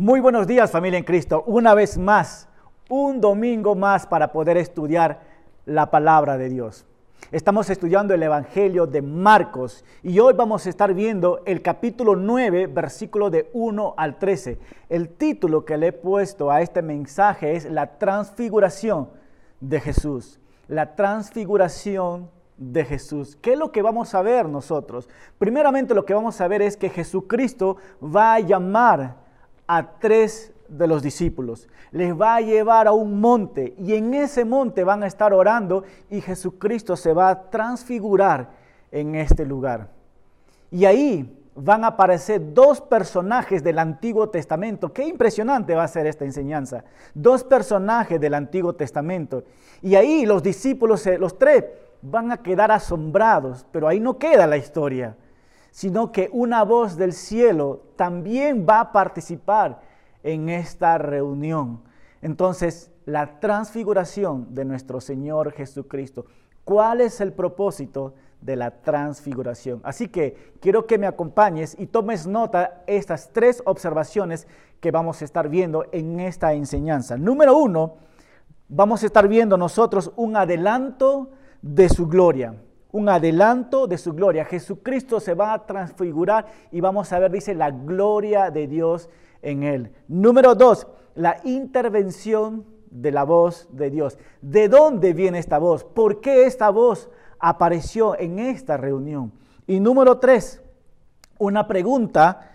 Muy 0.00 0.20
buenos 0.20 0.46
días 0.46 0.70
familia 0.70 0.96
en 0.96 1.04
Cristo. 1.04 1.42
Una 1.48 1.74
vez 1.74 1.98
más, 1.98 2.46
un 2.88 3.20
domingo 3.20 3.74
más 3.74 4.06
para 4.06 4.30
poder 4.30 4.56
estudiar 4.56 5.22
la 5.66 5.90
palabra 5.90 6.38
de 6.38 6.48
Dios. 6.48 6.86
Estamos 7.32 7.68
estudiando 7.68 8.14
el 8.14 8.22
Evangelio 8.22 8.86
de 8.86 9.02
Marcos 9.02 9.84
y 10.04 10.20
hoy 10.20 10.34
vamos 10.34 10.64
a 10.64 10.70
estar 10.70 10.94
viendo 10.94 11.42
el 11.46 11.62
capítulo 11.62 12.14
9, 12.14 12.68
versículo 12.68 13.28
de 13.28 13.50
1 13.54 13.94
al 13.96 14.20
13. 14.20 14.60
El 14.88 15.08
título 15.08 15.64
que 15.64 15.76
le 15.76 15.88
he 15.88 15.92
puesto 15.92 16.52
a 16.52 16.62
este 16.62 16.80
mensaje 16.80 17.56
es 17.56 17.64
La 17.64 17.98
transfiguración 17.98 19.08
de 19.58 19.80
Jesús. 19.80 20.38
La 20.68 20.94
transfiguración 20.94 22.30
de 22.56 22.84
Jesús. 22.84 23.36
¿Qué 23.42 23.54
es 23.54 23.58
lo 23.58 23.72
que 23.72 23.82
vamos 23.82 24.14
a 24.14 24.22
ver 24.22 24.48
nosotros? 24.48 25.08
Primeramente 25.40 25.92
lo 25.92 26.04
que 26.04 26.14
vamos 26.14 26.40
a 26.40 26.46
ver 26.46 26.62
es 26.62 26.76
que 26.76 26.88
Jesucristo 26.88 27.78
va 28.00 28.34
a 28.34 28.38
llamar 28.38 29.26
a 29.68 29.98
tres 30.00 30.52
de 30.68 30.86
los 30.86 31.02
discípulos. 31.02 31.68
Les 31.92 32.18
va 32.18 32.36
a 32.36 32.40
llevar 32.40 32.88
a 32.88 32.92
un 32.92 33.20
monte 33.20 33.74
y 33.78 33.94
en 33.94 34.14
ese 34.14 34.44
monte 34.44 34.82
van 34.82 35.02
a 35.02 35.06
estar 35.06 35.32
orando 35.32 35.84
y 36.10 36.20
Jesucristo 36.20 36.96
se 36.96 37.12
va 37.12 37.30
a 37.30 37.50
transfigurar 37.50 38.50
en 38.90 39.14
este 39.14 39.46
lugar. 39.46 39.90
Y 40.70 40.84
ahí 40.84 41.34
van 41.54 41.84
a 41.84 41.88
aparecer 41.88 42.54
dos 42.54 42.80
personajes 42.80 43.62
del 43.62 43.78
Antiguo 43.78 44.28
Testamento. 44.28 44.92
Qué 44.92 45.06
impresionante 45.06 45.74
va 45.74 45.84
a 45.84 45.88
ser 45.88 46.06
esta 46.06 46.24
enseñanza. 46.24 46.84
Dos 47.14 47.44
personajes 47.44 48.20
del 48.20 48.34
Antiguo 48.34 48.74
Testamento. 48.74 49.44
Y 49.82 49.94
ahí 49.94 50.24
los 50.24 50.42
discípulos, 50.42 51.06
eh, 51.06 51.18
los 51.18 51.38
tres, 51.38 51.64
van 52.00 52.30
a 52.30 52.42
quedar 52.42 52.70
asombrados, 52.70 53.66
pero 53.72 53.88
ahí 53.88 53.98
no 53.98 54.18
queda 54.18 54.46
la 54.46 54.56
historia 54.56 55.16
sino 55.78 56.10
que 56.10 56.28
una 56.32 56.64
voz 56.64 56.96
del 56.96 57.12
cielo 57.12 57.84
también 57.94 58.66
va 58.68 58.80
a 58.80 58.90
participar 58.90 59.80
en 60.24 60.48
esta 60.48 60.98
reunión. 60.98 61.82
Entonces, 62.20 62.90
la 63.04 63.38
transfiguración 63.38 64.52
de 64.56 64.64
nuestro 64.64 65.00
Señor 65.00 65.52
Jesucristo. 65.52 66.26
¿Cuál 66.64 67.00
es 67.00 67.20
el 67.20 67.32
propósito 67.32 68.14
de 68.40 68.56
la 68.56 68.72
transfiguración? 68.82 69.80
Así 69.84 70.08
que 70.08 70.54
quiero 70.60 70.84
que 70.84 70.98
me 70.98 71.06
acompañes 71.06 71.76
y 71.78 71.86
tomes 71.86 72.26
nota 72.26 72.82
estas 72.88 73.32
tres 73.32 73.62
observaciones 73.64 74.48
que 74.80 74.90
vamos 74.90 75.22
a 75.22 75.26
estar 75.26 75.48
viendo 75.48 75.86
en 75.92 76.18
esta 76.18 76.54
enseñanza. 76.54 77.16
Número 77.16 77.56
uno, 77.56 77.98
vamos 78.68 79.04
a 79.04 79.06
estar 79.06 79.28
viendo 79.28 79.56
nosotros 79.56 80.10
un 80.16 80.36
adelanto 80.36 81.30
de 81.62 81.88
su 81.88 82.08
gloria 82.08 82.56
un 82.92 83.08
adelanto 83.08 83.86
de 83.86 83.98
su 83.98 84.12
gloria. 84.12 84.44
Jesucristo 84.44 85.20
se 85.20 85.34
va 85.34 85.52
a 85.52 85.66
transfigurar 85.66 86.46
y 86.72 86.80
vamos 86.80 87.12
a 87.12 87.18
ver, 87.18 87.30
dice, 87.30 87.54
la 87.54 87.70
gloria 87.70 88.50
de 88.50 88.66
Dios 88.66 89.10
en 89.42 89.62
él. 89.62 89.92
Número 90.08 90.54
dos, 90.54 90.86
la 91.14 91.40
intervención 91.44 92.64
de 92.90 93.12
la 93.12 93.24
voz 93.24 93.68
de 93.72 93.90
Dios. 93.90 94.18
¿De 94.40 94.68
dónde 94.68 95.12
viene 95.12 95.38
esta 95.38 95.58
voz? 95.58 95.84
¿Por 95.84 96.20
qué 96.20 96.46
esta 96.46 96.70
voz 96.70 97.10
apareció 97.38 98.18
en 98.18 98.38
esta 98.38 98.76
reunión? 98.76 99.32
Y 99.66 99.80
número 99.80 100.18
tres, 100.18 100.62
una 101.38 101.68
pregunta, 101.68 102.52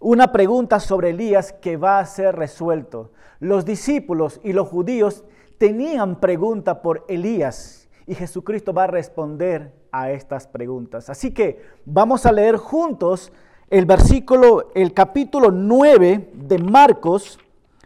una 0.00 0.32
pregunta 0.32 0.80
sobre 0.80 1.10
Elías 1.10 1.52
que 1.52 1.76
va 1.76 2.00
a 2.00 2.06
ser 2.06 2.34
resuelto. 2.34 3.12
Los 3.38 3.64
discípulos 3.64 4.40
y 4.42 4.52
los 4.52 4.68
judíos 4.68 5.24
tenían 5.58 6.16
pregunta 6.16 6.82
por 6.82 7.04
Elías 7.08 7.85
y 8.06 8.14
Jesucristo 8.14 8.72
va 8.72 8.84
a 8.84 8.88
responder 8.88 9.72
a 9.90 10.10
estas 10.10 10.46
preguntas. 10.46 11.10
Así 11.10 11.32
que 11.32 11.60
vamos 11.84 12.24
a 12.24 12.32
leer 12.32 12.56
juntos 12.56 13.32
el 13.68 13.84
versículo, 13.84 14.70
el 14.74 14.94
capítulo 14.94 15.50
9 15.50 16.30
de 16.34 16.58
Marcos, 16.58 17.38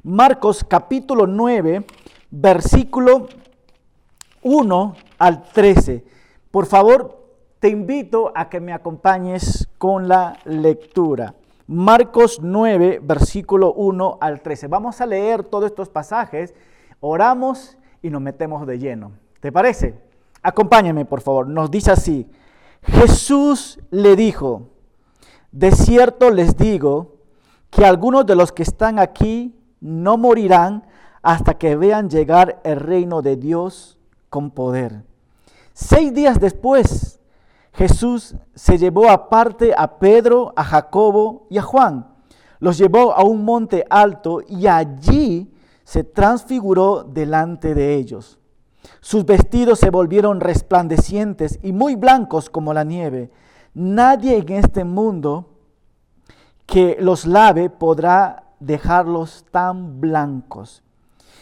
Marcos 0.02 0.64
capítulo 0.64 1.26
9, 1.26 1.84
versículo 2.30 3.28
1 4.42 4.96
al 5.18 5.42
13. 5.44 6.04
Por 6.50 6.66
favor, 6.66 7.18
te 7.58 7.68
invito 7.68 8.32
a 8.34 8.48
que 8.48 8.60
me 8.60 8.72
acompañes 8.72 9.68
con 9.78 10.08
la 10.08 10.38
lectura. 10.44 11.34
Marcos 11.66 12.40
9, 12.42 13.00
versículo 13.02 13.72
1 13.72 14.18
al 14.20 14.42
13. 14.42 14.66
Vamos 14.66 15.00
a 15.00 15.06
leer 15.06 15.44
todos 15.44 15.66
estos 15.66 15.88
pasajes, 15.88 16.54
oramos 17.00 17.78
y 18.02 18.10
nos 18.10 18.20
metemos 18.20 18.66
de 18.66 18.78
lleno. 18.78 19.12
¿Te 19.40 19.52
parece? 19.52 20.09
Acompáñame, 20.42 21.04
por 21.04 21.20
favor. 21.20 21.46
Nos 21.46 21.70
dice 21.70 21.90
así. 21.90 22.28
Jesús 22.82 23.78
le 23.90 24.16
dijo, 24.16 24.68
de 25.52 25.72
cierto 25.72 26.30
les 26.30 26.56
digo 26.56 27.16
que 27.70 27.84
algunos 27.84 28.24
de 28.26 28.36
los 28.36 28.52
que 28.52 28.62
están 28.62 28.98
aquí 28.98 29.54
no 29.80 30.16
morirán 30.16 30.86
hasta 31.22 31.54
que 31.54 31.76
vean 31.76 32.08
llegar 32.08 32.60
el 32.64 32.80
reino 32.80 33.20
de 33.22 33.36
Dios 33.36 33.98
con 34.28 34.50
poder. 34.50 35.04
Seis 35.72 36.12
días 36.14 36.40
después, 36.40 37.20
Jesús 37.72 38.34
se 38.54 38.78
llevó 38.78 39.10
aparte 39.10 39.72
a 39.76 39.98
Pedro, 39.98 40.52
a 40.56 40.64
Jacobo 40.64 41.46
y 41.50 41.58
a 41.58 41.62
Juan. 41.62 42.08
Los 42.58 42.78
llevó 42.78 43.12
a 43.12 43.22
un 43.22 43.44
monte 43.44 43.86
alto 43.88 44.40
y 44.46 44.66
allí 44.66 45.52
se 45.84 46.04
transfiguró 46.04 47.04
delante 47.04 47.74
de 47.74 47.94
ellos. 47.94 48.39
Sus 49.00 49.24
vestidos 49.24 49.78
se 49.78 49.90
volvieron 49.90 50.40
resplandecientes 50.40 51.58
y 51.62 51.72
muy 51.72 51.94
blancos 51.94 52.50
como 52.50 52.72
la 52.72 52.84
nieve. 52.84 53.30
Nadie 53.74 54.36
en 54.36 54.52
este 54.52 54.84
mundo 54.84 55.48
que 56.66 56.96
los 57.00 57.26
lave 57.26 57.70
podrá 57.70 58.44
dejarlos 58.60 59.44
tan 59.50 60.00
blancos. 60.00 60.82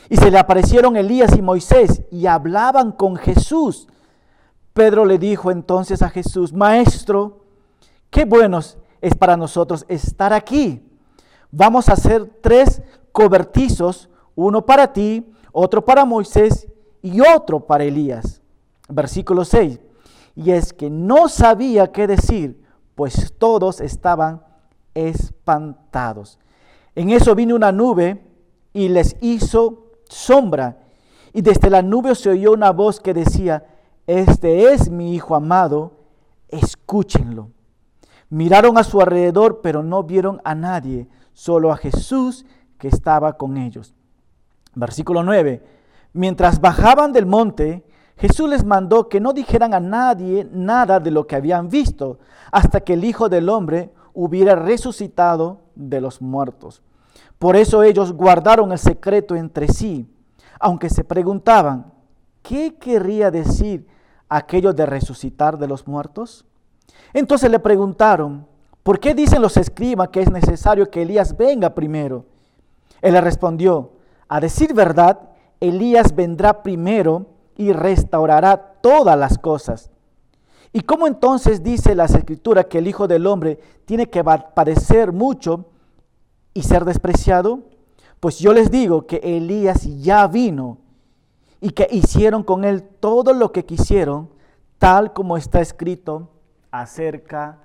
Y 0.09 0.17
se 0.17 0.31
le 0.31 0.39
aparecieron 0.39 0.97
Elías 0.97 1.37
y 1.37 1.43
Moisés 1.43 2.03
y 2.11 2.27
hablaban 2.27 2.93
con 2.93 3.17
Jesús. 3.17 3.89
Pedro 4.73 5.05
le 5.05 5.19
dijo 5.19 5.51
entonces 5.51 6.03
a 6.03 6.09
Jesús, 6.09 6.53
Maestro, 6.53 7.45
qué 8.11 8.25
bueno 8.25 8.61
es 9.01 9.15
para 9.15 9.37
nosotros 9.37 9.85
estar 9.89 10.33
aquí. 10.33 10.83
Vamos 11.51 11.89
a 11.89 11.95
hacer 11.95 12.25
tres 12.41 12.83
cobertizos, 13.13 14.09
uno 14.35 14.65
para 14.65 14.93
ti, 14.93 15.31
otro 15.53 15.85
para 15.85 16.05
Moisés 16.05 16.69
y 17.03 17.21
otro 17.21 17.61
para 17.61 17.85
Elías. 17.85 18.41
Versículo 18.89 19.45
6. 19.45 19.81
Y 20.37 20.53
es 20.53 20.73
que 20.73 20.91
no 20.91 21.29
sabía 21.29 21.91
qué 21.93 22.07
decir, 22.07 22.63
pues 22.95 23.35
todos 23.39 23.81
estaban 23.81 24.43
espantados. 24.95 26.39
En 26.95 27.11
eso 27.11 27.35
vino 27.35 27.55
una 27.55 27.73
nube 27.73 28.25
y 28.73 28.89
les 28.89 29.17
hizo 29.21 29.93
sombra. 30.09 30.79
Y 31.33 31.43
desde 31.43 31.71
la 31.71 31.83
nube 31.83 32.15
se 32.15 32.31
oyó 32.31 32.53
una 32.53 32.71
voz 32.71 33.01
que 33.01 33.15
decía, 33.15 33.67
este 34.07 34.73
es 34.73 34.91
mi 34.91 35.15
Hijo 35.15 35.35
amado, 35.35 35.93
escúchenlo. 36.49 37.51
Miraron 38.31 38.79
a 38.79 38.85
su 38.85 39.01
alrededor, 39.01 39.61
pero 39.63 39.83
no 39.83 40.03
vieron 40.03 40.41
a 40.45 40.55
nadie, 40.55 41.09
solo 41.33 41.73
a 41.73 41.77
Jesús 41.77 42.45
que 42.79 42.89
estaba 42.89 43.37
con 43.37 43.57
ellos. 43.57 43.95
Versículo 44.75 45.23
9. 45.23 45.78
Mientras 46.13 46.61
bajaban 46.61 47.13
del 47.13 47.27
monte, 47.27 47.85
Jesús 48.17 48.49
les 48.49 48.65
mandó 48.65 49.09
que 49.09 49.21
no 49.21 49.33
dijeran 49.33 49.75
a 49.75 49.81
nadie 49.81 50.49
nada 50.53 50.99
de 50.99 51.11
lo 51.11 51.27
que 51.27 51.37
habían 51.37 51.69
visto 51.69 52.19
hasta 52.51 52.81
que 52.81 52.95
el 52.95 53.05
Hijo 53.05 53.29
del 53.29 53.49
Hombre 53.49 53.93
hubiera 54.13 54.57
resucitado 54.57 55.61
de 55.77 56.01
los 56.01 56.21
muertos. 56.21 56.83
Por 57.39 57.55
eso 57.55 57.85
ellos 57.85 58.13
guardaron 58.13 58.73
el 58.73 58.79
secreto 58.79 59.37
entre 59.37 59.69
sí, 59.69 60.13
aunque 60.59 60.91
se 60.91 61.05
preguntaban, 61.05 61.93
¿qué 62.43 62.75
querría 62.75 63.31
decir 63.31 63.87
aquello 64.29 64.73
de 64.73 64.87
resucitar 64.87 65.57
de 65.57 65.69
los 65.69 65.87
muertos? 65.87 66.45
Entonces 67.13 67.49
le 67.51 67.61
preguntaron, 67.61 68.47
¿por 68.83 68.99
qué 68.99 69.15
dicen 69.15 69.41
los 69.41 69.57
escribas 69.57 70.09
que 70.09 70.23
es 70.23 70.31
necesario 70.33 70.91
que 70.91 71.03
Elías 71.03 71.37
venga 71.37 71.75
primero? 71.75 72.25
Él 73.01 73.13
le 73.13 73.21
respondió, 73.21 73.93
a 74.29 74.41
decir 74.41 74.75
verdad, 74.75 75.21
Elías 75.61 76.15
vendrá 76.15 76.63
primero 76.63 77.27
y 77.57 77.73
restaurará 77.73 78.57
todas 78.81 79.19
las 79.19 79.39
cosas. 79.39 79.91
¿Y 80.73 80.81
cómo 80.81 81.07
entonces 81.07 81.63
dice 81.63 81.95
las 81.95 82.15
escrituras 82.15 82.67
que 82.67 82.79
el 82.79 82.87
Hijo 82.87 83.09
del 83.09 83.27
Hombre 83.27 83.59
tiene 83.85 84.09
que 84.09 84.23
padecer 84.23 85.13
mucho 85.13 85.67
y 86.55 86.63
ser 86.63 86.85
despreciado? 86.85 87.61
Pues 88.21 88.39
yo 88.39 88.53
les 88.53 88.71
digo 88.71 89.07
que 89.07 89.17
Elías 89.23 89.85
ya 90.01 90.27
vino 90.27 90.79
y 91.61 91.71
que 91.71 91.89
hicieron 91.91 92.43
con 92.43 92.65
él 92.65 92.83
todo 92.83 93.33
lo 93.33 93.53
que 93.53 93.65
quisieron, 93.65 94.31
tal 94.79 95.13
como 95.13 95.37
está 95.37 95.61
escrito 95.61 96.31
acerca 96.71 97.59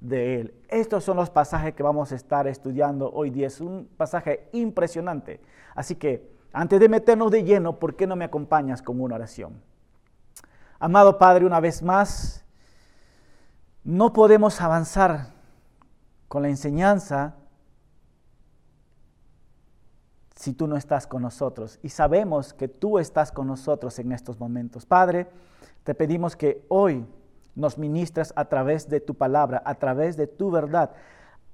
de 0.00 0.40
él. 0.40 0.54
Estos 0.68 1.04
son 1.04 1.16
los 1.16 1.30
pasajes 1.30 1.74
que 1.74 1.82
vamos 1.82 2.12
a 2.12 2.16
estar 2.16 2.46
estudiando 2.46 3.10
hoy 3.12 3.30
día. 3.30 3.46
Es 3.46 3.60
un 3.60 3.88
pasaje 3.96 4.48
impresionante. 4.52 5.40
Así 5.74 5.94
que 5.94 6.35
antes 6.56 6.80
de 6.80 6.88
meternos 6.88 7.30
de 7.30 7.44
lleno, 7.44 7.78
¿por 7.78 7.96
qué 7.96 8.06
no 8.06 8.16
me 8.16 8.24
acompañas 8.24 8.80
con 8.80 8.98
una 8.98 9.16
oración? 9.16 9.60
Amado 10.78 11.18
Padre, 11.18 11.44
una 11.44 11.60
vez 11.60 11.82
más, 11.82 12.46
no 13.84 14.14
podemos 14.14 14.58
avanzar 14.62 15.34
con 16.28 16.40
la 16.40 16.48
enseñanza 16.48 17.34
si 20.34 20.54
tú 20.54 20.66
no 20.66 20.78
estás 20.78 21.06
con 21.06 21.20
nosotros. 21.20 21.78
Y 21.82 21.90
sabemos 21.90 22.54
que 22.54 22.68
tú 22.68 22.98
estás 22.98 23.32
con 23.32 23.48
nosotros 23.48 23.98
en 23.98 24.12
estos 24.12 24.40
momentos. 24.40 24.86
Padre, 24.86 25.28
te 25.84 25.94
pedimos 25.94 26.36
que 26.36 26.64
hoy 26.68 27.04
nos 27.54 27.76
ministras 27.76 28.32
a 28.34 28.46
través 28.46 28.88
de 28.88 29.00
tu 29.00 29.14
palabra, 29.14 29.62
a 29.66 29.74
través 29.74 30.16
de 30.16 30.26
tu 30.26 30.50
verdad. 30.50 30.92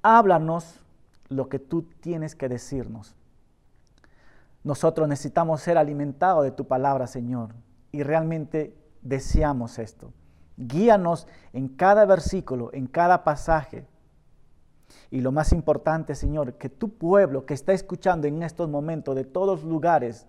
Háblanos 0.00 0.80
lo 1.28 1.48
que 1.48 1.58
tú 1.58 1.82
tienes 1.82 2.36
que 2.36 2.48
decirnos. 2.48 3.16
Nosotros 4.64 5.08
necesitamos 5.08 5.60
ser 5.60 5.76
alimentados 5.76 6.44
de 6.44 6.52
tu 6.52 6.66
palabra, 6.66 7.06
Señor, 7.06 7.54
y 7.90 8.02
realmente 8.02 8.76
deseamos 9.02 9.78
esto. 9.78 10.12
Guíanos 10.56 11.26
en 11.52 11.68
cada 11.68 12.04
versículo, 12.04 12.70
en 12.72 12.86
cada 12.86 13.24
pasaje. 13.24 13.86
Y 15.10 15.20
lo 15.20 15.32
más 15.32 15.52
importante, 15.52 16.14
Señor, 16.14 16.54
que 16.54 16.68
tu 16.68 16.90
pueblo 16.90 17.44
que 17.44 17.54
está 17.54 17.72
escuchando 17.72 18.26
en 18.26 18.42
estos 18.42 18.68
momentos 18.68 19.16
de 19.16 19.24
todos 19.24 19.64
lugares 19.64 20.26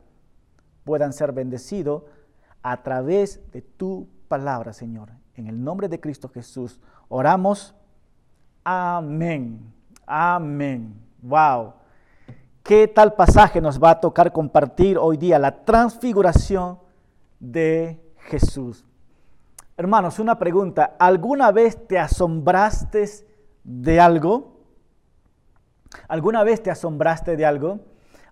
puedan 0.83 1.13
ser 1.13 1.31
bendecidos 1.31 2.03
a 2.61 2.81
través 2.81 3.41
de 3.51 3.61
tu 3.61 4.07
palabra, 4.27 4.73
Señor. 4.73 5.11
En 5.35 5.47
el 5.47 5.63
nombre 5.63 5.89
de 5.89 5.99
Cristo 5.99 6.29
Jesús 6.29 6.79
oramos. 7.09 7.75
Amén. 8.63 9.73
Amén. 10.05 10.95
Wow. 11.21 11.73
¿Qué 12.63 12.87
tal 12.87 13.15
pasaje 13.15 13.59
nos 13.59 13.77
va 13.77 13.89
a 13.89 13.99
tocar 13.99 14.31
compartir 14.31 14.97
hoy 14.97 15.17
día? 15.17 15.37
La 15.37 15.65
transfiguración 15.65 16.79
de 17.37 18.01
Jesús. 18.19 18.85
Hermanos, 19.75 20.17
una 20.17 20.39
pregunta. 20.39 20.95
¿Alguna 20.97 21.51
vez 21.51 21.85
te 21.89 21.99
asombraste 21.99 23.05
de 23.65 23.99
algo? 23.99 24.61
¿Alguna 26.07 26.45
vez 26.45 26.63
te 26.63 26.71
asombraste 26.71 27.35
de 27.35 27.45
algo? 27.45 27.81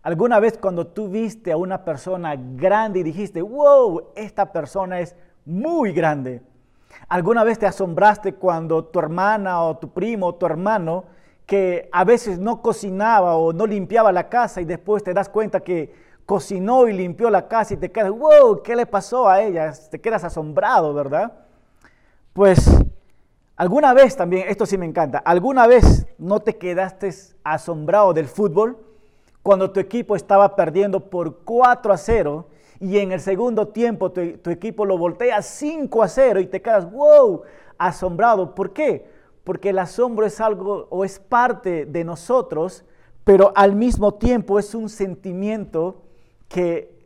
¿Alguna 0.01 0.39
vez 0.39 0.57
cuando 0.57 0.87
tú 0.87 1.09
viste 1.09 1.51
a 1.51 1.57
una 1.57 1.83
persona 1.83 2.37
grande 2.37 3.01
y 3.01 3.03
dijiste, 3.03 3.41
wow, 3.41 4.13
esta 4.15 4.53
persona 4.53 5.01
es 5.01 5.13
muy 5.43 5.91
grande? 5.91 6.41
¿Alguna 7.09 7.43
vez 7.43 7.59
te 7.59 7.65
asombraste 7.65 8.35
cuando 8.35 8.85
tu 8.85 8.97
hermana 8.97 9.61
o 9.61 9.77
tu 9.77 9.89
primo 9.89 10.27
o 10.27 10.35
tu 10.35 10.45
hermano 10.45 11.03
que 11.51 11.89
a 11.91 12.05
veces 12.05 12.39
no 12.39 12.61
cocinaba 12.61 13.35
o 13.35 13.51
no 13.51 13.67
limpiaba 13.67 14.13
la 14.13 14.29
casa 14.29 14.61
y 14.61 14.63
después 14.63 15.03
te 15.03 15.13
das 15.13 15.27
cuenta 15.27 15.59
que 15.59 15.93
cocinó 16.25 16.87
y 16.87 16.93
limpió 16.93 17.29
la 17.29 17.49
casa 17.49 17.73
y 17.73 17.77
te 17.77 17.91
quedas, 17.91 18.11
wow, 18.11 18.63
¿qué 18.63 18.73
le 18.73 18.85
pasó 18.85 19.27
a 19.27 19.41
ella? 19.41 19.73
Te 19.89 19.99
quedas 19.99 20.23
asombrado, 20.23 20.93
¿verdad? 20.93 21.33
Pues 22.31 22.71
alguna 23.57 23.93
vez 23.93 24.15
también, 24.15 24.47
esto 24.47 24.65
sí 24.65 24.77
me 24.77 24.85
encanta, 24.85 25.17
alguna 25.17 25.67
vez 25.67 26.07
no 26.17 26.39
te 26.39 26.55
quedaste 26.55 27.13
asombrado 27.43 28.13
del 28.13 28.29
fútbol 28.29 28.77
cuando 29.43 29.71
tu 29.71 29.81
equipo 29.81 30.15
estaba 30.15 30.55
perdiendo 30.55 31.09
por 31.09 31.39
4 31.39 31.91
a 31.91 31.97
0 31.97 32.47
y 32.79 32.97
en 32.99 33.11
el 33.11 33.19
segundo 33.19 33.67
tiempo 33.67 34.09
tu, 34.13 34.21
equipo 34.49 34.85
lo 34.85 34.97
voltea 34.97 35.41
5 35.41 36.01
a 36.01 36.07
0 36.07 36.39
y 36.39 36.45
te 36.45 36.61
quedas, 36.61 36.89
wow, 36.89 37.41
asombrado. 37.77 38.55
¿Por 38.55 38.71
qué? 38.71 39.19
Porque 39.43 39.69
el 39.69 39.79
asombro 39.79 40.25
es 40.25 40.39
algo 40.39 40.87
o 40.89 41.03
es 41.03 41.19
parte 41.19 41.85
de 41.85 42.03
nosotros, 42.03 42.83
pero 43.23 43.51
al 43.55 43.75
mismo 43.75 44.13
tiempo 44.13 44.59
es 44.59 44.75
un 44.75 44.89
sentimiento 44.89 46.03
que, 46.47 46.99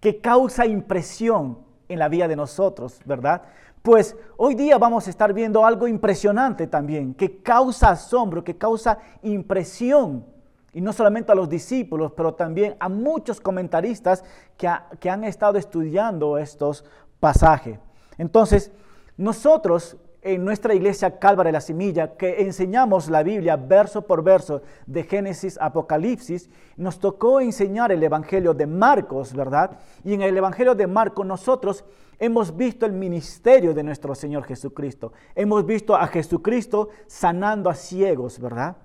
que 0.00 0.20
causa 0.20 0.66
impresión 0.66 1.58
en 1.88 1.98
la 1.98 2.08
vida 2.08 2.26
de 2.26 2.36
nosotros, 2.36 3.00
¿verdad? 3.04 3.42
Pues 3.82 4.16
hoy 4.36 4.54
día 4.54 4.78
vamos 4.78 5.06
a 5.06 5.10
estar 5.10 5.32
viendo 5.32 5.66
algo 5.66 5.88
impresionante 5.88 6.68
también, 6.68 7.14
que 7.14 7.42
causa 7.42 7.90
asombro, 7.90 8.44
que 8.44 8.56
causa 8.56 8.98
impresión. 9.22 10.24
Y 10.72 10.80
no 10.80 10.92
solamente 10.92 11.32
a 11.32 11.34
los 11.34 11.48
discípulos, 11.48 12.12
pero 12.16 12.32
también 12.34 12.76
a 12.78 12.88
muchos 12.88 13.40
comentaristas 13.40 14.24
que, 14.56 14.70
que 15.00 15.10
han 15.10 15.24
estado 15.24 15.58
estudiando 15.58 16.38
estos 16.38 16.84
pasajes. 17.20 17.78
Entonces, 18.16 18.70
nosotros 19.16 19.96
en 20.22 20.44
nuestra 20.44 20.72
iglesia 20.72 21.18
Calva 21.18 21.42
de 21.42 21.50
la 21.50 21.60
Semilla, 21.60 22.16
que 22.16 22.42
enseñamos 22.42 23.10
la 23.10 23.24
Biblia 23.24 23.56
verso 23.56 24.02
por 24.02 24.22
verso, 24.22 24.62
de 24.86 25.02
Génesis 25.02 25.58
a 25.58 25.66
Apocalipsis, 25.66 26.48
nos 26.76 27.00
tocó 27.00 27.40
enseñar 27.40 27.90
el 27.90 28.02
Evangelio 28.02 28.54
de 28.54 28.66
Marcos, 28.66 29.34
¿verdad? 29.34 29.78
Y 30.04 30.14
en 30.14 30.22
el 30.22 30.36
Evangelio 30.36 30.76
de 30.76 30.86
Marcos 30.86 31.26
nosotros 31.26 31.84
hemos 32.20 32.56
visto 32.56 32.86
el 32.86 32.92
ministerio 32.92 33.74
de 33.74 33.82
nuestro 33.82 34.14
Señor 34.14 34.44
Jesucristo. 34.44 35.12
Hemos 35.34 35.66
visto 35.66 35.96
a 35.96 36.06
Jesucristo 36.06 36.90
sanando 37.08 37.68
a 37.68 37.74
ciegos, 37.74 38.38
¿verdad? 38.38 38.76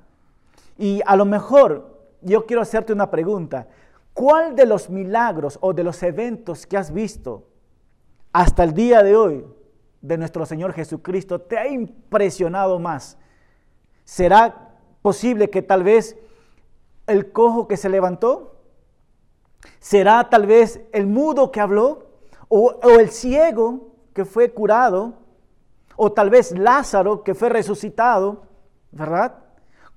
Y 0.75 1.01
a 1.05 1.15
lo 1.15 1.25
mejor 1.25 1.99
yo 2.21 2.47
quiero 2.47 2.63
hacerte 2.63 2.93
una 2.93 3.11
pregunta. 3.11 3.67
¿Cuál 4.13 4.55
de 4.55 4.65
los 4.65 4.89
milagros 4.89 5.59
o 5.61 5.71
de 5.71 5.83
los 5.83 6.01
eventos 6.01 6.65
que 6.65 6.77
has 6.77 6.91
visto 6.91 7.47
hasta 8.33 8.63
el 8.63 8.73
día 8.73 9.03
de 9.03 9.15
hoy 9.15 9.45
de 10.01 10.17
nuestro 10.17 10.45
Señor 10.45 10.73
Jesucristo 10.73 11.41
te 11.41 11.57
ha 11.57 11.67
impresionado 11.67 12.79
más? 12.79 13.17
¿Será 14.03 14.69
posible 15.01 15.49
que 15.49 15.61
tal 15.61 15.83
vez 15.83 16.17
el 17.07 17.31
cojo 17.31 17.67
que 17.67 17.77
se 17.77 17.89
levantó? 17.89 18.61
¿Será 19.79 20.29
tal 20.29 20.45
vez 20.45 20.81
el 20.91 21.07
mudo 21.07 21.51
que 21.51 21.61
habló? 21.61 22.07
¿O, 22.47 22.79
el 22.99 23.09
ciego 23.09 23.95
que 24.13 24.25
fue 24.25 24.53
curado? 24.53 25.13
¿O 25.95 26.11
tal 26.11 26.29
vez 26.29 26.51
Lázaro 26.57 27.23
que 27.23 27.35
fue 27.35 27.49
resucitado? 27.49 28.43
¿Verdad? 28.91 29.39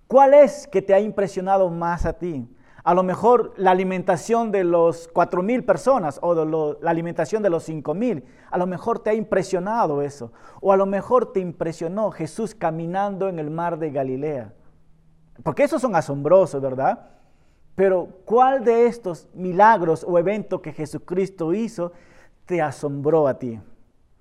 ¿Cuál 0.06 0.35
es 0.35 0.67
que 0.67 0.82
te 0.82 0.94
ha 0.94 1.00
impresionado 1.00 1.69
más 1.70 2.05
a 2.05 2.12
ti? 2.12 2.49
A 2.91 2.95
lo 2.95 3.05
mejor 3.05 3.53
la 3.57 3.71
alimentación 3.71 4.51
de 4.51 4.65
los 4.65 5.07
cuatro 5.07 5.45
mil 5.45 5.65
personas 5.65 6.19
o 6.23 6.35
la 6.83 6.91
alimentación 6.91 7.41
de 7.41 7.49
los 7.49 7.63
cinco 7.63 7.95
mil. 7.95 8.25
A 8.51 8.59
lo 8.59 8.67
mejor 8.67 8.99
te 8.99 9.11
ha 9.11 9.15
impresionado 9.15 10.03
eso. 10.03 10.33
O 10.61 10.73
a 10.73 10.77
lo 10.77 10.87
mejor 10.87 11.33
te 11.33 11.39
impresionó 11.39 12.11
Jesús 12.11 12.53
caminando 12.53 13.29
en 13.29 13.39
el 13.39 13.49
mar 13.49 13.79
de 13.79 13.93
Galilea. 13.93 14.55
Porque 15.45 15.63
esos 15.63 15.81
son 15.81 15.95
asombrosos, 15.95 16.61
¿verdad? 16.61 17.11
Pero 17.77 18.09
¿cuál 18.25 18.65
de 18.65 18.89
estos 18.89 19.29
milagros 19.35 20.05
o 20.05 20.19
eventos 20.19 20.61
que 20.61 20.73
Jesucristo 20.73 21.55
hizo 21.55 21.93
te 22.45 22.61
asombró 22.61 23.29
a 23.29 23.39
ti? 23.39 23.61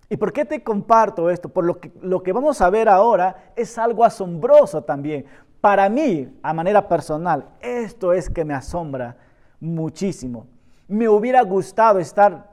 ¿Y 0.09 0.17
por 0.17 0.33
qué 0.33 0.43
te 0.43 0.63
comparto 0.63 1.29
esto? 1.29 1.49
Por 1.49 1.65
lo 1.65 1.79
que, 1.79 1.91
lo 2.01 2.23
que 2.23 2.33
vamos 2.33 2.61
a 2.61 2.69
ver 2.69 2.89
ahora 2.89 3.51
es 3.55 3.77
algo 3.77 4.03
asombroso 4.03 4.83
también. 4.83 5.25
Para 5.61 5.87
mí, 5.89 6.39
a 6.41 6.53
manera 6.53 6.87
personal, 6.87 7.49
esto 7.61 8.13
es 8.13 8.29
que 8.29 8.43
me 8.43 8.53
asombra 8.53 9.17
muchísimo. 9.59 10.47
Me 10.87 11.07
hubiera 11.07 11.41
gustado 11.43 11.99
estar 11.99 12.49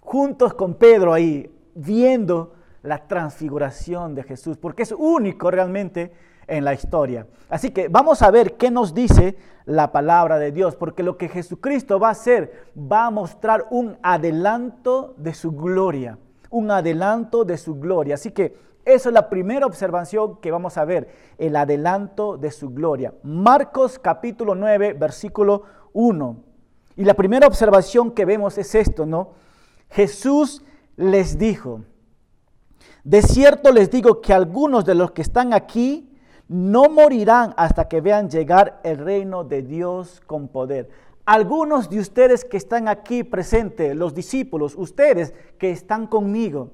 juntos 0.00 0.54
con 0.54 0.74
Pedro 0.74 1.12
ahí, 1.12 1.52
viendo 1.74 2.54
la 2.82 3.06
transfiguración 3.06 4.14
de 4.14 4.22
Jesús, 4.22 4.56
porque 4.56 4.84
es 4.84 4.92
único 4.92 5.50
realmente 5.50 6.12
en 6.46 6.64
la 6.64 6.72
historia. 6.72 7.26
Así 7.48 7.70
que 7.70 7.88
vamos 7.88 8.22
a 8.22 8.30
ver 8.30 8.56
qué 8.56 8.70
nos 8.70 8.94
dice 8.94 9.36
la 9.64 9.90
palabra 9.90 10.38
de 10.38 10.52
Dios, 10.52 10.76
porque 10.76 11.02
lo 11.02 11.18
que 11.18 11.28
Jesucristo 11.28 11.98
va 11.98 12.08
a 12.08 12.12
hacer 12.12 12.70
va 12.76 13.06
a 13.06 13.10
mostrar 13.10 13.66
un 13.70 13.98
adelanto 14.02 15.14
de 15.18 15.34
su 15.34 15.52
gloria, 15.52 16.18
un 16.50 16.70
adelanto 16.70 17.44
de 17.44 17.56
su 17.56 17.76
gloria. 17.76 18.14
Así 18.14 18.30
que 18.30 18.56
esa 18.84 19.08
es 19.08 19.12
la 19.12 19.28
primera 19.28 19.66
observación 19.66 20.36
que 20.40 20.52
vamos 20.52 20.78
a 20.78 20.84
ver, 20.84 21.08
el 21.38 21.56
adelanto 21.56 22.36
de 22.36 22.52
su 22.52 22.70
gloria. 22.70 23.14
Marcos 23.24 23.98
capítulo 23.98 24.54
9, 24.54 24.92
versículo 24.92 25.64
1. 25.92 26.36
Y 26.96 27.04
la 27.04 27.14
primera 27.14 27.46
observación 27.46 28.12
que 28.12 28.24
vemos 28.24 28.56
es 28.58 28.74
esto, 28.74 29.04
¿no? 29.04 29.32
Jesús 29.90 30.64
les 30.96 31.38
dijo, 31.38 31.82
de 33.02 33.22
cierto 33.22 33.72
les 33.72 33.90
digo 33.90 34.20
que 34.20 34.32
algunos 34.32 34.84
de 34.84 34.94
los 34.94 35.10
que 35.10 35.22
están 35.22 35.52
aquí 35.52 36.08
no 36.48 36.88
morirán 36.88 37.54
hasta 37.56 37.88
que 37.88 38.00
vean 38.00 38.30
llegar 38.30 38.80
el 38.84 38.98
reino 38.98 39.44
de 39.44 39.62
Dios 39.62 40.22
con 40.26 40.48
poder. 40.48 40.88
Algunos 41.26 41.90
de 41.90 41.98
ustedes 41.98 42.44
que 42.44 42.56
están 42.56 42.88
aquí 42.88 43.22
presentes, 43.22 43.94
los 43.94 44.14
discípulos, 44.14 44.74
ustedes 44.76 45.34
que 45.58 45.70
están 45.70 46.06
conmigo, 46.06 46.70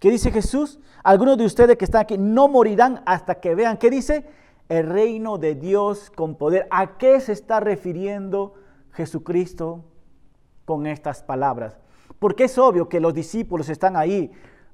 ¿Qué 0.00 0.10
dice 0.10 0.30
Jesús? 0.30 0.78
Algunos 1.02 1.38
de 1.38 1.46
ustedes 1.46 1.76
que 1.76 1.84
están 1.84 2.02
aquí 2.02 2.18
no 2.18 2.48
morirán 2.48 3.02
hasta 3.06 3.36
que 3.36 3.54
vean, 3.54 3.78
¿qué 3.78 3.90
dice? 3.90 4.26
El 4.68 4.88
reino 4.88 5.38
de 5.38 5.54
Dios 5.54 6.10
con 6.10 6.34
poder. 6.36 6.66
¿A 6.70 6.98
qué 6.98 7.20
se 7.20 7.32
está 7.32 7.60
refiriendo 7.60 8.54
Jesucristo 8.92 9.84
con 10.64 10.86
estas 10.86 11.22
palabras? 11.22 11.78
Porque 12.18 12.44
es 12.44 12.58
obvio 12.58 12.88
que 12.88 13.00
los 13.00 13.14
discípulos 13.14 13.68
están 13.68 13.96
ahí. 13.96 14.30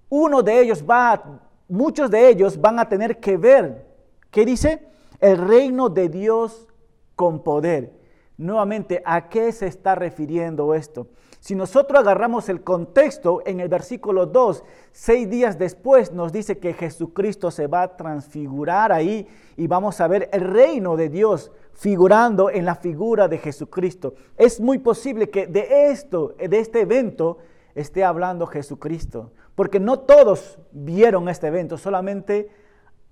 Uno 0.09 0.43
de 0.43 0.61
ellos 0.61 0.85
va, 0.89 1.41
muchos 1.69 2.11
de 2.11 2.29
ellos 2.29 2.61
van 2.61 2.79
a 2.79 2.89
tener 2.89 3.21
que 3.21 3.37
ver, 3.37 3.87
¿qué 4.31 4.45
dice? 4.45 4.89
El 5.21 5.39
reino 5.39 5.89
de 5.89 6.09
Dios 6.09 6.67
con 7.15 7.45
poder. 7.45 8.02
Nuevamente, 8.43 9.01
¿a 9.05 9.29
qué 9.29 9.53
se 9.53 9.69
está 9.69 9.95
refiriendo 9.95 10.75
esto? 10.75 11.07
Si 11.39 11.55
nosotros 11.55 12.01
agarramos 12.01 12.49
el 12.49 12.65
contexto 12.65 13.41
en 13.47 13.61
el 13.61 13.69
versículo 13.69 14.27
2, 14.27 14.65
seis 14.91 15.31
días 15.31 15.61
después 15.61 16.11
nos 16.11 16.33
dice 16.33 16.59
que 16.59 16.73
Jesucristo 16.73 17.53
se 17.53 17.69
va 17.69 17.83
a 17.83 17.97
transfigurar 17.97 18.91
ahí 18.91 19.29
y 19.57 19.69
vamos 19.69 20.01
a 20.01 20.09
ver 20.09 20.29
el 20.33 20.41
reino 20.41 20.97
de 20.97 21.09
Dios 21.09 21.53
figurando 21.73 22.51
en 22.51 22.65
la 22.65 22.75
figura 22.75 23.29
de 23.29 23.39
Jesucristo. 23.39 24.15
Es 24.37 24.61
muy 24.61 24.79
posible 24.79 25.31
que 25.31 25.47
de 25.47 25.93
esto, 25.93 26.35
de 26.37 26.59
este 26.59 26.81
evento, 26.81 27.39
esté 27.77 28.03
hablando 28.03 28.49
Jesucristo, 28.49 29.31
porque 29.55 29.79
no 29.79 30.01
todos 30.01 30.59
vieron 30.73 31.29
este 31.29 31.47
evento, 31.47 31.79
solamente 31.79 32.51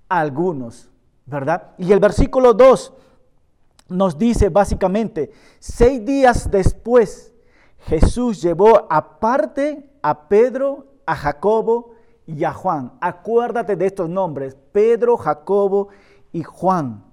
algunos, 0.08 0.90
¿verdad? 1.24 1.70
Y 1.78 1.92
el 1.92 2.00
versículo 2.00 2.52
2 2.52 2.94
nos 3.90 4.16
dice 4.16 4.48
básicamente, 4.48 5.30
seis 5.58 6.04
días 6.04 6.50
después, 6.50 7.34
Jesús 7.80 8.40
llevó 8.40 8.86
aparte 8.90 9.90
a 10.02 10.28
Pedro, 10.28 10.86
a 11.06 11.14
Jacobo 11.14 11.92
y 12.26 12.44
a 12.44 12.52
Juan. 12.52 12.92
Acuérdate 13.00 13.76
de 13.76 13.86
estos 13.86 14.08
nombres, 14.08 14.56
Pedro, 14.72 15.16
Jacobo 15.16 15.88
y 16.32 16.42
Juan. 16.42 17.04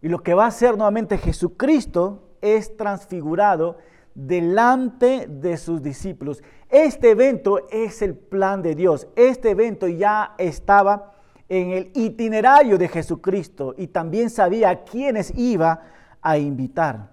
Y 0.00 0.08
lo 0.08 0.22
que 0.22 0.34
va 0.34 0.44
a 0.44 0.48
hacer 0.48 0.76
nuevamente 0.76 1.18
Jesucristo 1.18 2.36
es 2.40 2.76
transfigurado 2.76 3.78
delante 4.14 5.26
de 5.28 5.56
sus 5.56 5.82
discípulos. 5.82 6.42
Este 6.68 7.10
evento 7.10 7.68
es 7.70 8.02
el 8.02 8.16
plan 8.16 8.62
de 8.62 8.74
Dios. 8.74 9.08
Este 9.16 9.50
evento 9.50 9.88
ya 9.88 10.34
estaba 10.38 11.17
en 11.48 11.70
el 11.70 11.90
itinerario 11.94 12.76
de 12.76 12.88
Jesucristo 12.88 13.74
y 13.78 13.86
también 13.86 14.30
sabía 14.30 14.70
a 14.70 14.84
quiénes 14.84 15.32
iba 15.36 15.82
a 16.20 16.38
invitar. 16.38 17.10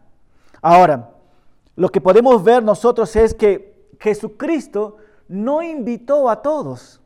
Ahora, 0.61 1.11
lo 1.75 1.89
que 1.89 2.01
podemos 2.01 2.43
ver 2.43 2.63
nosotros 2.63 3.15
es 3.15 3.33
que 3.33 3.89
Jesucristo 3.99 4.97
no 5.27 5.61
invitó 5.61 6.29
a 6.29 6.41
todos, 6.41 7.01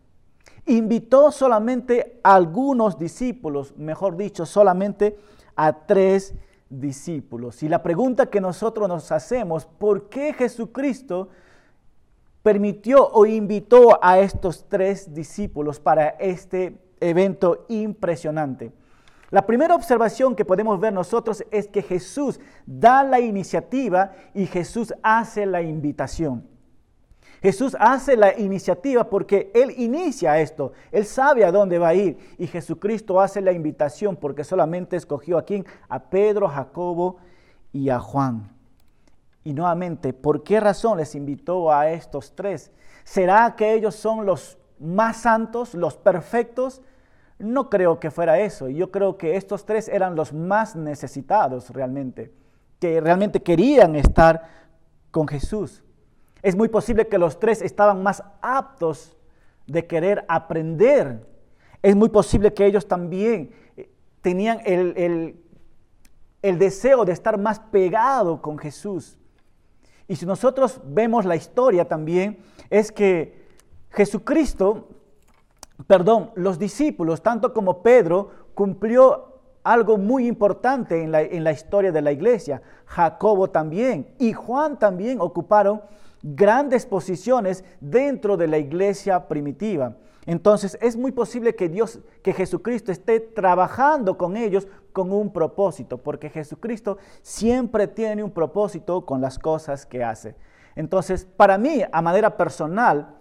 invitó 0.65 1.31
solamente 1.31 2.19
a 2.23 2.35
algunos 2.35 2.97
discípulos, 2.97 3.75
mejor 3.77 4.17
dicho, 4.17 4.45
solamente 4.45 5.17
a 5.55 5.73
tres 5.85 6.33
discípulos. 6.69 7.63
Y 7.63 7.69
la 7.69 7.81
pregunta 7.81 8.27
que 8.27 8.41
nosotros 8.41 8.87
nos 8.87 9.11
hacemos, 9.11 9.65
¿por 9.65 10.09
qué 10.09 10.33
Jesucristo 10.33 11.29
permitió 12.43 13.07
o 13.07 13.25
invitó 13.25 13.99
a 14.01 14.19
estos 14.19 14.65
tres 14.69 15.13
discípulos 15.13 15.79
para 15.79 16.09
este 16.09 16.77
evento 17.01 17.65
impresionante? 17.69 18.71
La 19.31 19.45
primera 19.45 19.75
observación 19.75 20.35
que 20.35 20.45
podemos 20.45 20.79
ver 20.79 20.91
nosotros 20.91 21.43
es 21.51 21.67
que 21.67 21.83
Jesús 21.83 22.39
da 22.65 23.03
la 23.03 23.19
iniciativa 23.19 24.11
y 24.33 24.47
Jesús 24.47 24.93
hace 25.03 25.45
la 25.45 25.61
invitación. 25.61 26.47
Jesús 27.41 27.77
hace 27.79 28.17
la 28.17 28.37
iniciativa 28.37 29.09
porque 29.09 29.51
Él 29.53 29.73
inicia 29.77 30.39
esto, 30.39 30.73
Él 30.91 31.05
sabe 31.05 31.45
a 31.45 31.51
dónde 31.51 31.77
va 31.77 31.89
a 31.89 31.93
ir 31.93 32.17
y 32.37 32.47
Jesucristo 32.47 33.21
hace 33.21 33.39
la 33.39 33.53
invitación 33.53 34.17
porque 34.17 34.43
solamente 34.43 34.97
escogió 34.97 35.37
a 35.37 35.43
quién, 35.43 35.65
a 35.87 36.09
Pedro, 36.09 36.49
Jacobo 36.49 37.17
y 37.71 37.89
a 37.89 37.99
Juan. 37.99 38.51
Y 39.43 39.53
nuevamente, 39.53 40.11
¿por 40.11 40.43
qué 40.43 40.59
razón 40.59 40.97
les 40.97 41.15
invitó 41.15 41.71
a 41.71 41.89
estos 41.91 42.35
tres? 42.35 42.71
¿Será 43.05 43.55
que 43.55 43.73
ellos 43.73 43.95
son 43.95 44.25
los 44.25 44.57
más 44.79 45.21
santos, 45.21 45.73
los 45.75 45.97
perfectos? 45.97 46.81
No 47.39 47.69
creo 47.69 47.99
que 47.99 48.11
fuera 48.11 48.39
eso. 48.39 48.67
Yo 48.67 48.91
creo 48.91 49.17
que 49.17 49.37
estos 49.37 49.65
tres 49.65 49.87
eran 49.87 50.15
los 50.15 50.33
más 50.33 50.75
necesitados 50.75 51.69
realmente, 51.69 52.33
que 52.79 52.99
realmente 52.99 53.41
querían 53.41 53.95
estar 53.95 54.43
con 55.09 55.27
Jesús. 55.27 55.81
Es 56.41 56.55
muy 56.55 56.67
posible 56.67 57.07
que 57.07 57.17
los 57.17 57.39
tres 57.39 57.61
estaban 57.61 58.03
más 58.03 58.23
aptos 58.41 59.17
de 59.67 59.87
querer 59.87 60.25
aprender. 60.27 61.25
Es 61.81 61.95
muy 61.95 62.09
posible 62.09 62.53
que 62.53 62.65
ellos 62.65 62.87
también 62.87 63.51
eh, 63.77 63.89
tenían 64.21 64.59
el, 64.65 65.41
el 66.41 66.59
deseo 66.59 67.05
de 67.05 67.13
estar 67.13 67.37
más 67.37 67.59
pegado 67.59 68.41
con 68.41 68.57
Jesús. 68.57 69.17
Y 70.09 70.15
si 70.15 70.25
nosotros 70.25 70.81
vemos 70.83 71.23
la 71.23 71.37
historia 71.37 71.87
también, 71.87 72.39
es 72.69 72.91
que 72.91 73.47
Jesucristo 73.91 74.87
perdón, 75.87 76.31
los 76.35 76.59
discípulos, 76.59 77.21
tanto 77.21 77.53
como 77.53 77.81
Pedro, 77.81 78.29
cumplió 78.53 79.39
algo 79.63 79.97
muy 79.97 80.27
importante 80.27 81.03
en 81.03 81.11
la, 81.11 81.21
en 81.21 81.43
la, 81.43 81.51
historia 81.51 81.91
de 81.91 82.01
la 82.01 82.11
iglesia. 82.11 82.61
Jacobo 82.85 83.49
también 83.49 84.13
y 84.17 84.33
Juan 84.33 84.79
también 84.79 85.21
ocuparon 85.21 85.81
grandes 86.21 86.85
posiciones 86.85 87.63
dentro 87.79 88.37
de 88.37 88.47
la 88.47 88.57
iglesia 88.57 89.27
primitiva. 89.27 89.95
Entonces 90.25 90.77
es 90.81 90.95
muy 90.95 91.11
posible 91.11 91.55
que 91.55 91.69
Dios, 91.69 91.99
que 92.21 92.33
Jesucristo 92.33 92.91
esté 92.91 93.19
trabajando 93.19 94.17
con 94.17 94.37
ellos 94.37 94.67
con 94.93 95.11
un 95.11 95.31
propósito, 95.31 95.97
porque 95.97 96.29
Jesucristo 96.29 96.97
siempre 97.21 97.87
tiene 97.87 98.23
un 98.23 98.31
propósito 98.31 99.05
con 99.05 99.21
las 99.21 99.39
cosas 99.39 99.85
que 99.85 100.03
hace. 100.03 100.35
Entonces, 100.75 101.25
para 101.25 101.57
mí, 101.57 101.81
a 101.91 102.01
manera 102.01 102.37
personal, 102.37 103.15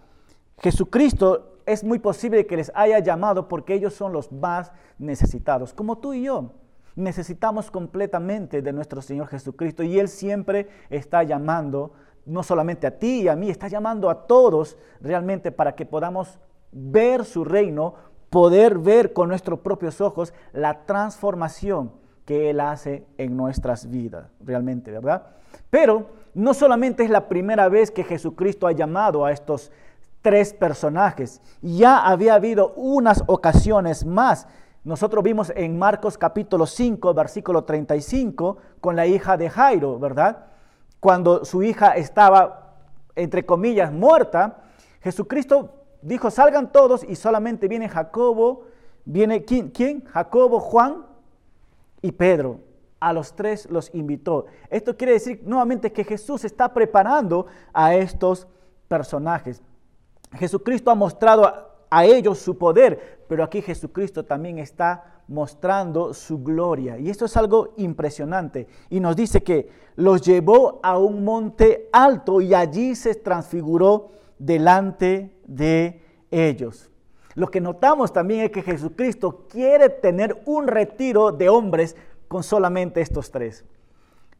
Jesucristo 0.59 1.58
es 1.69 1.85
muy 1.85 1.99
posible 1.99 2.47
que 2.47 2.57
les 2.57 2.73
haya 2.75 2.99
llamado 2.99 3.47
porque 3.47 3.75
ellos 3.75 3.93
son 3.93 4.13
los 4.13 4.33
más 4.33 4.73
necesitados, 4.99 5.75
como 5.75 5.99
tú 5.99 6.15
y 6.15 6.23
yo. 6.23 6.53
Necesitamos 6.97 7.71
completamente 7.71 8.63
de 8.63 8.73
nuestro 8.73 9.03
Señor 9.03 9.29
Jesucristo 9.29 9.83
y 9.83 9.99
Él 9.99 10.09
siempre 10.09 10.67
está 10.89 11.23
llamando, 11.23 11.93
no 12.25 12.43
solamente 12.43 12.87
a 12.87 12.99
ti 12.99 13.23
y 13.23 13.29
a 13.29 13.37
mí, 13.37 13.51
está 13.51 13.69
llamando 13.69 14.09
a 14.09 14.27
todos 14.27 14.79
realmente 15.01 15.53
para 15.53 15.75
que 15.75 15.85
podamos 15.85 16.41
ver 16.73 17.27
su 17.27 17.45
reino, 17.45 17.95
poder 18.31 18.79
ver 18.79 19.13
con 19.13 19.29
nuestros 19.29 19.61
propios 19.61 20.01
ojos 20.01 20.33
la 20.53 20.87
transformación 20.87 21.93
que 22.25 22.49
Él 22.51 22.61
hace 22.61 23.07
en 23.19 23.37
nuestras 23.37 23.91
vidas, 23.91 24.31
realmente, 24.41 24.91
¿verdad? 24.91 25.27
Pero 25.71 26.07
no 26.35 26.55
solamente 26.55 27.05
es 27.05 27.11
la 27.11 27.29
primera 27.29 27.69
vez 27.69 27.91
que 27.91 28.05
Jesucristo 28.05 28.67
ha 28.67 28.73
llamado 28.73 29.25
a 29.25 29.33
estos 29.33 29.71
tres 30.23 30.53
personajes. 30.53 31.41
Ya 31.63 31.99
había 31.99 32.35
habido 32.35 32.73
unas 32.75 33.23
ocasiones 33.27 34.05
más. 34.05 34.47
Nosotros 34.85 35.23
vimos 35.23 35.53
en 35.55 35.79
Marcos 35.79 36.17
capítulo 36.17 36.67
5, 36.67 37.15
versículo 37.15 37.65
35, 37.65 38.57
con 38.81 38.97
la 38.97 39.07
hija 39.07 39.37
de 39.37 39.51
Jairo, 39.51 39.99
¿verdad? 39.99 40.47
Cuando 41.01 41.45
su 41.45 41.63
hija 41.63 41.97
estaba, 41.97 42.77
entre 43.15 43.45
comillas, 43.45 43.93
muerta, 43.93 44.63
Jesucristo 45.01 45.75
dijo, 46.03 46.31
salgan 46.31 46.73
todos 46.73 47.05
y 47.05 47.17
solamente 47.17 47.69
viene 47.69 47.89
Jacobo, 47.89 48.65
viene 49.05 49.45
¿quién? 49.45 49.71
¿quién? 49.71 50.05
Jacobo, 50.07 50.61
Juan 50.61 51.05
y 52.03 52.13
Pedro. 52.13 52.61
A 53.01 53.13
los 53.13 53.35
tres 53.35 53.71
los 53.71 53.95
invitó. 53.95 54.47
Esto 54.71 54.97
quiere 54.97 55.13
decir 55.13 55.43
nuevamente 55.45 55.93
que 55.93 56.03
Jesús 56.03 56.45
está 56.45 56.73
preparando 56.73 57.47
a 57.73 57.95
estos 57.95 58.49
personajes. 58.89 59.63
Jesucristo 60.33 60.91
ha 60.91 60.95
mostrado 60.95 61.47
a, 61.91 62.05
ellos 62.05 62.39
su 62.39 62.59
poder, 62.59 63.25
pero 63.29 63.43
aquí 63.43 63.63
Jesucristo 63.63 64.25
también 64.25 64.59
está 64.59 65.23
mostrando 65.27 66.13
su 66.13 66.43
gloria. 66.43 66.99
Y 66.99 67.09
esto 67.09 67.25
es 67.25 67.37
algo 67.37 67.73
impresionante. 67.77 68.67
Y 68.91 69.01
nos 69.01 69.17
dice 69.17 69.43
que 69.43 69.71
los 69.97 70.23
llevó 70.23 70.81
a 70.83 70.99
un 70.99 71.25
monte 71.25 71.89
alto 71.93 72.41
y 72.41 72.55
allí 72.55 72.95
se 72.95 73.15
transfiguró 73.15 74.11
delante 74.39 75.35
de 75.47 76.03
ellos. 76.31 76.91
Lo 77.35 77.51
que 77.51 77.61
notamos 77.61 78.13
también 78.13 78.41
es 78.43 78.51
que 78.51 78.63
Jesucristo 78.63 79.47
quiere 79.49 79.89
tener 79.89 80.43
un 80.45 80.67
retiro 80.67 81.33
de 81.33 81.49
hombres 81.49 81.97
con 82.27 82.43
solamente 82.43 83.01
estos 83.01 83.31
tres. 83.31 83.65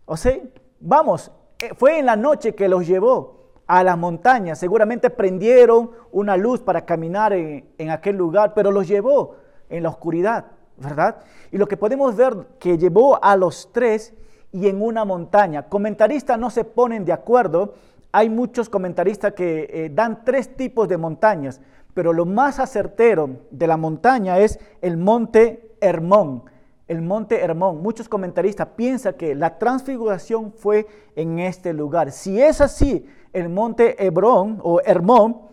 O 0.05 0.17
sea, 0.17 0.39
vamos, 0.81 1.31
eh, 1.61 1.71
fue 1.77 1.99
en 1.99 2.07
la 2.07 2.17
noche 2.17 2.55
que 2.55 2.69
los 2.69 2.87
llevó 2.87 3.38
a 3.69 3.85
la 3.85 3.95
montaña. 3.97 4.57
Seguramente 4.57 5.11
prendieron 5.11 5.91
una 6.11 6.37
luz 6.37 6.61
para 6.61 6.85
caminar 6.85 7.35
en, 7.35 7.91
aquel 7.91 8.17
lugar, 8.17 8.55
pero 8.55 8.73
los 8.73 8.89
llevó 8.89 9.37
en 9.69 9.83
la 9.83 9.91
oscuridad, 9.91 10.47
¿verdad? 10.79 11.19
Y 11.53 11.59
lo 11.59 11.69
que 11.69 11.77
podemos 11.77 12.17
ver 12.17 12.35
que 12.59 12.79
llevó 12.79 13.23
a 13.23 13.37
los 13.37 13.71
tres 13.73 14.15
y 14.51 14.69
en 14.69 14.83
una 14.83 15.05
montaña. 15.05 15.69
Comentaristas 15.69 16.39
no 16.39 16.49
se 16.49 16.65
ponen 16.65 17.05
de 17.05 17.13
acuerdo. 17.13 17.75
Hay 18.11 18.31
muchos 18.31 18.71
comentaristas 18.71 19.35
que 19.35 19.69
eh, 19.71 19.91
dan 19.93 20.25
tres 20.25 20.57
tipos 20.57 20.89
de 20.89 20.97
montañas, 20.97 21.61
pero 21.93 22.15
lo 22.15 22.25
más 22.25 22.59
acertero 22.59 23.29
de 23.51 23.67
la 23.67 23.77
montaña 23.77 24.39
es 24.39 24.59
el 24.81 24.97
monte 24.97 25.77
Hermón. 25.83 26.45
El 26.87 27.03
monte 27.03 27.43
Hermón. 27.43 27.83
Muchos 27.83 28.09
comentaristas 28.09 28.69
piensan 28.69 29.13
que 29.13 29.35
la 29.35 29.59
transfiguración 29.59 30.55
fue 30.55 30.87
en 31.17 31.39
este 31.39 31.75
lugar. 31.75 32.13
Si 32.13 32.41
es 32.41 32.63
así, 32.63 33.05
el 33.33 33.49
monte 33.49 34.05
Hebrón 34.05 34.61
o 34.63 34.81
Hermón 34.85 35.49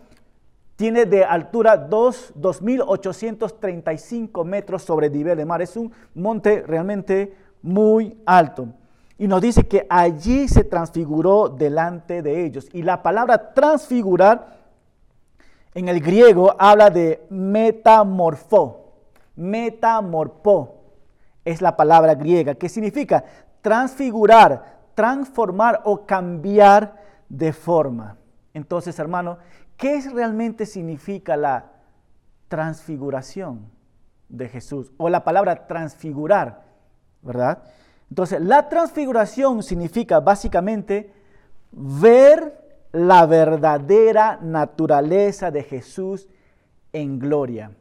tiene 0.76 1.06
de 1.06 1.24
altura 1.24 1.88
2.835 1.88 4.44
metros 4.44 4.82
sobre 4.82 5.08
nivel 5.08 5.38
de 5.38 5.46
mar. 5.46 5.62
Es 5.62 5.76
un 5.76 5.90
monte 6.14 6.62
realmente 6.66 7.34
muy 7.62 8.18
alto. 8.26 8.68
Y 9.18 9.26
nos 9.26 9.40
dice 9.40 9.66
que 9.66 9.86
allí 9.88 10.46
se 10.46 10.64
transfiguró 10.64 11.48
delante 11.48 12.20
de 12.20 12.44
ellos. 12.44 12.68
Y 12.72 12.82
la 12.82 13.02
palabra 13.02 13.54
transfigurar 13.54 14.58
en 15.74 15.88
el 15.88 16.00
griego 16.00 16.54
habla 16.58 16.90
de 16.90 17.24
metamorfo. 17.30 18.92
Metamorfo 19.36 20.74
es 21.44 21.62
la 21.62 21.76
palabra 21.76 22.14
griega, 22.14 22.54
que 22.54 22.68
significa 22.68 23.24
transfigurar, 23.62 24.76
transformar 24.94 25.80
o 25.84 26.04
cambiar 26.04 27.05
de 27.28 27.52
forma. 27.52 28.16
Entonces, 28.54 28.98
hermano, 28.98 29.38
¿qué 29.76 30.00
realmente 30.12 30.66
significa 30.66 31.36
la 31.36 31.72
transfiguración 32.48 33.70
de 34.28 34.48
Jesús? 34.48 34.92
O 34.96 35.08
la 35.08 35.24
palabra 35.24 35.66
transfigurar, 35.66 36.64
¿verdad? 37.22 37.62
Entonces, 38.08 38.40
la 38.40 38.68
transfiguración 38.68 39.62
significa 39.62 40.20
básicamente 40.20 41.12
ver 41.72 42.66
la 42.92 43.26
verdadera 43.26 44.38
naturaleza 44.40 45.50
de 45.50 45.62
Jesús 45.62 46.28
en 46.92 47.18
gloria. 47.18 47.72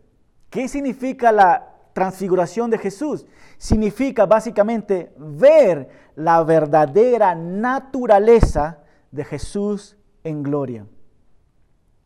¿Qué 0.50 0.68
significa 0.68 1.32
la 1.32 1.68
transfiguración 1.94 2.70
de 2.70 2.78
Jesús? 2.78 3.26
Significa 3.58 4.26
básicamente 4.26 5.14
ver 5.18 5.90
la 6.16 6.44
verdadera 6.44 7.36
naturaleza 7.36 8.80
de 9.16 9.26
Jesús 9.26 9.98
en 10.24 10.44
gloria. 10.44 10.86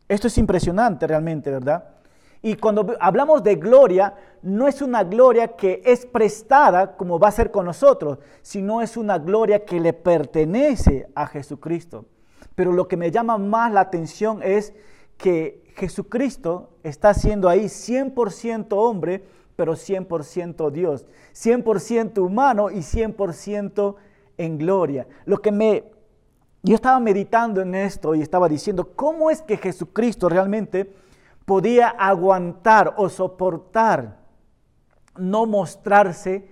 Esto 0.08 0.26
es 0.26 0.38
impresionante 0.38 1.06
realmente, 1.06 1.50
¿verdad? 1.50 1.84
Y 2.42 2.56
cuando 2.56 2.96
hablamos 3.00 3.42
de 3.42 3.56
gloria, 3.56 4.14
no 4.42 4.66
es 4.66 4.80
una 4.80 5.04
gloria 5.04 5.48
que 5.48 5.82
es 5.84 6.06
prestada 6.06 6.96
como 6.96 7.18
va 7.18 7.28
a 7.28 7.32
ser 7.32 7.50
con 7.50 7.66
nosotros, 7.66 8.18
sino 8.40 8.80
es 8.80 8.96
una 8.96 9.18
gloria 9.18 9.64
que 9.64 9.78
le 9.78 9.92
pertenece 9.92 11.08
a 11.14 11.26
Jesucristo. 11.26 12.06
Pero 12.54 12.72
lo 12.72 12.88
que 12.88 12.96
me 12.96 13.10
llama 13.10 13.36
más 13.36 13.72
la 13.72 13.80
atención 13.80 14.42
es 14.42 14.72
que 15.18 15.62
Jesucristo 15.76 16.70
está 16.82 17.12
siendo 17.12 17.48
ahí 17.48 17.66
100% 17.66 18.68
hombre, 18.70 19.22
pero 19.54 19.74
100% 19.74 20.70
Dios, 20.70 21.06
100% 21.34 22.18
humano 22.18 22.70
y 22.70 22.78
100% 22.78 23.96
en 24.38 24.58
gloria. 24.58 25.06
Lo 25.26 25.42
que 25.42 25.52
me 25.52 25.84
yo 26.62 26.74
estaba 26.74 27.00
meditando 27.00 27.62
en 27.62 27.74
esto 27.74 28.14
y 28.14 28.20
estaba 28.20 28.48
diciendo, 28.48 28.92
¿cómo 28.94 29.30
es 29.30 29.40
que 29.42 29.56
Jesucristo 29.56 30.28
realmente 30.28 30.94
podía 31.46 31.88
aguantar 31.88 32.94
o 32.98 33.08
soportar 33.08 34.18
no 35.16 35.46
mostrarse 35.46 36.48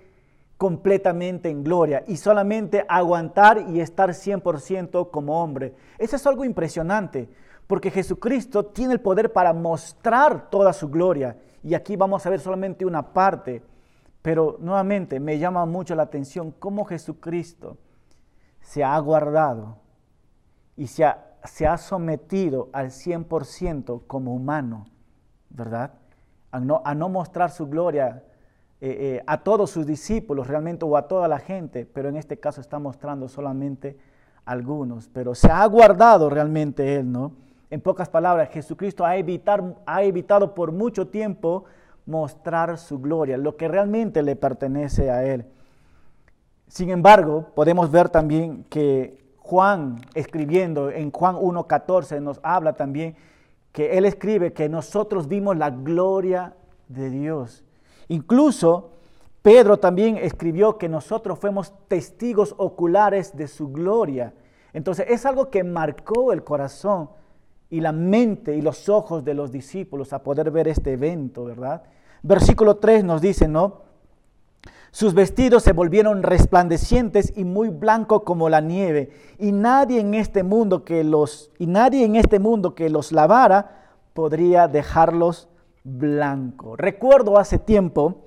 completamente 0.56 1.50
en 1.50 1.62
gloria 1.62 2.04
y 2.06 2.16
solamente 2.16 2.84
aguantar 2.88 3.66
y 3.68 3.80
estar 3.80 4.10
100% 4.10 5.10
como 5.10 5.42
hombre? 5.42 5.74
Eso 5.98 6.16
es 6.16 6.26
algo 6.26 6.44
impresionante, 6.44 7.28
porque 7.66 7.90
Jesucristo 7.90 8.64
tiene 8.64 8.94
el 8.94 9.00
poder 9.00 9.30
para 9.30 9.52
mostrar 9.52 10.48
toda 10.48 10.72
su 10.72 10.88
gloria. 10.88 11.36
Y 11.62 11.74
aquí 11.74 11.96
vamos 11.96 12.24
a 12.24 12.30
ver 12.30 12.40
solamente 12.40 12.86
una 12.86 13.12
parte, 13.12 13.62
pero 14.22 14.56
nuevamente 14.58 15.20
me 15.20 15.38
llama 15.38 15.66
mucho 15.66 15.94
la 15.94 16.04
atención 16.04 16.50
cómo 16.58 16.86
Jesucristo 16.86 17.76
se 18.62 18.82
ha 18.82 18.98
guardado 19.00 19.76
y 20.78 20.86
se 20.86 21.04
ha, 21.04 21.26
se 21.44 21.66
ha 21.66 21.76
sometido 21.76 22.70
al 22.72 22.86
100% 22.86 24.02
como 24.06 24.32
humano, 24.32 24.86
¿verdad? 25.50 25.90
A 26.52 26.60
no, 26.60 26.80
a 26.84 26.94
no 26.94 27.08
mostrar 27.08 27.50
su 27.50 27.66
gloria 27.66 28.22
eh, 28.80 29.16
eh, 29.16 29.24
a 29.26 29.42
todos 29.42 29.70
sus 29.72 29.84
discípulos 29.84 30.46
realmente 30.46 30.84
o 30.84 30.96
a 30.96 31.08
toda 31.08 31.26
la 31.26 31.40
gente, 31.40 31.84
pero 31.84 32.08
en 32.08 32.16
este 32.16 32.38
caso 32.38 32.60
está 32.60 32.78
mostrando 32.78 33.28
solamente 33.28 33.98
algunos, 34.44 35.08
pero 35.08 35.34
se 35.34 35.50
ha 35.50 35.66
guardado 35.66 36.30
realmente 36.30 36.94
él, 36.94 37.10
¿no? 37.10 37.32
En 37.70 37.80
pocas 37.80 38.08
palabras, 38.08 38.48
Jesucristo 38.50 39.04
ha, 39.04 39.16
evitar, 39.16 39.62
ha 39.84 40.04
evitado 40.04 40.54
por 40.54 40.70
mucho 40.70 41.08
tiempo 41.08 41.64
mostrar 42.06 42.78
su 42.78 43.00
gloria, 43.00 43.36
lo 43.36 43.56
que 43.56 43.66
realmente 43.66 44.22
le 44.22 44.36
pertenece 44.36 45.10
a 45.10 45.24
él. 45.24 45.44
Sin 46.68 46.90
embargo, 46.90 47.50
podemos 47.56 47.90
ver 47.90 48.08
también 48.08 48.64
que 48.70 49.27
Juan 49.48 50.02
escribiendo 50.12 50.90
en 50.90 51.10
Juan 51.10 51.34
1.14 51.36 52.20
nos 52.20 52.38
habla 52.42 52.74
también 52.74 53.16
que 53.72 53.96
él 53.96 54.04
escribe 54.04 54.52
que 54.52 54.68
nosotros 54.68 55.26
vimos 55.26 55.56
la 55.56 55.70
gloria 55.70 56.54
de 56.86 57.08
Dios. 57.08 57.64
Incluso 58.08 58.90
Pedro 59.40 59.78
también 59.78 60.18
escribió 60.18 60.76
que 60.76 60.90
nosotros 60.90 61.38
fuimos 61.38 61.72
testigos 61.88 62.54
oculares 62.58 63.34
de 63.34 63.48
su 63.48 63.68
gloria. 63.72 64.34
Entonces 64.74 65.06
es 65.08 65.24
algo 65.24 65.48
que 65.48 65.64
marcó 65.64 66.34
el 66.34 66.44
corazón 66.44 67.08
y 67.70 67.80
la 67.80 67.92
mente 67.92 68.54
y 68.54 68.60
los 68.60 68.90
ojos 68.90 69.24
de 69.24 69.32
los 69.32 69.50
discípulos 69.50 70.12
a 70.12 70.22
poder 70.22 70.50
ver 70.50 70.68
este 70.68 70.92
evento, 70.92 71.46
¿verdad? 71.46 71.84
Versículo 72.22 72.76
3 72.76 73.02
nos 73.02 73.22
dice, 73.22 73.48
¿no? 73.48 73.87
Sus 74.90 75.14
vestidos 75.14 75.62
se 75.62 75.72
volvieron 75.72 76.22
resplandecientes 76.22 77.32
y 77.36 77.44
muy 77.44 77.68
blancos 77.68 78.22
como 78.24 78.48
la 78.48 78.60
nieve, 78.60 79.10
y 79.38 79.52
nadie 79.52 80.00
en 80.00 80.14
este 80.14 80.42
mundo 80.42 80.84
que 80.84 81.04
los 81.04 81.50
y 81.58 81.66
nadie 81.66 82.04
en 82.04 82.16
este 82.16 82.38
mundo 82.38 82.74
que 82.74 82.88
los 82.88 83.12
lavara 83.12 83.90
podría 84.14 84.66
dejarlos 84.66 85.48
blancos. 85.84 86.78
Recuerdo 86.78 87.38
hace 87.38 87.58
tiempo 87.58 88.24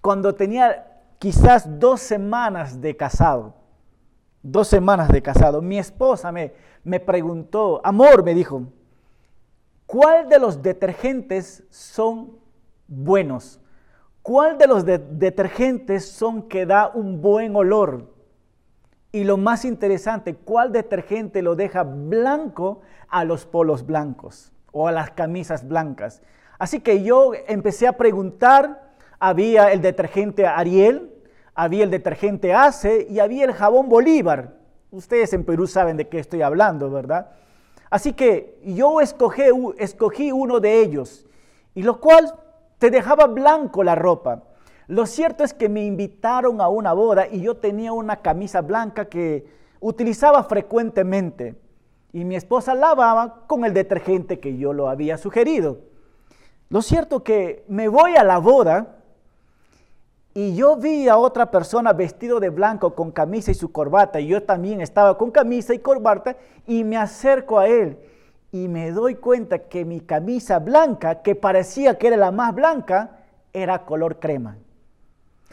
cuando 0.00 0.34
tenía 0.34 1.00
quizás 1.18 1.80
dos 1.80 2.00
semanas 2.00 2.80
de 2.80 2.96
casado, 2.96 3.54
dos 4.42 4.68
semanas 4.68 5.08
de 5.08 5.22
casado, 5.22 5.62
mi 5.62 5.78
esposa 5.78 6.30
me, 6.30 6.52
me 6.84 7.00
preguntó, 7.00 7.80
amor, 7.82 8.22
me 8.22 8.34
dijo, 8.34 8.64
¿cuál 9.86 10.28
de 10.28 10.38
los 10.38 10.62
detergentes 10.62 11.64
son 11.70 12.38
buenos? 12.86 13.58
¿Cuál 14.24 14.56
de 14.56 14.66
los 14.66 14.86
detergentes 14.86 16.08
son 16.08 16.48
que 16.48 16.64
da 16.64 16.90
un 16.94 17.20
buen 17.20 17.54
olor? 17.54 18.10
Y 19.12 19.22
lo 19.24 19.36
más 19.36 19.66
interesante, 19.66 20.34
¿cuál 20.34 20.72
detergente 20.72 21.42
lo 21.42 21.56
deja 21.56 21.82
blanco 21.82 22.80
a 23.10 23.22
los 23.24 23.44
polos 23.44 23.84
blancos 23.84 24.50
o 24.72 24.88
a 24.88 24.92
las 24.92 25.10
camisas 25.10 25.68
blancas? 25.68 26.22
Así 26.58 26.80
que 26.80 27.02
yo 27.02 27.32
empecé 27.46 27.86
a 27.86 27.98
preguntar, 27.98 28.94
había 29.18 29.70
el 29.72 29.82
detergente 29.82 30.46
Ariel, 30.46 31.12
había 31.54 31.84
el 31.84 31.90
detergente 31.90 32.54
Ace 32.54 33.06
y 33.10 33.18
había 33.18 33.44
el 33.44 33.52
jabón 33.52 33.90
Bolívar. 33.90 34.54
Ustedes 34.90 35.34
en 35.34 35.44
Perú 35.44 35.66
saben 35.66 35.98
de 35.98 36.08
qué 36.08 36.18
estoy 36.18 36.40
hablando, 36.40 36.90
¿verdad? 36.90 37.32
Así 37.90 38.14
que 38.14 38.58
yo 38.64 39.02
escogí, 39.02 39.42
escogí 39.76 40.32
uno 40.32 40.60
de 40.60 40.80
ellos, 40.80 41.26
y 41.74 41.82
lo 41.82 42.00
cual 42.00 42.32
te 42.84 42.90
dejaba 42.90 43.28
blanco 43.28 43.82
la 43.82 43.94
ropa. 43.94 44.42
Lo 44.88 45.06
cierto 45.06 45.42
es 45.42 45.54
que 45.54 45.70
me 45.70 45.86
invitaron 45.86 46.60
a 46.60 46.68
una 46.68 46.92
boda 46.92 47.26
y 47.26 47.40
yo 47.40 47.56
tenía 47.56 47.94
una 47.94 48.16
camisa 48.16 48.60
blanca 48.60 49.06
que 49.06 49.46
utilizaba 49.80 50.42
frecuentemente 50.44 51.54
y 52.12 52.26
mi 52.26 52.36
esposa 52.36 52.74
lavaba 52.74 53.46
con 53.46 53.64
el 53.64 53.72
detergente 53.72 54.38
que 54.38 54.58
yo 54.58 54.74
lo 54.74 54.90
había 54.90 55.16
sugerido. 55.16 55.78
Lo 56.68 56.82
cierto 56.82 57.24
que 57.24 57.64
me 57.68 57.88
voy 57.88 58.16
a 58.16 58.22
la 58.22 58.36
boda 58.36 58.96
y 60.34 60.54
yo 60.54 60.76
vi 60.76 61.08
a 61.08 61.16
otra 61.16 61.50
persona 61.50 61.94
vestido 61.94 62.38
de 62.38 62.50
blanco 62.50 62.94
con 62.94 63.12
camisa 63.12 63.50
y 63.50 63.54
su 63.54 63.72
corbata 63.72 64.20
y 64.20 64.26
yo 64.26 64.42
también 64.42 64.82
estaba 64.82 65.16
con 65.16 65.30
camisa 65.30 65.72
y 65.72 65.78
corbata 65.78 66.36
y 66.66 66.84
me 66.84 66.98
acerco 66.98 67.58
a 67.58 67.66
él 67.66 67.96
y 68.54 68.68
me 68.68 68.92
doy 68.92 69.16
cuenta 69.16 69.58
que 69.58 69.84
mi 69.84 69.98
camisa 69.98 70.60
blanca, 70.60 71.22
que 71.22 71.34
parecía 71.34 71.98
que 71.98 72.06
era 72.06 72.16
la 72.16 72.30
más 72.30 72.54
blanca, 72.54 73.24
era 73.52 73.84
color 73.84 74.20
crema. 74.20 74.58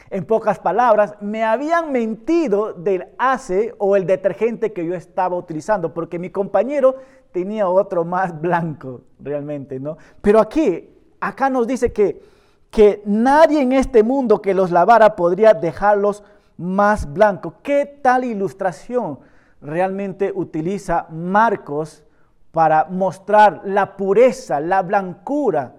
En 0.08 0.24
pocas 0.24 0.60
palabras, 0.60 1.16
me 1.20 1.42
habían 1.42 1.90
mentido 1.90 2.72
del 2.72 3.08
ace 3.18 3.74
o 3.78 3.96
el 3.96 4.06
detergente 4.06 4.72
que 4.72 4.86
yo 4.86 4.94
estaba 4.94 5.34
utilizando, 5.36 5.92
porque 5.92 6.20
mi 6.20 6.30
compañero 6.30 6.94
tenía 7.32 7.68
otro 7.68 8.04
más 8.04 8.40
blanco, 8.40 9.00
realmente, 9.18 9.80
¿no? 9.80 9.98
Pero 10.20 10.38
aquí, 10.38 10.88
acá 11.18 11.50
nos 11.50 11.66
dice 11.66 11.92
que, 11.92 12.22
que 12.70 13.02
nadie 13.04 13.62
en 13.62 13.72
este 13.72 14.04
mundo 14.04 14.40
que 14.40 14.54
los 14.54 14.70
lavara 14.70 15.16
podría 15.16 15.54
dejarlos 15.54 16.22
más 16.56 17.12
blancos. 17.12 17.54
¿Qué 17.64 17.84
tal 18.00 18.22
ilustración 18.22 19.18
realmente 19.60 20.30
utiliza 20.32 21.08
Marcos 21.10 22.04
para 22.52 22.84
mostrar 22.84 23.62
la 23.64 23.96
pureza, 23.96 24.60
la 24.60 24.82
blancura 24.82 25.74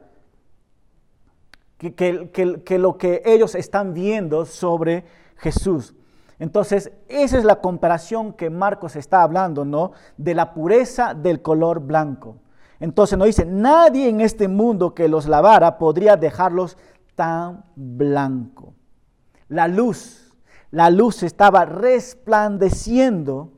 que, 1.77 2.77
lo 2.79 2.97
que 2.97 3.21
ellos 3.25 3.55
están 3.55 3.93
viendo 3.93 4.45
sobre 4.45 5.05
Jesús. 5.37 5.93
Entonces, 6.39 6.91
esa 7.07 7.37
es 7.37 7.43
la 7.43 7.61
comparación 7.61 8.33
que 8.33 8.49
Marcos 8.49 8.95
está 8.95 9.21
hablando, 9.21 9.63
¿no? 9.63 9.91
De 10.17 10.33
la 10.33 10.53
pureza 10.53 11.13
del 11.13 11.41
color 11.41 11.79
blanco. 11.79 12.37
Entonces 12.79 13.17
nos 13.17 13.27
dice, 13.27 13.45
nadie 13.45 14.09
en 14.09 14.19
este 14.19 14.47
mundo 14.47 14.95
que 14.95 15.07
los 15.07 15.27
lavara 15.27 15.77
podría 15.77 16.17
dejarlos 16.17 16.77
tan 17.15 17.63
blanco. 17.75 18.73
La 19.47 19.67
luz, 19.67 20.33
la 20.71 20.89
luz 20.89 21.21
estaba 21.21 21.65
resplandeciendo 21.65 23.51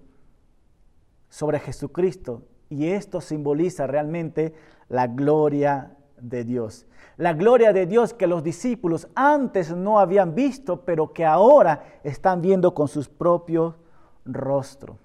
sobre 1.29 1.59
Jesucristo 1.59 2.43
y 2.69 2.87
esto 2.87 3.21
simboliza 3.21 3.87
realmente 3.87 4.53
la 4.89 5.07
gloria 5.07 5.95
de 6.19 6.43
Dios. 6.43 6.85
La 7.17 7.33
gloria 7.33 7.71
de 7.71 7.85
Dios 7.85 8.13
que 8.13 8.27
los 8.27 8.43
discípulos 8.43 9.07
antes 9.15 9.73
no 9.73 9.99
habían 9.99 10.35
visto, 10.35 10.81
pero 10.81 11.13
que 11.13 11.25
ahora 11.25 11.99
están 12.03 12.41
viendo 12.41 12.73
con 12.73 12.87
sus 12.87 13.07
propios 13.07 13.75
rostros. 14.25 14.97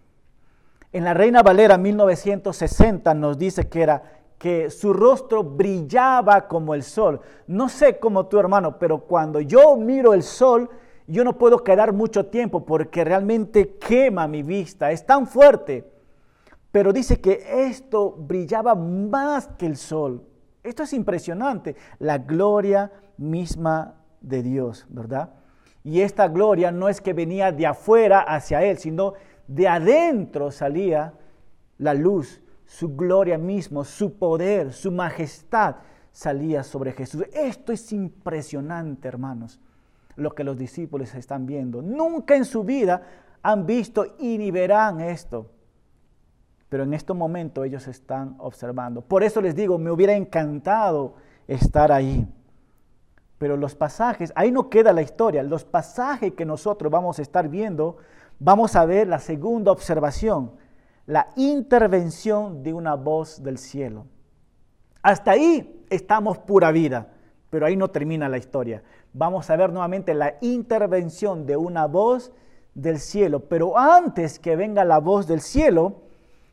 En 0.93 1.05
la 1.05 1.15
Reina 1.15 1.43
Valera 1.43 1.79
1960 1.79 3.15
nos 3.15 3.39
dice 3.39 3.69
que 3.69 3.83
era 3.83 4.03
que 4.39 4.71
su 4.71 4.93
rostro 4.93 5.45
brillaba 5.45 6.49
como 6.49 6.75
el 6.75 6.83
sol. 6.83 7.21
No 7.47 7.69
sé 7.69 7.99
cómo 7.99 8.27
tu 8.27 8.39
hermano, 8.39 8.79
pero 8.79 9.01
cuando 9.03 9.41
yo 9.41 9.77
miro 9.77 10.15
el 10.15 10.23
sol, 10.23 10.69
yo 11.07 11.23
no 11.25 11.37
puedo 11.37 11.63
quedar 11.63 11.93
mucho 11.93 12.27
tiempo 12.27 12.65
porque 12.65 13.05
realmente 13.05 13.77
quema 13.77 14.27
mi 14.27 14.43
vista, 14.43 14.91
es 14.91 15.05
tan 15.05 15.27
fuerte. 15.27 15.90
Pero 16.73 16.93
dice 16.93 17.21
que 17.21 17.43
esto 17.67 18.13
brillaba 18.13 18.75
más 18.75 19.49
que 19.59 19.67
el 19.67 19.77
sol. 19.77 20.25
Esto 20.63 20.83
es 20.83 20.93
impresionante, 20.93 21.75
la 21.99 22.19
gloria 22.19 22.93
misma 23.17 23.95
de 24.21 24.43
Dios, 24.43 24.87
¿verdad? 24.89 25.31
Y 25.83 26.03
esta 26.03 26.29
gloria 26.29 26.71
no 26.71 26.89
es 26.89 27.01
que 27.01 27.15
venía 27.15 27.51
de 27.51 27.67
afuera 27.67 28.21
hacia 28.21 28.63
Él, 28.63 28.79
sino 28.79 29.15
de 29.47 29.67
adentro 29.67 30.51
salía 30.51 31.15
la 31.79 31.95
luz, 31.95 32.43
su 32.67 32.95
gloria 32.95 33.39
mismo, 33.39 33.85
su 33.85 34.19
poder, 34.19 34.73
su 34.73 34.93
majestad 34.93 35.77
salía 36.13 36.63
sobre 36.63 36.93
Jesús. 36.93 37.25
Esto 37.33 37.73
es 37.73 37.93
impresionante, 37.93 39.09
hermanos, 39.09 39.59
lo 40.17 40.35
que 40.35 40.45
los 40.45 40.57
discípulos 40.59 41.15
están 41.15 41.47
viendo. 41.47 41.81
Nunca 41.81 42.37
en 42.37 42.45
su 42.45 42.63
vida 42.63 43.03
han 43.43 43.65
visto 43.65 44.17
y 44.19 44.37
ni 44.37 44.51
verán 44.51 45.01
esto. 45.01 45.51
Pero 46.71 46.85
en 46.85 46.95
este 46.95 47.13
momento 47.13 47.65
ellos 47.65 47.87
están 47.89 48.37
observando. 48.39 49.03
Por 49.03 49.23
eso 49.23 49.43
les 49.43 49.55
digo, 49.55 49.77
me 49.77 49.91
hubiera 49.91 50.15
encantado 50.15 51.17
estar 51.47 51.91
ahí. 51.93 52.27
Pero 53.39 53.57
los 53.57 53.75
pasajes, 53.75 54.33
ahí 54.37 54.53
no 54.53 54.71
queda 54.71 54.93
la 54.93 55.03
historia, 55.03 55.43
los 55.43 55.65
pasajes 55.65 56.33
que 56.35 56.47
nosotros 56.47 56.91
vamos 56.91 57.19
a 57.19 57.23
estar 57.23 57.49
viendo, 57.49 57.97
vamos 58.39 58.77
a 58.77 58.85
ver 58.85 59.09
la 59.09 59.19
segunda 59.19 59.73
observación, 59.73 60.53
la 61.07 61.29
intervención 61.37 62.63
de 62.63 62.73
una 62.73 62.95
voz 62.95 63.43
del 63.43 63.59
cielo. 63.59 64.07
Hasta 65.03 65.33
ahí 65.33 65.85
estamos 65.91 66.39
pura 66.39 66.71
vida, 66.71 67.09
pero 67.49 67.67
ahí 67.67 67.77
no 67.77 67.89
termina 67.89 68.29
la 68.29 68.39
historia. 68.39 68.85
Vamos 69.13 69.51
a 69.51 69.57
ver 69.57 69.73
nuevamente 69.73 70.15
la 70.15 70.35
intervención 70.41 71.47
de 71.47 71.57
una 71.57 71.87
voz 71.87 72.31
del 72.75 73.01
cielo, 73.01 73.41
pero 73.49 73.77
antes 73.77 74.39
que 74.39 74.55
venga 74.55 74.85
la 74.85 74.99
voz 74.99 75.27
del 75.27 75.41
cielo, 75.41 76.10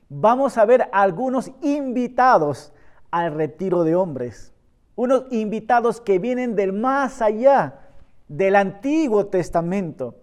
vamos 0.10 0.58
a 0.58 0.66
ver 0.66 0.90
algunos 0.92 1.52
invitados 1.62 2.74
al 3.12 3.34
retiro 3.34 3.84
de 3.84 3.96
hombres. 3.96 4.54
Unos 4.96 5.26
invitados 5.32 6.02
que 6.02 6.20
vienen 6.20 6.56
del 6.56 6.74
más 6.74 7.22
allá 7.22 7.80
del 8.28 8.56
Antiguo 8.56 9.28
Testamento. 9.28 10.16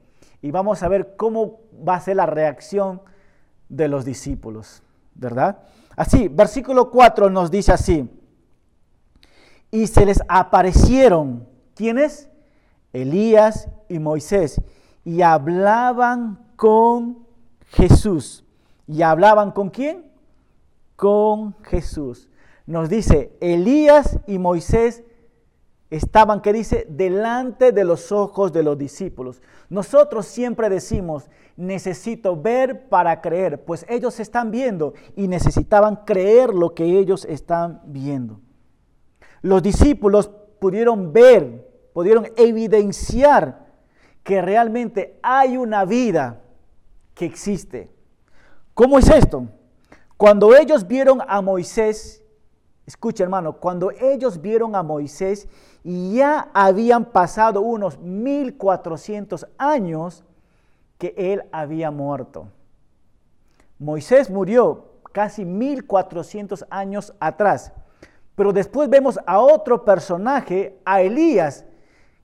Y 0.43 0.51
vamos 0.51 0.83
a 0.83 0.89
ver 0.89 1.17
cómo 1.17 1.61
va 1.87 1.97
a 1.97 2.01
ser 2.01 2.17
la 2.17 2.27
reacción 2.27 3.01
de 3.69 3.89
los 3.89 4.05
discípulos, 4.05 4.83
¿verdad? 5.15 5.59
Así, 5.97 6.29
versículo 6.29 6.91
4 6.91 7.31
nos 7.31 7.51
dice 7.51 7.73
así. 7.73 8.11
Y 9.71 9.87
se 9.87 10.05
les 10.07 10.21
aparecieron, 10.29 11.49
¿quiénes? 11.75 12.29
Elías 12.93 13.69
y 13.89 13.99
Moisés, 13.99 14.61
y 15.05 15.23
hablaban 15.23 16.39
con 16.57 17.27
Jesús. 17.71 18.44
¿Y 18.87 19.03
hablaban 19.03 19.51
con 19.53 19.71
quién? 19.71 20.11
Con 20.97 21.55
Jesús. 21.65 22.29
Nos 22.67 22.89
dice, 22.89 23.37
Elías 23.41 24.19
y 24.27 24.39
Moisés 24.39 25.05
estaban, 25.91 26.41
¿qué 26.41 26.53
dice? 26.53 26.87
Delante 26.89 27.73
de 27.73 27.85
los 27.85 28.11
ojos 28.11 28.53
de 28.53 28.63
los 28.63 28.77
discípulos. 28.77 29.43
Nosotros 29.69 30.27
siempre 30.27 30.69
decimos, 30.69 31.31
necesito 31.57 32.41
ver 32.41 32.89
para 32.89 33.21
creer, 33.21 33.65
pues 33.65 33.87
ellos 33.89 34.19
están 34.19 34.51
viendo 34.51 34.95
y 35.15 35.29
necesitaban 35.29 36.05
creer 36.05 36.55
lo 36.55 36.75
que 36.75 36.99
ellos 36.99 37.25
están 37.27 37.81
viendo. 37.87 38.41
Los 39.43 39.63
discípulos 39.63 40.31
pudieron 40.59 41.13
ver, 41.13 41.71
pudieron 41.93 42.27
evidenciar 42.37 43.67
que 44.23 44.41
realmente 44.41 45.19
hay 45.23 45.59
una 45.59 45.85
vida 45.85 46.41
que 47.15 47.27
existe. 47.27 47.94
¿Cómo 48.75 48.99
es 48.99 49.09
esto? 49.09 49.47
Cuando 50.17 50.55
ellos 50.57 50.87
vieron 50.87 51.21
a 51.29 51.41
Moisés, 51.41 52.23
escucha 52.87 53.23
hermano, 53.23 53.55
cuando 53.55 53.93
ellos 53.93 54.41
vieron 54.41 54.75
a 54.75 54.83
Moisés 54.83 55.49
y 55.85 56.17
ya 56.17 56.51
habían 56.53 57.05
pasado 57.05 57.61
unos 57.61 57.99
1400 57.99 59.47
años 59.59 60.25
que 60.99 61.15
él 61.17 61.45
había 61.53 61.93
muerto. 61.93 62.49
Moisés 63.79 64.29
murió 64.29 64.87
casi 65.13 65.45
1400 65.45 66.67
años 66.69 67.15
atrás. 67.21 67.73
Pero 68.35 68.53
después 68.53 68.91
vemos 68.91 69.21
a 69.27 69.39
otro 69.39 69.85
personaje, 69.85 70.77
a 70.85 71.01
Elías, 71.03 71.65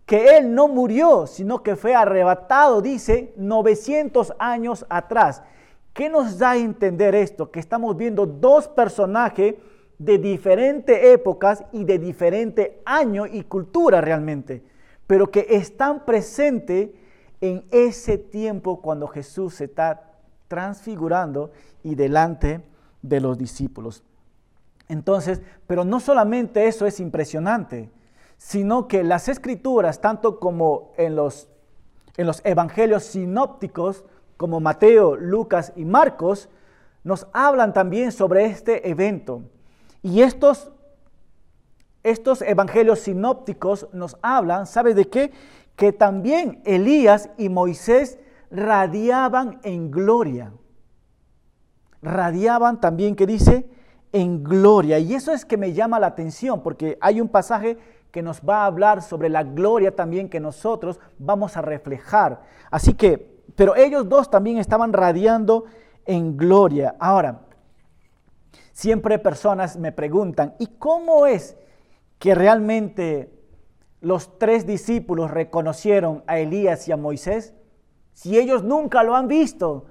que 0.05 0.37
él 0.37 0.53
no 0.53 0.67
murió, 0.67 1.29
sino 1.29 1.63
que 1.63 1.77
fue 1.77 1.95
arrebatado, 1.95 2.83
dice, 2.83 3.33
900 3.37 4.35
años 4.41 4.85
atrás. 4.89 5.43
¿Qué 5.93 6.09
nos 6.09 6.39
da 6.39 6.53
a 6.53 6.57
entender 6.57 7.15
esto? 7.15 7.51
Que 7.51 7.61
estamos 7.61 7.97
viendo 7.97 8.27
dos 8.27 8.69
personajes 8.69 9.55
de 9.99 10.19
diferentes 10.19 10.99
épocas 11.05 11.65
y 11.73 11.85
de 11.85 11.99
diferente 11.99 12.81
año 12.85 13.27
y 13.27 13.45
cultura 13.45 14.01
realmente, 14.01 14.63
pero 15.07 15.31
que 15.31 15.47
están 15.51 16.05
presentes 16.05 16.91
en 17.41 17.65
ese 17.71 18.19
tiempo 18.19 18.81
cuando 18.81 19.09
Jesús 19.09 19.55
se 19.55 19.65
está 19.65 20.13
transfigurando 20.49 21.51
y 21.83 21.95
delante 21.95 22.63
de 23.03 23.21
los 23.21 23.37
discípulos. 23.37 24.03
Entonces, 24.89 25.41
pero 25.67 25.85
no 25.85 26.01
solamente 26.01 26.67
eso 26.67 26.87
es 26.87 26.99
impresionante, 26.99 27.91
sino 28.37 28.89
que 28.89 29.05
las 29.05 29.29
escrituras, 29.29 30.01
tanto 30.01 30.41
como 30.41 30.93
en 30.97 31.15
los, 31.15 31.49
en 32.17 32.27
los 32.27 32.41
evangelios 32.45 33.05
sinópticos, 33.05 34.05
como 34.41 34.59
Mateo, 34.59 35.17
Lucas 35.17 35.71
y 35.77 35.85
Marcos, 35.85 36.49
nos 37.05 37.27
hablan 37.35 37.75
también 37.75 38.11
sobre 38.11 38.47
este 38.47 38.89
evento. 38.89 39.43
Y 40.03 40.23
estos, 40.23 40.71
estos 42.03 42.41
evangelios 42.41 43.01
sinópticos 43.01 43.89
nos 43.93 44.17
hablan, 44.23 44.67
¿sabe 44.67 44.95
de 44.95 45.11
qué? 45.11 45.31
Que 45.77 45.93
también 45.93 46.63
Elías 46.65 47.29
y 47.37 47.51
Moisés 47.51 48.19
radiaban 48.51 49.61
en 49.63 49.91
gloria. 49.91 50.55
Radiaban 52.01 52.81
también, 52.81 53.17
que 53.17 53.27
dice, 53.27 53.69
en 54.11 54.43
gloria. 54.43 54.99
Y 55.01 55.13
eso 55.13 55.35
es 55.35 55.45
que 55.45 55.59
me 55.59 55.75
llama 55.75 56.01
la 56.01 56.07
atención, 56.07 56.63
porque 56.63 56.97
hay 57.03 57.21
un 57.21 57.29
pasaje 57.29 57.77
que 58.11 58.23
nos 58.23 58.41
va 58.41 58.63
a 58.63 58.67
hablar 58.67 59.03
sobre 59.03 59.29
la 59.29 59.43
gloria 59.43 59.95
también 59.95 60.31
que 60.31 60.41
nosotros 60.41 60.99
vamos 61.19 61.59
a 61.59 61.61
reflejar. 61.61 62.41
Así 62.71 62.95
que 62.95 63.39
pero 63.57 63.77
ellos 63.77 64.09
dos 64.09 64.31
también 64.31 64.59
estaban 64.59 64.93
radiando 64.93 65.65
en 66.07 66.37
gloria. 66.37 66.97
Ahora, 66.99 67.43
siempre 68.73 69.19
personas 69.19 69.77
me 69.77 69.93
preguntan, 69.93 70.55
¿y 70.59 70.67
cómo 70.67 71.27
es 71.27 71.57
que 72.19 72.35
realmente 72.35 73.33
los 74.01 74.39
tres 74.39 74.67
discípulos 74.67 75.31
reconocieron 75.31 76.25
a 76.27 76.39
Elías 76.39 76.89
y 76.89 76.93
a 76.93 76.97
Moisés? 76.97 77.55
Si 78.13 78.39
ellos 78.39 78.63
nunca 78.65 79.03
lo 79.03 79.15
han 79.15 79.29
visto, 79.29 79.87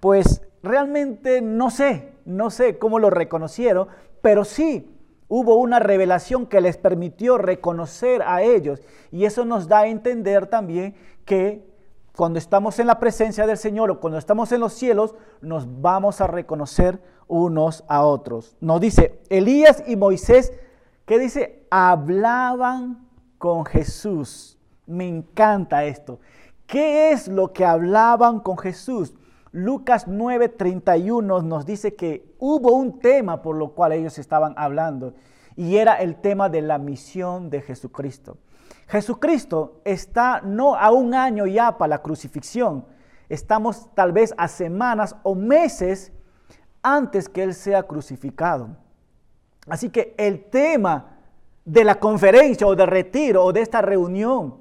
pues 0.00 0.42
realmente 0.62 1.40
no 1.40 1.70
sé, 1.70 2.12
no 2.24 2.50
sé 2.50 2.78
cómo 2.78 2.98
lo 2.98 3.10
reconocieron, 3.10 3.88
pero 4.20 4.44
sí 4.44 4.88
hubo 5.28 5.56
una 5.56 5.78
revelación 5.78 6.46
que 6.46 6.60
les 6.60 6.76
permitió 6.76 7.38
reconocer 7.38 8.22
a 8.22 8.42
ellos. 8.42 8.82
Y 9.10 9.24
eso 9.24 9.44
nos 9.44 9.66
da 9.66 9.80
a 9.80 9.86
entender 9.86 10.46
también 10.46 10.94
que 11.24 11.71
cuando 12.16 12.38
estamos 12.38 12.78
en 12.78 12.86
la 12.86 12.98
presencia 12.98 13.46
del 13.46 13.56
Señor 13.56 13.90
o 13.90 14.00
cuando 14.00 14.18
estamos 14.18 14.52
en 14.52 14.60
los 14.60 14.74
cielos, 14.74 15.14
nos 15.40 15.80
vamos 15.80 16.20
a 16.20 16.26
reconocer 16.26 17.02
unos 17.26 17.84
a 17.88 18.02
otros. 18.04 18.56
Nos 18.60 18.80
dice, 18.80 19.20
Elías 19.30 19.82
y 19.86 19.96
Moisés, 19.96 20.52
¿qué 21.06 21.18
dice? 21.18 21.66
Hablaban 21.70 23.08
con 23.38 23.64
Jesús. 23.64 24.58
Me 24.86 25.08
encanta 25.08 25.84
esto. 25.84 26.20
¿Qué 26.66 27.12
es 27.12 27.28
lo 27.28 27.52
que 27.52 27.64
hablaban 27.64 28.40
con 28.40 28.58
Jesús? 28.58 29.14
Lucas 29.52 30.06
9:31 30.08 31.42
nos 31.42 31.66
dice 31.66 31.94
que 31.94 32.34
hubo 32.38 32.72
un 32.72 32.98
tema 32.98 33.42
por 33.42 33.56
lo 33.56 33.72
cual 33.72 33.92
ellos 33.92 34.18
estaban 34.18 34.54
hablando 34.56 35.12
y 35.56 35.76
era 35.76 35.96
el 35.96 36.16
tema 36.16 36.48
de 36.48 36.62
la 36.62 36.78
misión 36.78 37.50
de 37.50 37.60
Jesucristo. 37.60 38.38
Jesucristo 38.92 39.80
está 39.86 40.42
no 40.42 40.74
a 40.76 40.90
un 40.90 41.14
año 41.14 41.46
ya 41.46 41.78
para 41.78 41.88
la 41.88 42.02
crucifixión, 42.02 42.84
estamos 43.30 43.88
tal 43.94 44.12
vez 44.12 44.34
a 44.36 44.48
semanas 44.48 45.16
o 45.22 45.34
meses 45.34 46.12
antes 46.82 47.26
que 47.26 47.42
Él 47.42 47.54
sea 47.54 47.84
crucificado. 47.84 48.76
Así 49.66 49.88
que 49.88 50.14
el 50.18 50.44
tema 50.44 51.20
de 51.64 51.84
la 51.84 51.94
conferencia 51.94 52.66
o 52.66 52.76
de 52.76 52.84
retiro 52.84 53.42
o 53.42 53.50
de 53.50 53.62
esta 53.62 53.80
reunión 53.80 54.58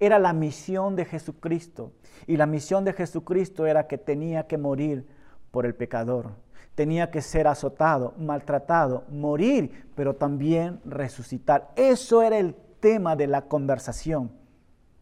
era 0.00 0.18
la 0.18 0.32
misión 0.32 0.96
de 0.96 1.04
Jesucristo. 1.04 1.92
Y 2.26 2.38
la 2.38 2.46
misión 2.46 2.86
de 2.86 2.94
Jesucristo 2.94 3.66
era 3.66 3.86
que 3.86 3.98
tenía 3.98 4.46
que 4.46 4.56
morir 4.56 5.06
por 5.50 5.66
el 5.66 5.74
pecador. 5.74 6.30
Tenía 6.74 7.10
que 7.10 7.20
ser 7.20 7.46
azotado, 7.46 8.14
maltratado, 8.16 9.04
morir, 9.10 9.90
pero 9.94 10.14
también 10.14 10.80
resucitar. 10.86 11.70
Eso 11.76 12.22
era 12.22 12.38
el 12.38 12.56
tema 12.84 13.16
de 13.16 13.26
la 13.26 13.40
conversación. 13.40 14.30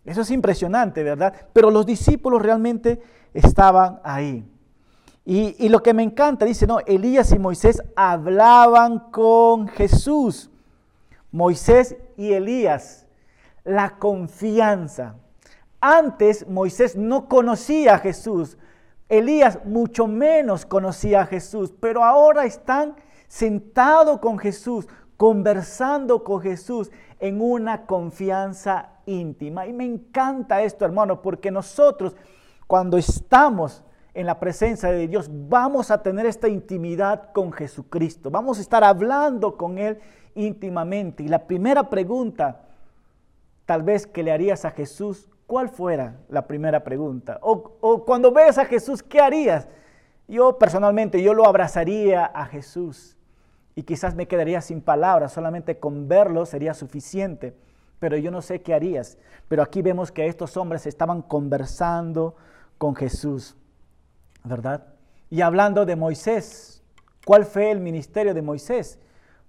Eso 0.05 0.21
es 0.21 0.31
impresionante, 0.31 1.03
¿verdad? 1.03 1.35
Pero 1.53 1.69
los 1.69 1.85
discípulos 1.85 2.41
realmente 2.41 3.03
estaban 3.35 3.99
ahí. 4.05 4.49
Y, 5.25 5.69
lo 5.69 5.83
que 5.83 5.93
me 5.93 6.05
encanta, 6.05 6.45
dice, 6.45 6.65
no, 6.65 6.79
Elías 6.87 7.33
y 7.33 7.41
Moisés 7.41 7.83
hablaban 7.97 9.11
con 9.11 9.67
Jesús. 9.67 10.49
Moisés 11.33 11.97
y 12.17 12.33
Elías, 12.33 13.09
la 13.65 13.99
confianza. 13.99 15.17
Antes 15.81 16.47
Moisés 16.47 16.95
no 16.95 17.29
conocía 17.29 17.97
a 17.97 17.99
Jesús, 17.99 18.57
Elías 19.09 19.59
mucho 19.65 20.07
menos 20.07 20.65
conocía 20.67 21.23
a 21.23 21.27
Jesús, 21.27 21.75
pero 21.81 22.05
ahora 22.05 22.45
están 22.45 22.95
sentados 23.27 24.21
con 24.21 24.39
Jesús, 24.39 24.87
conversando 25.23 26.25
con 26.25 26.41
Jesús 26.41 26.91
en 27.21 27.41
una 27.41 27.87
confianza 27.87 28.89
íntima. 29.07 29.69
Y 29.69 29.73
me 29.73 29.85
encanta 29.85 30.63
esto, 30.63 30.85
hermano, 30.85 31.23
porque 31.23 31.53
nosotros 31.53 32.17
cuando 32.67 32.99
estamos 32.99 33.85
en 34.15 34.27
la 34.27 34.41
presencia 34.41 34.91
de 34.91 35.07
Dios, 35.07 35.31
vamos 35.31 35.93
a 35.93 36.03
tener 36.03 36.27
esta 36.27 36.49
intimidad 36.49 37.31
con 37.33 37.53
Jesucristo. 37.53 38.33
Vamos 38.33 38.59
a 38.59 38.63
estar 38.63 38.83
hablando 38.83 39.57
con 39.57 39.79
Él 39.79 40.01
íntimamente. 40.35 41.23
Y 41.23 41.29
la 41.29 41.47
primera 41.47 41.89
pregunta, 41.89 42.63
tal 43.65 43.85
vez 43.85 44.09
que 44.09 44.25
le 44.25 44.33
harías 44.33 44.65
a 44.65 44.73
Jesús, 44.73 45.29
¿cuál 45.47 45.69
fuera 45.69 46.17
la 46.31 46.49
primera 46.49 46.83
pregunta? 46.83 47.39
O, 47.43 48.03
cuando 48.05 48.33
ves 48.33 48.59
a 48.59 48.65
Jesús, 48.65 49.05
¿qué 49.05 49.21
harías? 49.21 49.69
Yo 50.27 50.59
personalmente, 50.59 51.23
yo 51.23 51.33
lo 51.33 51.47
abrazaría 51.47 52.25
a 52.25 52.45
Jesús 52.47 53.17
y 53.75 53.85
quizás 53.85 54.15
me 54.15 54.29
quedaría 54.29 54.61
sin 54.61 54.81
palabras, 54.81 55.33
solamente 55.33 55.79
con 55.79 56.09
verlo 56.09 56.45
sería 56.45 56.75
suficiente, 56.75 57.55
pero 57.99 58.17
yo 58.17 58.31
no 58.31 58.43
sé 58.43 58.61
qué 58.61 58.75
harías. 58.75 59.17
Pero 59.49 59.63
aquí 59.63 59.81
vemos 59.81 60.13
que 60.13 60.27
estos 60.27 60.57
hombres 60.57 60.87
estaban 60.87 61.23
conversando 61.23 62.35
con 62.79 62.95
Jesús, 62.95 63.57
¿verdad? 64.45 64.85
Y 65.31 65.41
hablando 65.41 65.87
de 65.87 65.97
Moisés, 65.97 66.83
¿cuál 67.25 67.45
fue 67.45 67.71
el 67.71 67.81
ministerio 67.81 68.35
de 68.35 68.43
Moisés? 68.43 68.99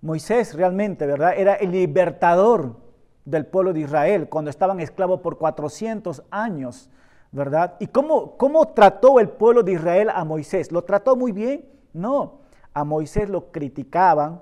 Moisés 0.02 0.54
realmente, 0.54 1.06
¿verdad? 1.06 1.34
Era 1.36 1.56
el 1.56 1.72
libertador 1.72 2.78
del 3.26 3.46
pueblo 3.46 3.74
de 3.74 3.82
Israel 3.82 4.30
cuando 4.30 4.50
estaban 4.50 4.80
esclavos 4.80 5.22
por 5.22 5.38
400 5.38 6.24
años, 6.30 6.90
¿verdad? 7.32 7.76
¿Y 7.80 7.88
cómo, 7.88 8.38
cómo 8.38 8.70
trató 8.70 9.20
el 9.20 9.30
pueblo 9.30 9.64
de 9.64 9.74
Israel 9.74 10.10
a 10.14 10.24
Moisés? 10.24 10.72
¿Lo 10.72 10.84
trató 10.84 11.16
muy 11.16 11.32
bien? 11.32 11.66
No, 11.94 12.43
a 12.74 12.84
Moisés 12.84 13.30
lo 13.30 13.52
criticaban, 13.52 14.42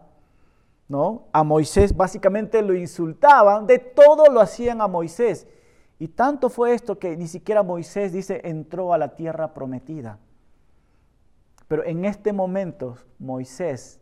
¿no? 0.88 1.24
A 1.32 1.44
Moisés 1.44 1.96
básicamente 1.96 2.62
lo 2.62 2.74
insultaban, 2.74 3.66
de 3.68 3.80
todo 3.80 4.28
lo 4.32 4.42
hacían 4.42 4.82
a 4.82 4.88
Moisés. 4.88 5.48
Y 6.00 6.08
tanto 6.08 6.50
fue 6.50 6.74
esto 6.74 6.98
que 6.98 7.16
ni 7.16 7.28
siquiera 7.28 7.64
Moisés 7.64 8.12
dice 8.12 8.42
entró 8.44 8.94
a 8.94 8.98
la 8.98 9.16
tierra 9.16 9.54
prometida. 9.54 10.18
Pero 11.68 11.86
en 11.86 12.06
este 12.06 12.34
momento 12.34 12.98
Moisés 13.20 14.00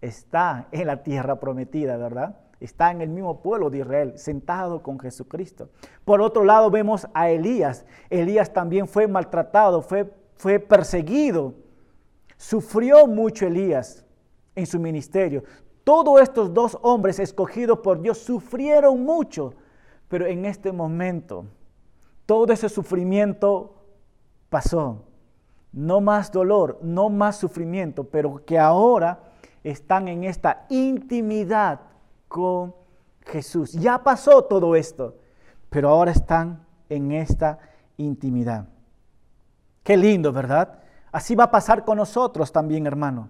está 0.00 0.68
en 0.70 0.86
la 0.86 1.02
tierra 1.02 1.40
prometida, 1.40 1.96
¿verdad? 1.96 2.36
Está 2.60 2.90
en 2.90 3.00
el 3.00 3.08
mismo 3.08 3.40
pueblo 3.40 3.70
de 3.70 3.78
Israel, 3.78 4.18
sentado 4.18 4.82
con 4.82 4.98
Jesucristo. 4.98 5.70
Por 6.04 6.20
otro 6.20 6.44
lado 6.44 6.70
vemos 6.70 7.08
a 7.14 7.30
Elías. 7.30 7.86
Elías 8.10 8.52
también 8.52 8.88
fue 8.88 9.06
maltratado, 9.06 9.82
fue, 9.82 10.12
fue 10.36 10.58
perseguido. 10.58 11.54
Sufrió 12.38 13.06
mucho 13.06 13.46
Elías 13.46 14.06
en 14.54 14.64
su 14.64 14.78
ministerio. 14.78 15.42
Todos 15.84 16.22
estos 16.22 16.54
dos 16.54 16.78
hombres 16.82 17.18
escogidos 17.18 17.80
por 17.80 18.00
Dios 18.00 18.18
sufrieron 18.18 19.02
mucho, 19.02 19.54
pero 20.08 20.24
en 20.24 20.44
este 20.44 20.70
momento 20.72 21.44
todo 22.24 22.52
ese 22.52 22.68
sufrimiento 22.68 23.74
pasó. 24.48 25.04
No 25.72 26.00
más 26.00 26.30
dolor, 26.30 26.78
no 26.80 27.10
más 27.10 27.36
sufrimiento, 27.36 28.04
pero 28.04 28.44
que 28.46 28.58
ahora 28.58 29.20
están 29.64 30.08
en 30.08 30.24
esta 30.24 30.64
intimidad 30.70 31.80
con 32.28 32.74
Jesús. 33.26 33.72
Ya 33.72 34.02
pasó 34.02 34.44
todo 34.44 34.76
esto, 34.76 35.16
pero 35.68 35.88
ahora 35.88 36.12
están 36.12 36.64
en 36.88 37.12
esta 37.12 37.58
intimidad. 37.96 38.68
Qué 39.82 39.96
lindo, 39.96 40.32
¿verdad? 40.32 40.78
Así 41.12 41.34
va 41.34 41.44
a 41.44 41.50
pasar 41.50 41.84
con 41.84 41.98
nosotros 41.98 42.52
también, 42.52 42.86
hermano. 42.86 43.28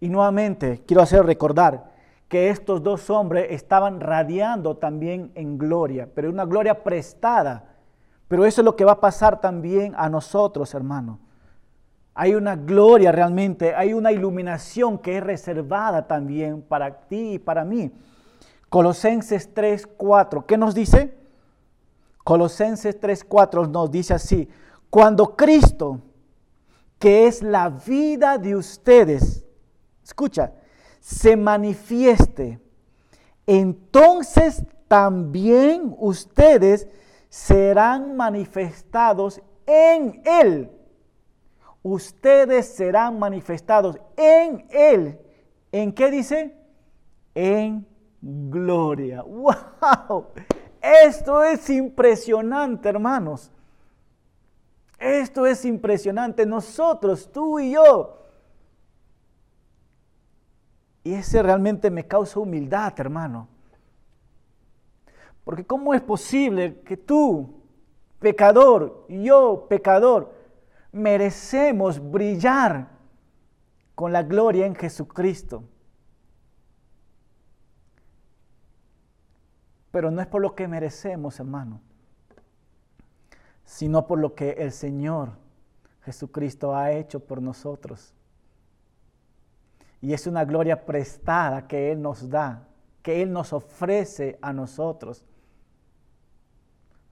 Y 0.00 0.08
nuevamente 0.08 0.82
quiero 0.86 1.02
hacer 1.02 1.24
recordar 1.24 1.92
que 2.28 2.50
estos 2.50 2.82
dos 2.82 3.10
hombres 3.10 3.46
estaban 3.50 4.00
radiando 4.00 4.76
también 4.76 5.30
en 5.34 5.56
gloria, 5.56 6.08
pero 6.14 6.30
una 6.30 6.44
gloria 6.44 6.82
prestada. 6.82 7.74
Pero 8.28 8.44
eso 8.44 8.60
es 8.60 8.64
lo 8.64 8.76
que 8.76 8.84
va 8.84 8.92
a 8.92 9.00
pasar 9.00 9.40
también 9.40 9.94
a 9.96 10.08
nosotros, 10.08 10.74
hermano. 10.74 11.20
Hay 12.14 12.34
una 12.34 12.56
gloria 12.56 13.12
realmente, 13.12 13.74
hay 13.74 13.92
una 13.92 14.12
iluminación 14.12 14.98
que 14.98 15.18
es 15.18 15.22
reservada 15.22 16.06
también 16.06 16.62
para 16.62 17.06
ti 17.08 17.34
y 17.34 17.38
para 17.38 17.64
mí. 17.64 17.92
Colosenses 18.68 19.52
3:4, 19.54 20.46
¿qué 20.46 20.56
nos 20.56 20.74
dice? 20.74 21.16
Colosenses 22.24 22.98
3:4 23.00 23.68
nos 23.68 23.90
dice 23.90 24.14
así, 24.14 24.48
cuando 24.90 25.36
Cristo, 25.36 26.00
que 27.04 27.26
es 27.26 27.42
la 27.42 27.68
vida 27.68 28.38
de 28.38 28.56
ustedes, 28.56 29.44
escucha, 30.02 30.54
se 31.00 31.36
manifieste, 31.36 32.58
entonces 33.46 34.64
también 34.88 35.94
ustedes 35.98 36.88
serán 37.28 38.16
manifestados 38.16 39.42
en 39.66 40.22
Él 40.24 40.70
ustedes 41.84 42.74
serán 42.74 43.18
manifestados 43.18 44.00
en 44.16 44.66
Él. 44.70 45.20
¿En 45.70 45.92
qué 45.92 46.10
dice? 46.10 46.56
En 47.34 47.86
gloria. 48.20 49.22
¡Wow! 49.26 50.28
Esto 50.80 51.44
es 51.44 51.68
impresionante, 51.70 52.88
hermanos. 52.88 53.52
Esto 55.04 55.46
es 55.46 55.64
impresionante. 55.64 56.46
Nosotros, 56.46 57.30
tú 57.30 57.60
y 57.60 57.72
yo. 57.72 58.22
Y 61.02 61.14
ese 61.14 61.42
realmente 61.42 61.90
me 61.90 62.06
causa 62.06 62.40
humildad, 62.40 62.94
hermano. 62.98 63.48
Porque 65.44 65.66
¿cómo 65.66 65.92
es 65.92 66.00
posible 66.00 66.80
que 66.80 66.96
tú, 66.96 67.62
pecador, 68.18 69.04
yo, 69.08 69.66
pecador, 69.68 70.32
merecemos 70.90 72.00
brillar 72.10 72.88
con 73.94 74.12
la 74.12 74.22
gloria 74.22 74.66
en 74.66 74.74
Jesucristo. 74.74 75.64
Pero 79.90 80.10
no 80.10 80.20
es 80.20 80.26
por 80.26 80.42
lo 80.42 80.54
que 80.54 80.66
merecemos, 80.66 81.38
hermano, 81.38 81.80
sino 83.64 84.06
por 84.06 84.18
lo 84.18 84.34
que 84.34 84.50
el 84.52 84.72
Señor 84.72 85.30
Jesucristo 86.04 86.74
ha 86.74 86.92
hecho 86.92 87.20
por 87.20 87.40
nosotros. 87.40 88.14
Y 90.00 90.12
es 90.12 90.26
una 90.26 90.44
gloria 90.44 90.84
prestada 90.84 91.66
que 91.66 91.90
Él 91.90 92.02
nos 92.02 92.28
da, 92.28 92.68
que 93.02 93.22
Él 93.22 93.32
nos 93.32 93.52
ofrece 93.52 94.38
a 94.42 94.52
nosotros. 94.52 95.24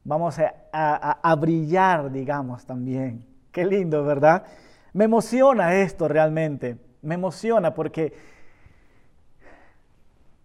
Vamos 0.04 0.36
a, 0.72 1.36
brillar, 1.36 2.10
digamos, 2.10 2.66
también 2.66 3.24
Qué 3.52 3.66
lindo, 3.66 4.02
¿verdad? 4.02 4.46
Me 4.94 5.04
emociona 5.04 5.74
esto 5.74 6.08
realmente. 6.08 6.78
Me 7.02 7.14
emociona 7.14 7.74
porque 7.74 8.12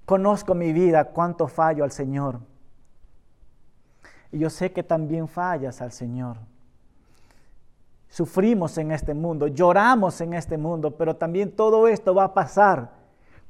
conozco 0.05 0.53
mi 0.53 0.73
vida, 0.73 1.05
cuánto 1.05 1.47
fallo 1.47 1.85
al 1.85 1.91
Señor. 1.91 2.39
Yo 4.37 4.49
sé 4.49 4.71
que 4.71 4.83
también 4.83 5.27
fallas 5.27 5.81
al 5.81 5.91
Señor. 5.91 6.37
Sufrimos 8.09 8.77
en 8.77 8.91
este 8.91 9.13
mundo, 9.13 9.47
lloramos 9.47 10.21
en 10.21 10.33
este 10.33 10.57
mundo, 10.57 10.91
pero 10.91 11.15
también 11.15 11.51
todo 11.51 11.87
esto 11.87 12.15
va 12.15 12.25
a 12.25 12.33
pasar. 12.33 12.91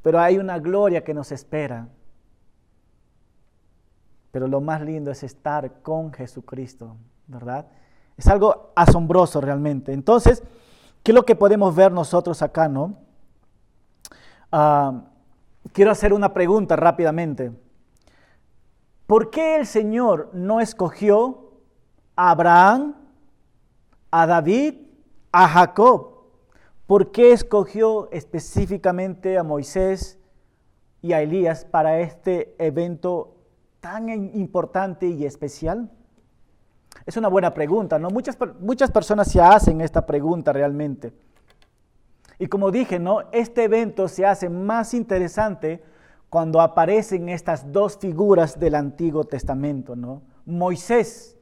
Pero 0.01 0.19
hay 0.19 0.37
una 0.37 0.59
gloria 0.59 1.03
que 1.03 1.13
nos 1.13 1.31
espera. 1.31 1.87
pero 4.37 4.47
lo 4.47 4.61
más 4.61 4.81
lindo 4.81 5.09
es 5.09 5.23
estar 5.23 5.81
con 5.81 6.13
Jesucristo, 6.13 6.95
¿verdad? 7.25 7.65
Es 8.17 8.27
algo 8.27 8.71
asombroso 8.75 9.41
realmente. 9.41 9.93
Entonces, 9.93 10.43
¿qué 11.01 11.11
es 11.11 11.15
lo 11.15 11.25
que 11.25 11.35
podemos 11.35 11.75
ver 11.75 11.91
nosotros 11.91 12.43
acá, 12.43 12.67
no? 12.67 12.93
Ah, 14.51 15.05
quiero 15.73 15.89
hacer 15.89 16.13
una 16.13 16.35
pregunta 16.35 16.75
rápidamente. 16.75 17.51
¿Por 19.07 19.29
qué 19.29 19.55
el 19.55 19.65
Señor 19.65 20.29
no 20.33 20.59
escogió 20.59 21.53
a 22.17 22.31
Abraham, 22.31 22.95
a 24.11 24.27
David, 24.27 24.75
a 25.31 25.47
Jacob? 25.47 26.17
¿Por 26.85 27.11
qué 27.11 27.31
escogió 27.31 28.11
específicamente 28.11 29.37
a 29.37 29.43
Moisés 29.43 30.19
y 31.01 31.13
a 31.13 31.21
Elías 31.21 31.63
para 31.63 31.99
este 32.01 32.53
evento 32.59 33.37
tan 33.79 34.09
importante 34.09 35.07
y 35.07 35.25
especial? 35.25 35.89
Es 37.05 37.15
una 37.15 37.29
buena 37.29 37.53
pregunta, 37.53 37.97
¿no? 37.97 38.09
Muchas, 38.09 38.37
muchas 38.59 38.91
personas 38.91 39.31
se 39.31 39.39
hacen 39.39 39.79
esta 39.79 40.05
pregunta 40.05 40.51
realmente. 40.51 41.13
Y 42.39 42.47
como 42.47 42.71
dije, 42.71 42.99
¿no? 42.99 43.21
Este 43.31 43.63
evento 43.63 44.09
se 44.09 44.25
hace 44.25 44.49
más 44.49 44.93
interesante 44.93 45.81
cuando 46.29 46.61
aparecen 46.61 47.29
estas 47.29 47.71
dos 47.71 47.97
figuras 47.97 48.59
del 48.59 48.75
Antiguo 48.75 49.23
Testamento, 49.23 49.95
¿no? 49.95 50.21
Moisés, 50.45 51.37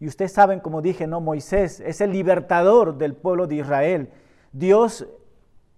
y 0.00 0.06
ustedes 0.06 0.32
saben, 0.32 0.60
como 0.60 0.82
dije, 0.82 1.06
¿no? 1.06 1.20
Moisés 1.20 1.80
es 1.80 2.00
el 2.00 2.12
libertador 2.12 2.98
del 2.98 3.14
pueblo 3.14 3.46
de 3.46 3.56
Israel. 3.56 4.10
Dios 4.52 5.06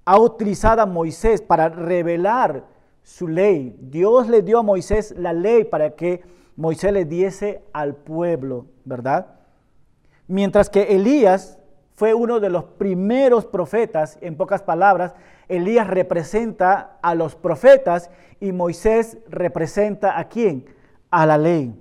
ha 0.04 0.18
utilizado 0.18 0.82
a 0.82 0.86
Moisés 0.86 1.42
para 1.42 1.68
revelar 1.68 2.64
su 3.02 3.28
ley. 3.28 3.76
Dios 3.80 4.28
le 4.28 4.42
dio 4.42 4.60
a 4.60 4.62
Moisés 4.62 5.14
la 5.16 5.32
ley 5.32 5.64
para 5.64 5.90
que 5.90 6.22
Moisés 6.56 6.92
le 6.92 7.04
diese 7.04 7.62
al 7.72 7.96
pueblo, 7.96 8.66
¿verdad? 8.84 9.26
Mientras 10.26 10.70
que 10.70 10.94
Elías 10.94 11.58
fue 11.94 12.12
uno 12.12 12.40
de 12.40 12.50
los 12.50 12.64
primeros 12.64 13.46
profetas, 13.46 14.18
en 14.20 14.36
pocas 14.36 14.62
palabras, 14.62 15.14
Elías 15.48 15.86
representa 15.86 16.98
a 17.02 17.14
los 17.14 17.36
profetas 17.36 18.10
y 18.40 18.52
Moisés 18.52 19.18
representa 19.28 20.18
a 20.18 20.28
quién? 20.28 20.66
A 21.10 21.24
la 21.26 21.38
ley. 21.38 21.80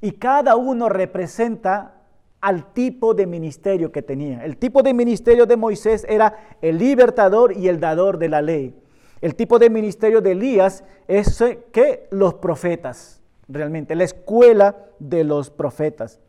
Y 0.00 0.12
cada 0.12 0.56
uno 0.56 0.88
representa 0.88 2.02
al 2.40 2.72
tipo 2.72 3.14
de 3.14 3.26
ministerio 3.26 3.90
que 3.90 4.02
tenía. 4.02 4.44
El 4.44 4.56
tipo 4.56 4.82
de 4.82 4.94
ministerio 4.94 5.46
de 5.46 5.56
Moisés 5.56 6.04
era 6.08 6.56
el 6.60 6.78
libertador 6.78 7.56
y 7.56 7.68
el 7.68 7.80
dador 7.80 8.18
de 8.18 8.28
la 8.28 8.42
ley. 8.42 8.76
El 9.20 9.36
tipo 9.36 9.58
de 9.58 9.70
ministerio 9.70 10.20
de 10.20 10.32
Elías 10.32 10.84
es 11.06 11.42
que 11.72 12.08
los 12.10 12.34
profetas, 12.34 13.22
realmente, 13.48 13.94
la 13.94 14.04
escuela 14.04 14.76
de 14.98 15.22
los 15.22 15.50
profetas. 15.50 16.20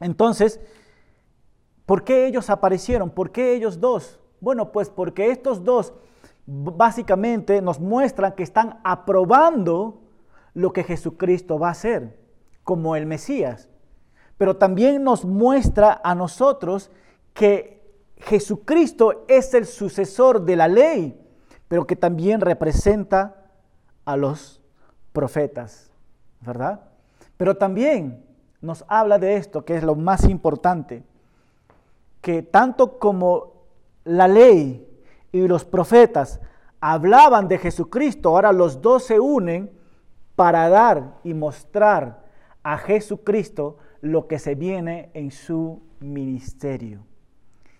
Entonces, 0.00 0.60
¿por 1.90 2.04
qué 2.04 2.28
ellos 2.28 2.50
aparecieron? 2.50 3.10
¿Por 3.10 3.32
qué 3.32 3.52
ellos 3.52 3.80
dos? 3.80 4.20
Bueno, 4.40 4.70
pues 4.70 4.88
porque 4.88 5.32
estos 5.32 5.64
dos 5.64 5.92
básicamente 6.46 7.60
nos 7.60 7.80
muestran 7.80 8.36
que 8.36 8.44
están 8.44 8.78
aprobando 8.84 10.00
lo 10.54 10.72
que 10.72 10.84
Jesucristo 10.84 11.58
va 11.58 11.66
a 11.66 11.72
hacer 11.72 12.16
como 12.62 12.94
el 12.94 13.06
Mesías. 13.06 13.68
Pero 14.38 14.56
también 14.56 15.02
nos 15.02 15.24
muestra 15.24 16.00
a 16.04 16.14
nosotros 16.14 16.92
que 17.34 17.82
Jesucristo 18.18 19.24
es 19.26 19.52
el 19.54 19.66
sucesor 19.66 20.44
de 20.44 20.54
la 20.54 20.68
ley, 20.68 21.20
pero 21.66 21.88
que 21.88 21.96
también 21.96 22.40
representa 22.40 23.50
a 24.04 24.16
los 24.16 24.62
profetas, 25.12 25.90
¿verdad? 26.40 26.82
Pero 27.36 27.56
también 27.56 28.24
nos 28.60 28.84
habla 28.86 29.18
de 29.18 29.34
esto, 29.34 29.64
que 29.64 29.74
es 29.74 29.82
lo 29.82 29.96
más 29.96 30.22
importante, 30.28 31.09
que 32.20 32.42
tanto 32.42 32.98
como 32.98 33.52
la 34.04 34.28
ley 34.28 34.86
y 35.32 35.46
los 35.46 35.64
profetas 35.64 36.40
hablaban 36.80 37.48
de 37.48 37.58
Jesucristo, 37.58 38.30
ahora 38.30 38.52
los 38.52 38.80
dos 38.80 39.04
se 39.04 39.20
unen 39.20 39.70
para 40.34 40.68
dar 40.68 41.18
y 41.22 41.34
mostrar 41.34 42.24
a 42.62 42.78
Jesucristo 42.78 43.76
lo 44.00 44.26
que 44.26 44.38
se 44.38 44.54
viene 44.54 45.10
en 45.14 45.30
su 45.30 45.82
ministerio. 46.00 47.04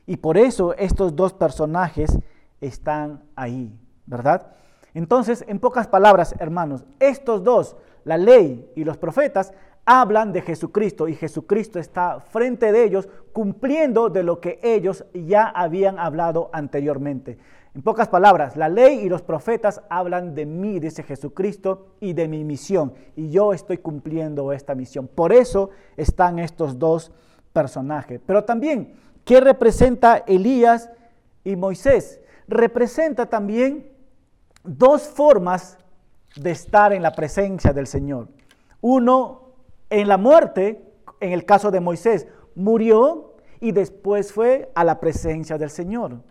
Y 0.07 0.16
por 0.16 0.37
eso 0.37 0.74
estos 0.74 1.16
dos 1.16 1.33
personajes 1.33 2.18
están 2.61 3.22
ahí, 3.37 3.79
¿verdad? 4.07 4.53
Entonces, 4.92 5.44
en 5.46 5.61
pocas 5.61 5.87
palabras, 5.87 6.35
hermanos, 6.38 6.85
estos 6.98 7.44
dos, 7.44 7.76
la 8.05 8.18
ley 8.18 8.70
y 8.74 8.85
los 8.85 8.96
profetas, 8.96 9.53
hablan 9.85 10.33
de 10.33 10.43
Jesucristo 10.43 11.09
y 11.09 11.14
Jesucristo 11.14 11.79
está 11.79 12.21
frente 12.21 12.73
de 12.73 12.85
ellos 12.85 13.09
cumpliendo 13.33 14.09
de 14.09 14.23
lo 14.23 14.40
que 14.40 14.61
ellos 14.62 15.05
ya 15.12 15.49
habían 15.49 15.99
hablado 15.99 16.51
anteriormente. 16.53 17.38
En 17.75 17.83
pocas 17.83 18.09
palabras, 18.09 18.57
la 18.57 18.69
ley 18.69 18.99
y 19.01 19.09
los 19.09 19.23
profetas 19.23 19.81
hablan 19.88 20.35
de 20.35 20.45
mí, 20.45 20.81
dice 20.81 21.05
Jesucristo, 21.05 21.95
y 22.01 22.14
de 22.14 22.27
mi 22.27 22.43
misión. 22.43 22.95
Y 23.14 23.31
yo 23.31 23.53
estoy 23.53 23.79
cumpliendo 23.79 24.53
esta 24.53 24.75
misión. 24.75 25.07
Por 25.07 25.33
eso 25.33 25.71
están 25.97 26.40
estos 26.40 26.81
dos 26.81 27.12
personajes. 27.53 28.21
Pero 28.27 28.45
también, 28.45 28.95
¿qué 29.25 29.40
representa 29.40 30.25
Elías 30.27 30.90
y 31.45 31.55
Moisés? 31.55 32.21
Representa 32.49 33.27
también 33.27 33.88
dos 34.64 35.03
formas 35.03 35.79
de 36.35 36.51
estar 36.51 36.93
en 36.93 37.03
la 37.03 37.12
presencia 37.12 37.73
del 37.73 37.87
Señor. 37.87 38.29
Uno, 38.81 39.39
en 39.90 40.09
la 40.09 40.16
muerte, 40.16 40.83
en 41.20 41.33
el 41.33 41.44
caso 41.44 41.70
de 41.70 41.81
Moisés, 41.81 42.26
murió 42.55 43.35
y 43.61 43.72
después 43.72 44.33
fue 44.33 44.70
a 44.74 44.85
la 44.85 45.00
presencia 45.00 45.59
del 45.59 45.70
Señor. 45.70 46.22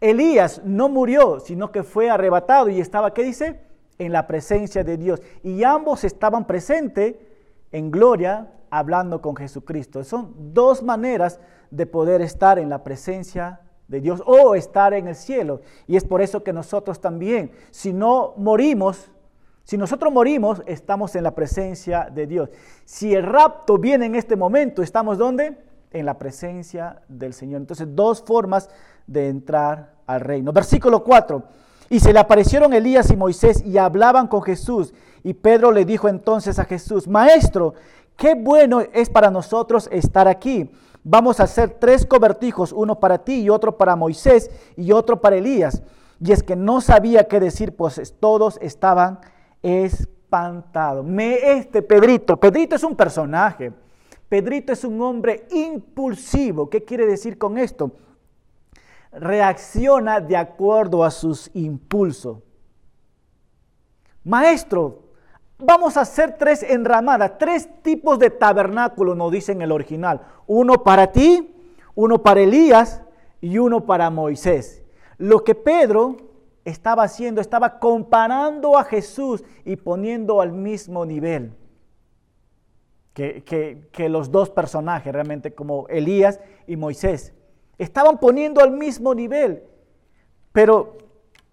Elías 0.00 0.62
no 0.64 0.88
murió, 0.88 1.38
sino 1.38 1.70
que 1.70 1.84
fue 1.84 2.10
arrebatado 2.10 2.68
y 2.68 2.80
estaba, 2.80 3.14
¿qué 3.14 3.22
dice? 3.22 3.60
En 3.98 4.10
la 4.12 4.26
presencia 4.26 4.82
de 4.82 4.96
Dios. 4.96 5.22
Y 5.44 5.62
ambos 5.62 6.02
estaban 6.02 6.46
presentes 6.46 7.14
en 7.70 7.90
gloria 7.92 8.50
hablando 8.68 9.22
con 9.22 9.36
Jesucristo. 9.36 10.02
Son 10.02 10.34
dos 10.52 10.82
maneras 10.82 11.38
de 11.70 11.86
poder 11.86 12.20
estar 12.20 12.58
en 12.58 12.68
la 12.68 12.82
presencia 12.82 13.60
de 13.86 14.00
Dios 14.00 14.22
o 14.26 14.56
estar 14.56 14.92
en 14.94 15.06
el 15.06 15.14
cielo. 15.14 15.60
Y 15.86 15.96
es 15.96 16.04
por 16.04 16.20
eso 16.20 16.42
que 16.42 16.52
nosotros 16.52 17.00
también, 17.00 17.52
si 17.70 17.92
no 17.92 18.34
morimos, 18.36 19.11
si 19.64 19.76
nosotros 19.76 20.12
morimos, 20.12 20.62
estamos 20.66 21.14
en 21.14 21.22
la 21.22 21.34
presencia 21.34 22.08
de 22.12 22.26
Dios. 22.26 22.50
Si 22.84 23.14
el 23.14 23.22
rapto 23.22 23.78
viene 23.78 24.06
en 24.06 24.14
este 24.14 24.36
momento, 24.36 24.82
¿estamos 24.82 25.18
dónde? 25.18 25.56
En 25.92 26.06
la 26.06 26.18
presencia 26.18 27.02
del 27.08 27.32
Señor. 27.32 27.60
Entonces, 27.60 27.86
dos 27.90 28.22
formas 28.22 28.68
de 29.06 29.28
entrar 29.28 29.94
al 30.06 30.20
reino. 30.20 30.52
Versículo 30.52 31.04
4. 31.04 31.42
Y 31.90 32.00
se 32.00 32.12
le 32.12 32.18
aparecieron 32.18 32.72
Elías 32.72 33.10
y 33.10 33.16
Moisés 33.16 33.62
y 33.64 33.78
hablaban 33.78 34.26
con 34.26 34.42
Jesús. 34.42 34.94
Y 35.22 35.34
Pedro 35.34 35.70
le 35.70 35.84
dijo 35.84 36.08
entonces 36.08 36.58
a 36.58 36.64
Jesús, 36.64 37.06
Maestro, 37.06 37.74
qué 38.16 38.34
bueno 38.34 38.80
es 38.80 39.10
para 39.10 39.30
nosotros 39.30 39.88
estar 39.92 40.26
aquí. 40.26 40.70
Vamos 41.04 41.38
a 41.38 41.44
hacer 41.44 41.76
tres 41.78 42.06
cobertijos, 42.06 42.72
uno 42.72 42.98
para 42.98 43.18
ti 43.18 43.42
y 43.42 43.50
otro 43.50 43.76
para 43.76 43.96
Moisés 43.96 44.50
y 44.76 44.92
otro 44.92 45.20
para 45.20 45.36
Elías. 45.36 45.82
Y 46.20 46.32
es 46.32 46.42
que 46.42 46.56
no 46.56 46.80
sabía 46.80 47.24
qué 47.24 47.40
decir, 47.40 47.76
pues 47.76 48.14
todos 48.20 48.58
estaban 48.62 49.20
espantados. 49.62 51.04
Me 51.04 51.52
este 51.52 51.82
Pedrito, 51.82 52.36
Pedrito 52.36 52.76
es 52.76 52.82
un 52.82 52.96
personaje. 52.96 53.72
Pedrito 54.28 54.72
es 54.72 54.84
un 54.84 55.00
hombre 55.00 55.46
impulsivo. 55.50 56.68
¿Qué 56.68 56.84
quiere 56.84 57.06
decir 57.06 57.38
con 57.38 57.58
esto? 57.58 57.92
reacciona 59.12 60.20
de 60.20 60.36
acuerdo 60.36 61.04
a 61.04 61.10
sus 61.10 61.50
impulsos. 61.54 62.38
Maestro, 64.24 65.02
vamos 65.58 65.96
a 65.96 66.02
hacer 66.02 66.36
tres 66.38 66.62
enramadas, 66.62 67.38
tres 67.38 67.68
tipos 67.82 68.18
de 68.18 68.30
tabernáculo, 68.30 69.14
nos 69.14 69.30
dice 69.30 69.52
en 69.52 69.62
el 69.62 69.72
original. 69.72 70.22
Uno 70.46 70.82
para 70.82 71.12
ti, 71.12 71.54
uno 71.94 72.22
para 72.22 72.40
Elías 72.40 73.02
y 73.40 73.58
uno 73.58 73.84
para 73.84 74.10
Moisés. 74.10 74.82
Lo 75.18 75.44
que 75.44 75.54
Pedro 75.54 76.16
estaba 76.64 77.04
haciendo, 77.04 77.40
estaba 77.40 77.78
comparando 77.78 78.78
a 78.78 78.84
Jesús 78.84 79.44
y 79.64 79.76
poniendo 79.76 80.40
al 80.40 80.52
mismo 80.52 81.04
nivel 81.04 81.54
que, 83.14 83.88
que 83.92 84.08
los 84.08 84.30
dos 84.30 84.50
personajes, 84.50 85.12
realmente 85.12 85.54
como 85.54 85.86
Elías 85.88 86.40
y 86.66 86.76
Moisés. 86.76 87.34
Estaban 87.78 88.18
poniendo 88.18 88.60
al 88.60 88.70
mismo 88.70 89.14
nivel. 89.14 89.64
Pero 90.52 90.98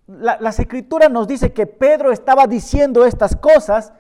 las 0.07 0.60
escrituras 0.60 1.12
nos 1.12 1.28
dice 1.28 1.53
que 1.53 1.68
Pedro 1.68 2.12
estaba 2.12 2.47
diciendo 2.47 3.05
estas 3.05 3.36
cosas 3.36 3.93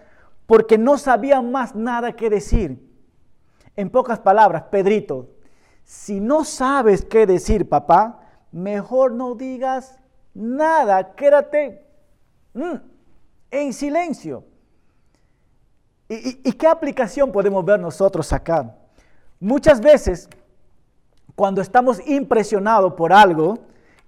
porque 0.45 0.77
no 0.77 0.97
sabía 0.97 1.41
más 1.41 1.75
nada 1.75 2.13
que 2.13 2.29
decir. 2.29 2.85
En 3.75 3.89
pocas 3.89 4.19
palabras, 4.19 4.63
Pedrito, 4.63 5.29
si 5.83 6.19
no 6.19 6.43
sabes 6.43 7.05
qué 7.05 7.25
decir, 7.25 7.69
papá, 7.69 8.21
mejor 8.51 9.11
no 9.11 9.35
digas 9.35 9.98
nada, 10.39 11.15
quédate 11.15 11.85
mm, 12.53 12.75
en 13.51 13.73
silencio. 13.73 14.45
¿Y, 16.07 16.53
qué 16.53 16.65
aplicación 16.65 17.31
podemos 17.31 17.63
ver 17.63 17.79
nosotros 17.79 18.33
acá? 18.33 18.75
Muchas 19.39 19.79
veces, 19.79 20.27
cuando 21.35 21.61
estamos 21.61 21.99
impresionados 22.07 22.93
por 22.93 23.13
algo, 23.13 23.59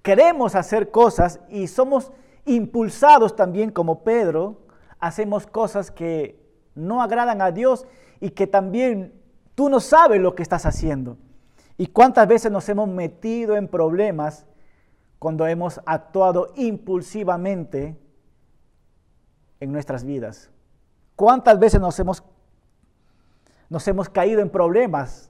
queremos 0.02 0.56
hacer 0.56 0.90
cosas 0.90 1.40
y 1.48 1.68
somos 1.68 2.12
impulsados 2.46 3.36
también 3.36 3.70
como 3.70 4.04
Pedro, 4.04 4.62
hacemos 5.00 5.46
cosas 5.46 5.92
que 5.92 6.40
no 6.74 7.04
agradan 7.04 7.40
a 7.40 7.52
Dios 7.52 7.86
y 8.20 8.32
que 8.32 8.48
también 8.48 9.14
tú 9.54 9.70
no 9.70 9.80
sabes 9.80 10.20
lo 10.20 10.34
que 10.34 10.42
estás 10.42 10.66
haciendo. 10.66 11.18
¿Y 11.78 11.88
cuántas 11.88 12.28
veces 12.28 12.52
nos 12.52 12.68
hemos 12.68 12.88
metido 12.88 13.56
en 13.58 13.68
problemas 13.68 14.48
cuando 15.22 15.46
hemos 15.46 15.80
actuado 15.86 16.52
impulsivamente 16.56 17.96
en 19.60 19.72
nuestras 19.72 20.04
vidas? 20.04 20.50
¿Cuántas 21.16 21.60
veces 21.60 21.80
nos 21.80 22.00
hemos, 22.00 22.24
nos 23.70 23.88
hemos 23.88 24.10
caído 24.10 24.42
en 24.42 24.50
problemas 24.50 25.30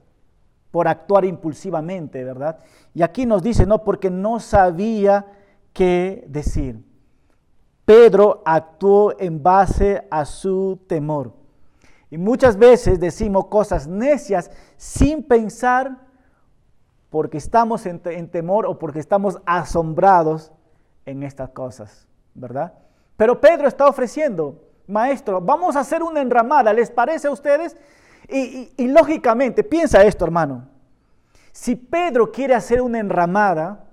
por 0.70 0.88
actuar 0.88 1.26
impulsivamente, 1.26 2.24
verdad? 2.24 2.60
Y 2.94 3.02
aquí 3.02 3.26
nos 3.26 3.42
dice, 3.42 3.66
no, 3.66 3.84
porque 3.84 4.08
no 4.08 4.40
sabía 4.40 5.26
qué 5.74 6.24
decir. 6.26 6.82
Pedro 7.84 8.42
actuó 8.46 9.14
en 9.18 9.42
base 9.42 10.08
a 10.10 10.24
su 10.24 10.80
temor. 10.86 11.34
Y 12.08 12.16
muchas 12.16 12.56
veces 12.56 12.98
decimos 12.98 13.48
cosas 13.48 13.86
necias 13.86 14.50
sin 14.78 15.22
pensar 15.22 15.98
porque 17.12 17.36
estamos 17.36 17.84
en, 17.84 18.00
temor 18.30 18.64
o 18.64 18.78
porque 18.78 18.98
estamos 18.98 19.38
asombrados 19.44 20.50
en 21.04 21.22
estas 21.22 21.50
cosas, 21.50 22.08
¿verdad? 22.32 22.72
Pero 23.18 23.38
Pedro 23.38 23.68
está 23.68 23.86
ofreciendo 23.86 24.64
maestro, 24.86 25.38
vamos 25.38 25.76
a 25.76 25.80
hacer 25.80 26.02
una 26.02 26.22
enramada, 26.22 26.72
¿les 26.72 26.90
parece 26.90 27.28
a 27.28 27.30
ustedes? 27.30 27.76
Y, 28.30 28.88
lógicamente, 28.88 29.62
piensa 29.62 30.02
esto, 30.02 30.24
hermano. 30.24 30.66
Si 31.52 31.76
Pedro 31.76 32.32
quiere 32.32 32.54
hacer 32.54 32.80
una 32.80 32.98
enramada, 32.98 33.84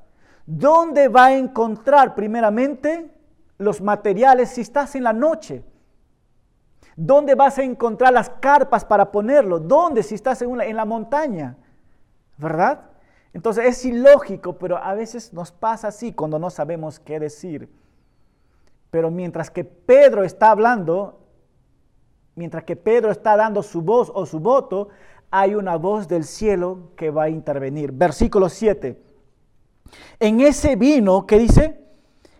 ¿dónde 0.45 1.09
va 1.09 1.25
a 1.25 1.33
encontrar 1.33 2.15
primeramente 2.15 3.13
los 3.57 3.81
materiales 3.81 4.51
si 4.51 4.61
estás 4.61 4.95
en 4.95 5.03
la 5.03 5.11
noche? 5.11 5.65
¿Dónde 6.95 7.35
vas 7.35 7.57
a 7.57 7.63
encontrar 7.63 8.13
las 8.13 8.29
carpas 8.29 8.85
para 8.85 9.11
ponerlo? 9.11 9.59
¿Dónde 9.59 10.03
si 10.03 10.15
estás 10.15 10.41
en, 10.41 10.61
en 10.61 10.75
la 10.77 10.85
montaña? 10.85 11.57
¿Verdad? 12.37 12.88
Entonces 13.33 13.65
es 13.65 13.85
ilógico, 13.85 14.57
pero 14.57 14.77
a 14.77 14.93
veces 14.93 15.33
nos 15.33 15.51
pasa 15.51 15.89
así 15.89 16.13
cuando 16.13 16.39
no 16.39 16.49
sabemos 16.49 16.99
qué 16.99 17.19
decir. 17.19 17.69
Pero 18.89 19.11
mientras 19.11 19.51
que 19.51 19.63
Pedro 19.63 20.23
está 20.23 20.51
hablando, 20.51 21.19
mientras 22.35 22.63
que 22.63 22.75
Pedro 22.75 23.11
está 23.11 23.35
dando 23.35 23.61
su 23.61 23.81
voz 23.81 24.11
o 24.13 24.25
su 24.25 24.39
voto, 24.39 24.89
hay 25.31 25.53
una 25.53 25.75
voz 25.75 26.07
del 26.07 26.23
cielo 26.23 26.91
que 26.95 27.11
va 27.11 27.23
a 27.23 27.29
intervenir. 27.29 27.91
Versículo 27.91 28.49
7. 28.49 28.99
En 30.19 30.39
ese 30.41 30.75
vino, 30.75 31.25
¿qué 31.27 31.37
dice? 31.37 31.79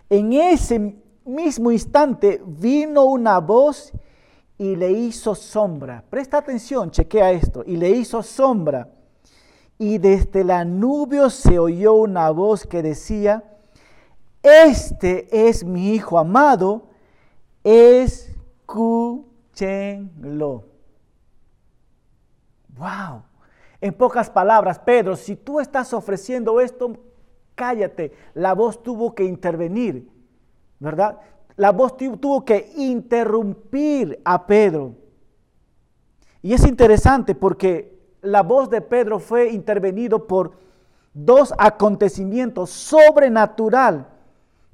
En 0.10 0.34
ese 0.34 0.96
mismo 1.26 1.72
instante 1.72 2.42
vino 2.44 3.06
una 3.06 3.40
voz 3.40 3.94
y 4.58 4.76
le 4.76 4.92
hizo 4.92 5.36
sombra. 5.36 6.04
Presta 6.10 6.40
atención, 6.40 6.90
chequea 6.90 7.32
esto. 7.32 7.64
Y 7.66 7.78
le 7.78 7.90
hizo 7.90 8.24
sombra. 8.24 8.90
Y 9.82 9.98
desde 9.98 10.44
la 10.44 10.66
nubio 10.66 11.30
se 11.30 11.58
oyó 11.58 11.94
una 11.94 12.30
voz 12.32 12.68
que 12.68 12.84
decía, 12.84 13.46
este 14.44 15.48
es 15.48 15.64
mi 15.64 15.94
hijo 15.94 16.20
amado, 16.20 16.90
escúchenlo. 17.64 19.26
Wow. 22.78 23.24
En 23.80 23.94
pocas 23.94 24.30
palabras, 24.30 24.80
Pedro, 24.80 25.16
si 25.16 25.38
tú 25.38 25.62
estás 25.62 25.94
ofreciendo 25.94 26.60
esto, 26.60 26.98
cállate. 27.56 28.12
La 28.34 28.54
voz 28.54 28.84
tuvo 28.84 29.16
que 29.16 29.24
intervenir, 29.24 30.10
¿verdad? 30.80 31.20
La 31.56 31.72
voz 31.72 31.96
tuvo 31.96 32.44
que 32.44 32.74
interrumpir 32.76 34.22
a 34.26 34.46
Pedro. 34.46 34.96
Y 36.42 36.54
es 36.54 36.66
interesante 36.68 37.34
porque 37.34 37.99
la 38.22 38.44
voz 38.44 38.70
de 38.70 38.82
Pedro 38.82 39.20
fue 39.20 39.50
intervenido 39.50 40.28
por 40.28 40.52
dos 41.14 41.54
acontecimientos 41.58 42.70
sobrenaturales 42.70 44.06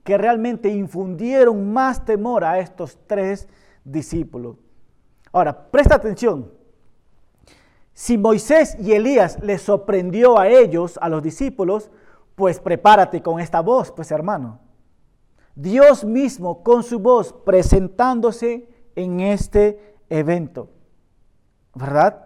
que 0.03 0.17
realmente 0.17 0.69
infundieron 0.69 1.73
más 1.73 2.05
temor 2.05 2.43
a 2.43 2.59
estos 2.59 2.97
tres 3.07 3.47
discípulos. 3.83 4.55
Ahora, 5.31 5.69
presta 5.71 5.95
atención. 5.95 6.51
Si 7.93 8.17
Moisés 8.17 8.77
y 8.79 8.93
Elías 8.93 9.41
les 9.41 9.61
sorprendió 9.61 10.37
a 10.37 10.47
ellos, 10.47 10.99
a 11.01 11.09
los 11.09 11.23
discípulos, 11.23 11.89
pues 12.35 12.59
prepárate 12.59 13.21
con 13.21 13.39
esta 13.39 13.61
voz, 13.61 13.91
pues 13.91 14.11
hermano. 14.11 14.59
Dios 15.55 16.03
mismo 16.03 16.61
con 16.61 16.83
su 16.83 16.99
voz 16.99 17.33
presentándose 17.45 18.67
en 18.95 19.21
este 19.21 19.95
evento. 20.09 20.69
¿Verdad? 21.73 22.24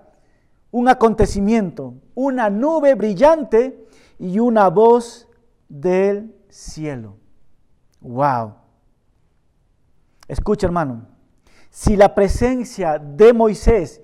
Un 0.72 0.88
acontecimiento, 0.88 1.95
una 2.13 2.49
nube 2.49 2.95
brillante 2.95 3.88
y 4.20 4.39
una 4.39 4.70
voz 4.70 5.28
del 5.67 6.36
cielo. 6.49 7.15
Wow. 8.01 8.53
Escucha, 10.28 10.67
hermano. 10.67 11.07
Si 11.70 11.95
la 11.95 12.13
presencia 12.13 12.99
de 12.99 13.34
Moisés 13.34 14.01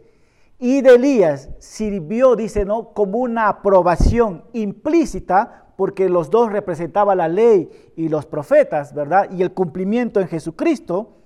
y 0.58 0.82
de 0.82 0.96
Elías 0.96 1.50
sirvió, 1.60 2.36
dice, 2.36 2.66
¿no? 2.66 2.94
Como 2.94 3.20
una 3.20 3.48
aprobación 3.48 4.46
implícita, 4.54 5.66
porque 5.76 6.10
los 6.10 6.30
dos 6.30 6.52
representaban 6.52 7.18
la 7.18 7.28
ley 7.28 7.70
y 7.96 8.10
los 8.10 8.26
profetas, 8.26 8.94
¿verdad? 8.94 9.30
Y 9.32 9.42
el 9.42 9.54
cumplimiento 9.54 10.20
en 10.20 10.28
Jesucristo, 10.28 11.18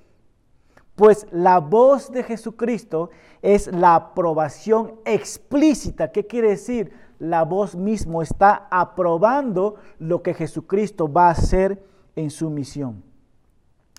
pues 0.99 1.25
la 1.31 1.61
voz 1.61 2.11
de 2.11 2.23
Jesucristo 2.23 3.09
es 3.41 3.67
la 3.67 3.95
aprobación 3.95 4.95
explícita. 5.05 6.11
¿Qué 6.11 6.27
quiere 6.27 6.49
decir? 6.49 6.91
La 7.19 7.45
voz 7.45 7.73
mismo 7.73 8.21
está 8.21 8.67
aprobando 8.69 9.75
lo 9.97 10.21
que 10.21 10.33
Jesucristo 10.33 11.09
va 11.09 11.27
a 11.27 11.31
hacer 11.31 11.81
en 12.17 12.29
su 12.29 12.49
misión. 12.49 13.01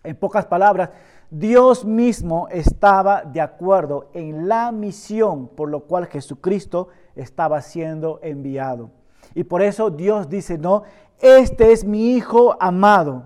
En 0.05 0.15
pocas 0.15 0.45
palabras, 0.45 0.91
Dios 1.31 1.87
mismo 1.87 2.49
estaba 2.51 3.23
de 3.25 3.41
acuerdo 3.41 4.11
en 4.13 4.47
la 4.47 4.71
misión 4.71 5.49
por 5.49 5.71
lo 5.71 5.85
cual 5.85 6.05
Jesucristo 6.05 6.89
estaba 7.15 7.63
siendo 7.63 8.21
enviado. 8.23 8.91
Y 9.35 9.45
por 9.45 9.63
eso 9.63 9.89
Dios 9.89 10.29
dice, 10.29 10.59
no, 10.59 10.83
este 11.19 11.73
es 11.73 11.83
mi 11.83 12.13
Hijo 12.13 12.59
amado, 12.61 13.23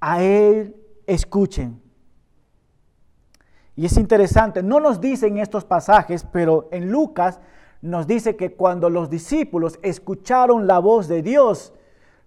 a 0.00 0.22
Él 0.22 0.74
escuchen. 1.06 1.83
Y 3.76 3.86
es 3.86 3.96
interesante, 3.96 4.62
no 4.62 4.78
nos 4.78 5.00
dicen 5.00 5.38
estos 5.38 5.64
pasajes, 5.64 6.24
pero 6.30 6.68
en 6.70 6.90
Lucas 6.90 7.40
nos 7.82 8.06
dice 8.06 8.36
que 8.36 8.52
cuando 8.52 8.88
los 8.88 9.10
discípulos 9.10 9.78
escucharon 9.82 10.66
la 10.66 10.78
voz 10.78 11.08
de 11.08 11.22
Dios, 11.22 11.74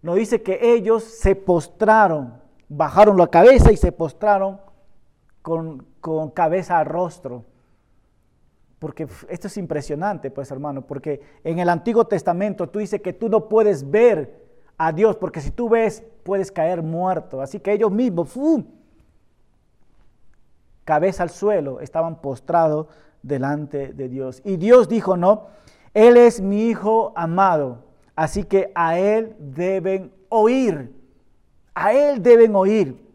nos 0.01 0.15
dice 0.15 0.41
que 0.41 0.73
ellos 0.73 1.03
se 1.03 1.35
postraron, 1.35 2.33
bajaron 2.69 3.17
la 3.17 3.27
cabeza 3.27 3.71
y 3.71 3.77
se 3.77 3.91
postraron 3.91 4.59
con, 5.41 5.85
cabeza 6.33 6.77
al 6.79 6.85
rostro. 6.85 7.45
Porque 8.79 9.07
esto 9.29 9.47
es 9.47 9.57
impresionante, 9.57 10.29
pues 10.29 10.51
hermano, 10.51 10.85
porque 10.85 11.21
en 11.43 11.59
el 11.59 11.69
Antiguo 11.69 12.05
Testamento 12.05 12.69
tú 12.69 12.79
dices 12.79 13.01
que 13.01 13.13
tú 13.13 13.27
no 13.27 13.49
puedes 13.49 13.89
ver 13.89 14.45
a 14.77 14.91
Dios, 14.91 15.15
porque 15.15 15.41
si 15.41 15.49
tú 15.49 15.69
ves 15.69 16.03
puedes 16.23 16.51
caer 16.51 16.83
muerto. 16.83 17.41
Así 17.41 17.59
que 17.59 17.71
ellos 17.71 17.91
mismos, 17.91 18.29
cabeza 20.87 21.21
al 21.21 21.29
suelo, 21.29 21.81
estaban 21.81 22.21
postrados 22.21 22.87
delante 23.21 23.91
de 23.91 24.07
Dios. 24.07 24.41
Y 24.45 24.55
Dios 24.55 24.87
dijo, 24.87 25.17
no, 25.17 25.47
Él 25.93 26.15
es 26.15 26.39
mi 26.39 26.69
Hijo 26.69 27.11
amado, 27.17 27.83
Así 28.15 28.45
que 28.45 28.71
a 28.73 28.97
Él 28.97 29.35
deben 29.37 30.11
oír. 30.29 30.91
A 31.75 31.93
Él 31.93 32.23
deben 32.23 32.55
oír. 32.55 33.05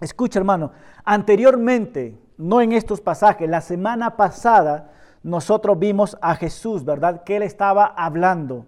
Escucha 0.00 0.38
hermano, 0.38 0.70
anteriormente, 1.04 2.16
no 2.36 2.60
en 2.60 2.70
estos 2.70 3.00
pasajes, 3.00 3.50
la 3.50 3.60
semana 3.60 4.16
pasada 4.16 4.92
nosotros 5.24 5.76
vimos 5.76 6.16
a 6.20 6.36
Jesús, 6.36 6.84
¿verdad? 6.84 7.24
Que 7.24 7.38
Él 7.38 7.42
estaba 7.42 7.86
hablando. 7.86 8.66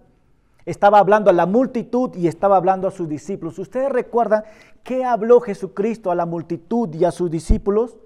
Estaba 0.65 0.99
hablando 0.99 1.29
a 1.29 1.33
la 1.33 1.45
multitud 1.45 2.13
y 2.15 2.27
estaba 2.27 2.57
hablando 2.57 2.89
a 2.89 2.91
sus 2.91 3.07
discípulos. 3.07 3.57
¿Ustedes 3.57 3.89
recuerdan 3.89 4.43
qué 4.83 5.05
habló 5.05 5.39
Jesucristo 5.39 6.11
a 6.11 6.15
la 6.15 6.25
multitud 6.25 6.93
y 6.93 7.05
a 7.05 7.11
sus 7.11 7.31
discípulos? 7.31 7.97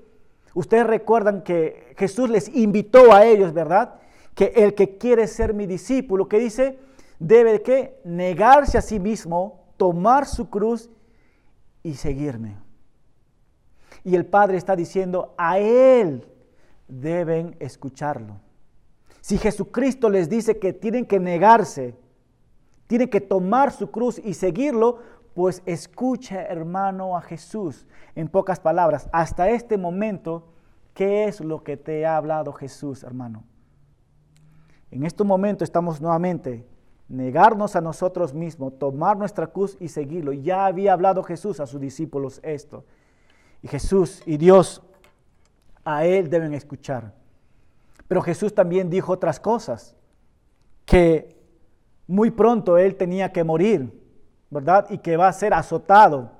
Ustedes 0.55 0.87
recuerdan 0.87 1.43
que 1.43 1.93
Jesús 1.97 2.29
les 2.29 2.47
invitó 2.47 3.11
a 3.11 3.25
ellos, 3.25 3.53
¿verdad? 3.53 3.99
Que 4.33 4.53
el 4.55 4.73
que 4.73 4.97
quiere 4.97 5.27
ser 5.27 5.53
mi 5.53 5.65
discípulo, 5.65 6.29
que 6.29 6.39
dice, 6.39 6.79
debe 7.19 7.61
que 7.61 7.99
negarse 8.05 8.77
a 8.77 8.81
sí 8.81 8.97
mismo, 8.97 9.65
tomar 9.75 10.25
su 10.25 10.49
cruz 10.49 10.89
y 11.83 11.95
seguirme. 11.95 12.57
Y 14.05 14.15
el 14.15 14.25
Padre 14.25 14.57
está 14.57 14.77
diciendo, 14.77 15.35
a 15.37 15.59
Él 15.59 16.25
deben 16.87 17.57
escucharlo. 17.59 18.39
Si 19.19 19.37
Jesucristo 19.37 20.09
les 20.09 20.29
dice 20.29 20.57
que 20.57 20.71
tienen 20.71 21.05
que 21.05 21.19
negarse, 21.19 21.95
tienen 22.87 23.09
que 23.09 23.19
tomar 23.19 23.73
su 23.73 23.91
cruz 23.91 24.21
y 24.23 24.35
seguirlo, 24.35 24.99
pues 25.35 25.61
escucha, 25.65 26.43
hermano, 26.43 27.17
a 27.17 27.21
Jesús. 27.21 27.85
En 28.15 28.29
pocas 28.29 28.61
palabras, 28.61 29.09
hasta 29.11 29.49
este 29.49 29.77
momento, 29.77 30.47
¿qué 30.93 31.25
es 31.25 31.41
lo 31.41 31.61
que 31.61 31.75
te 31.75 32.05
ha 32.05 32.15
hablado 32.15 32.53
Jesús, 32.53 33.03
hermano? 33.03 33.43
En 34.91 35.05
este 35.05 35.25
momento 35.25 35.65
estamos 35.65 35.99
nuevamente 35.99 36.65
negarnos 37.09 37.75
a 37.75 37.81
nosotros 37.81 38.33
mismos, 38.33 38.79
tomar 38.79 39.17
nuestra 39.17 39.47
cruz 39.47 39.75
y 39.81 39.89
seguirlo. 39.89 40.31
Ya 40.31 40.65
había 40.65 40.93
hablado 40.93 41.21
Jesús 41.21 41.59
a 41.59 41.67
sus 41.67 41.81
discípulos 41.81 42.39
esto. 42.41 42.85
Y 43.61 43.67
Jesús 43.67 44.23
y 44.25 44.37
Dios 44.37 44.81
a 45.83 46.05
Él 46.05 46.29
deben 46.29 46.53
escuchar. 46.53 47.13
Pero 48.07 48.21
Jesús 48.21 48.55
también 48.55 48.89
dijo 48.89 49.11
otras 49.11 49.41
cosas, 49.41 49.97
que 50.85 51.35
muy 52.07 52.31
pronto 52.31 52.77
Él 52.77 52.95
tenía 52.95 53.33
que 53.33 53.43
morir, 53.43 54.04
¿verdad? 54.49 54.87
Y 54.89 54.99
que 54.99 55.17
va 55.17 55.27
a 55.27 55.33
ser 55.33 55.53
azotado, 55.53 56.31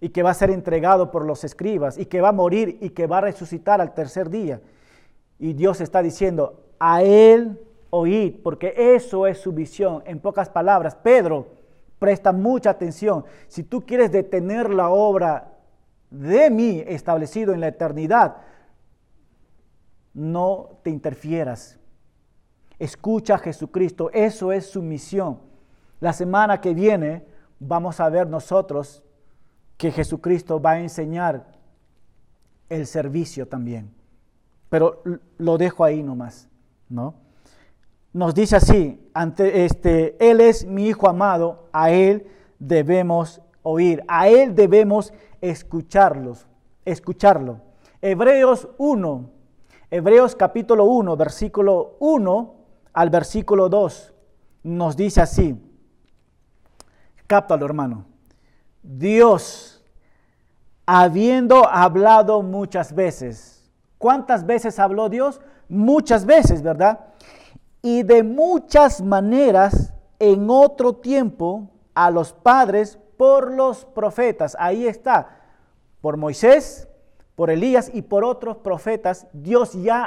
y 0.00 0.08
que 0.08 0.22
va 0.22 0.30
a 0.30 0.34
ser 0.34 0.50
entregado 0.50 1.10
por 1.10 1.24
los 1.24 1.44
escribas, 1.44 1.96
y 1.96 2.06
que 2.06 2.20
va 2.20 2.30
a 2.30 2.32
morir 2.32 2.78
y 2.80 2.90
que 2.90 3.06
va 3.06 3.18
a 3.18 3.22
resucitar 3.22 3.80
al 3.80 3.94
tercer 3.94 4.30
día. 4.30 4.60
Y 5.38 5.52
Dios 5.52 5.80
está 5.80 6.02
diciendo, 6.02 6.60
a 6.78 7.02
Él 7.02 7.60
oíd, 7.90 8.42
porque 8.42 8.74
eso 8.76 9.26
es 9.26 9.38
su 9.38 9.52
visión. 9.52 10.02
En 10.06 10.18
pocas 10.18 10.48
palabras, 10.48 10.96
Pedro, 10.96 11.46
presta 11.98 12.32
mucha 12.32 12.70
atención. 12.70 13.24
Si 13.46 13.62
tú 13.62 13.86
quieres 13.86 14.10
detener 14.10 14.70
la 14.70 14.88
obra 14.88 15.52
de 16.10 16.50
mí 16.50 16.82
establecido 16.86 17.52
en 17.54 17.60
la 17.60 17.68
eternidad, 17.68 18.38
no 20.14 20.80
te 20.82 20.90
interfieras. 20.90 21.78
Escucha 22.78 23.36
a 23.36 23.38
Jesucristo, 23.38 24.10
eso 24.12 24.50
es 24.52 24.66
su 24.66 24.82
misión. 24.82 25.38
La 26.02 26.12
semana 26.12 26.60
que 26.60 26.74
viene 26.74 27.24
vamos 27.60 28.00
a 28.00 28.08
ver 28.08 28.26
nosotros 28.26 29.04
que 29.76 29.92
Jesucristo 29.92 30.60
va 30.60 30.72
a 30.72 30.80
enseñar 30.80 31.46
el 32.68 32.88
servicio 32.88 33.46
también. 33.46 33.94
Pero 34.68 35.00
lo 35.38 35.58
dejo 35.58 35.84
ahí 35.84 36.02
nomás, 36.02 36.48
¿no? 36.88 37.14
Nos 38.12 38.34
dice 38.34 38.56
así, 38.56 39.08
ante 39.14 39.64
este, 39.64 40.16
Él 40.18 40.40
es 40.40 40.66
mi 40.66 40.88
Hijo 40.88 41.08
amado, 41.08 41.68
a 41.72 41.92
Él 41.92 42.26
debemos 42.58 43.40
oír, 43.62 44.02
a 44.08 44.28
Él 44.28 44.56
debemos 44.56 45.12
escucharlos, 45.40 46.48
escucharlo. 46.84 47.60
Hebreos 48.00 48.68
1, 48.76 49.30
Hebreos 49.88 50.34
capítulo 50.34 50.84
1, 50.84 51.16
versículo 51.16 51.94
1 52.00 52.54
al 52.92 53.08
versículo 53.08 53.68
2, 53.68 54.12
nos 54.64 54.96
dice 54.96 55.20
así, 55.20 55.56
cáptalo 57.32 57.64
hermano, 57.64 58.04
Dios, 58.82 59.82
habiendo 60.84 61.66
hablado 61.66 62.42
muchas 62.42 62.94
veces, 62.94 63.72
¿cuántas 63.96 64.44
veces 64.44 64.78
habló 64.78 65.08
Dios? 65.08 65.40
Muchas 65.66 66.26
veces, 66.26 66.60
¿verdad? 66.60 67.00
Y 67.80 68.02
de 68.02 68.22
muchas 68.22 69.00
maneras 69.00 69.94
en 70.18 70.50
otro 70.50 70.96
tiempo 70.96 71.70
a 71.94 72.10
los 72.10 72.34
padres 72.34 72.98
por 73.16 73.50
los 73.50 73.86
profetas. 73.86 74.54
Ahí 74.60 74.86
está, 74.86 75.40
por 76.02 76.18
Moisés, 76.18 76.86
por 77.34 77.48
Elías 77.48 77.90
y 77.94 78.02
por 78.02 78.24
otros 78.24 78.58
profetas. 78.58 79.26
Dios 79.32 79.72
ya 79.72 80.04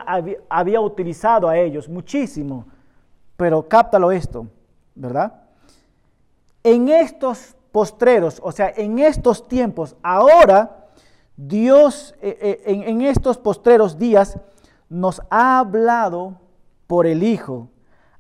había, 0.48 0.80
utilizado 0.80 1.50
a 1.50 1.58
ellos 1.58 1.90
muchísimo. 1.90 2.68
Pero 3.36 3.68
cáptalo 3.68 4.12
esto, 4.12 4.46
¿verdad? 4.94 5.45
En 6.66 6.90
estos 6.90 7.56
postreros, 7.72 8.42
o 8.44 8.52
sea, 8.52 8.74
en 8.76 8.98
estos 8.98 9.48
tiempos, 9.48 9.96
ahora 10.02 10.88
Dios 11.38 12.16
eh, 12.24 12.40
eh, 12.66 12.84
en, 12.88 13.02
estos 13.02 13.38
postreros 13.38 14.00
días 14.00 14.40
nos 14.90 15.22
ha 15.30 15.60
hablado 15.60 16.40
por 16.88 17.06
el 17.06 17.22
Hijo, 17.22 17.70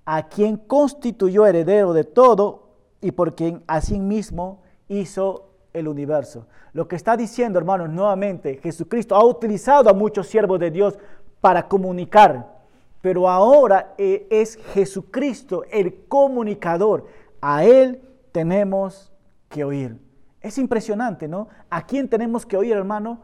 a 0.05 0.27
quien 0.27 0.57
constituyó 0.57 1.47
heredero 1.47 1.91
de 1.93 2.03
todo 2.03 2.69
y 3.01 3.13
por 3.13 3.33
quien 3.33 3.63
asimismo 3.65 4.61
hizo 4.89 5.49
el 5.73 5.87
universo. 5.87 6.45
Lo 6.73 6.87
que 6.87 6.97
está 6.97 7.17
diciendo, 7.17 7.57
hermanos, 7.57 7.89
nuevamente, 7.89 8.59
Jesucristo 8.61 9.15
ha 9.15 9.25
utilizado 9.25 9.89
a 9.89 9.93
muchos 9.93 10.27
siervos 10.27 10.59
de 10.59 10.69
Dios 10.69 10.99
para 11.41 11.67
comunicar, 11.67 12.59
pero 13.01 13.27
ahora 13.27 13.95
eh, 13.97 14.27
es 14.29 14.59
Jesucristo 14.75 15.63
el 15.71 16.05
comunicador. 16.07 17.07
A 17.41 17.65
Él 17.65 18.03
tenemos 18.35 19.13
que 19.47 19.63
oír. 19.63 19.97
Es 20.41 20.57
impresionante, 20.57 21.25
¿no? 21.25 21.47
¿A 21.69 21.85
quién 21.85 22.09
tenemos 22.09 22.45
que 22.45 22.57
oír, 22.57 22.73
hermano? 22.73 23.21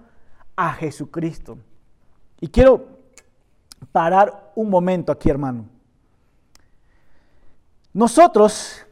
A 0.56 0.72
Jesucristo. 0.72 1.58
Y 2.40 2.48
quiero 2.48 2.88
parar 3.92 4.54
un 4.56 4.70
momento 4.70 5.12
aquí, 5.12 5.30
hermano. 5.30 5.66
Nosotros 7.92 8.86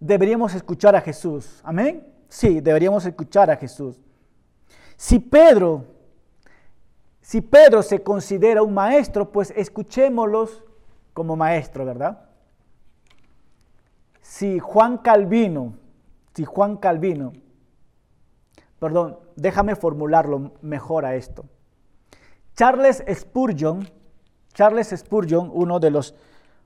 deberíamos 0.00 0.54
escuchar 0.54 0.96
a 0.96 1.02
Jesús. 1.02 1.60
Amén. 1.62 2.10
Sí, 2.26 2.62
deberíamos 2.62 3.04
escuchar 3.04 3.50
a 3.50 3.56
Jesús. 3.58 4.00
Si 4.96 5.18
Pedro, 5.18 5.84
si 7.20 7.42
Pedro 7.42 7.82
se 7.82 8.02
considera 8.02 8.62
un 8.62 8.72
maestro, 8.72 9.30
pues 9.30 9.52
escuchémoslos 9.54 10.64
como 11.12 11.36
maestro, 11.36 11.84
¿verdad? 11.84 12.25
Si 14.28 14.58
Juan 14.58 14.98
Calvino, 14.98 15.74
si 16.34 16.44
Juan 16.44 16.76
Calvino, 16.76 17.32
perdón, 18.78 19.18
déjame 19.36 19.76
formularlo 19.76 20.52
mejor 20.60 21.06
a 21.06 21.14
esto. 21.14 21.46
Charles 22.54 23.02
Spurgeon, 23.08 23.88
Charles 24.52 24.88
Spurgeon, 24.94 25.48
uno 25.54 25.78
de 25.78 25.90
los 25.90 26.14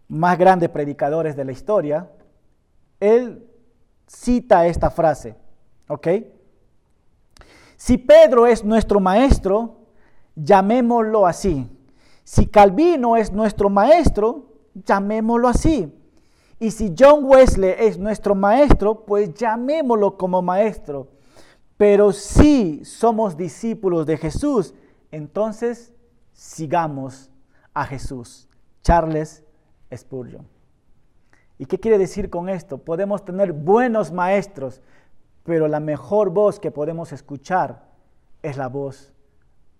más 0.08 0.38
grandes 0.38 0.70
predicadores 0.70 1.36
de 1.36 1.44
la 1.44 1.52
historia, 1.52 2.10
él 2.98 3.46
cita 4.06 4.66
esta 4.66 4.90
frase. 4.90 5.36
¿Ok? 5.86 6.08
Si 7.76 7.98
Pedro 7.98 8.46
es 8.46 8.64
nuestro 8.64 9.00
maestro, 9.00 9.86
llamémoslo 10.34 11.26
así. 11.26 11.68
Si 12.24 12.46
Calvino 12.46 13.16
es 13.16 13.30
nuestro 13.30 13.68
maestro, 13.68 14.46
llamémoslo 14.74 15.46
así. 15.46 15.99
Y 16.60 16.70
si 16.70 16.94
John 16.96 17.24
Wesley 17.24 17.74
es 17.78 17.98
nuestro 17.98 18.34
maestro, 18.34 19.06
pues 19.06 19.32
llamémoslo 19.32 20.18
como 20.18 20.42
maestro. 20.42 21.08
Pero 21.78 22.12
si 22.12 22.84
somos 22.84 23.34
discípulos 23.34 24.04
de 24.04 24.18
Jesús, 24.18 24.74
entonces 25.10 25.94
sigamos 26.34 27.30
a 27.72 27.86
Jesús. 27.86 28.46
Charles 28.82 29.42
Spurgeon. 29.94 30.46
¿Y 31.56 31.64
qué 31.64 31.80
quiere 31.80 31.96
decir 31.96 32.28
con 32.28 32.50
esto? 32.50 32.76
Podemos 32.76 33.24
tener 33.24 33.54
buenos 33.54 34.12
maestros, 34.12 34.82
pero 35.44 35.66
la 35.66 35.80
mejor 35.80 36.28
voz 36.28 36.60
que 36.60 36.70
podemos 36.70 37.12
escuchar 37.12 37.88
es 38.42 38.58
la 38.58 38.68
voz 38.68 39.14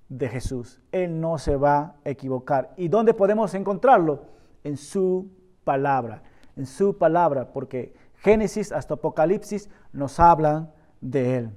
de 0.08 0.30
Jesús. 0.30 0.80
Él 0.92 1.20
no 1.20 1.36
se 1.36 1.56
va 1.56 1.96
a 2.04 2.08
equivocar. 2.08 2.72
¿Y 2.78 2.88
dónde 2.88 3.12
podemos 3.12 3.52
encontrarlo? 3.52 4.22
En 4.64 4.78
su 4.78 5.28
palabra. 5.64 6.22
En 6.60 6.66
su 6.66 6.98
palabra, 6.98 7.54
porque 7.54 7.94
Génesis 8.16 8.70
hasta 8.70 8.92
Apocalipsis 8.92 9.70
nos 9.94 10.20
hablan 10.20 10.70
de 11.00 11.38
Él. 11.38 11.50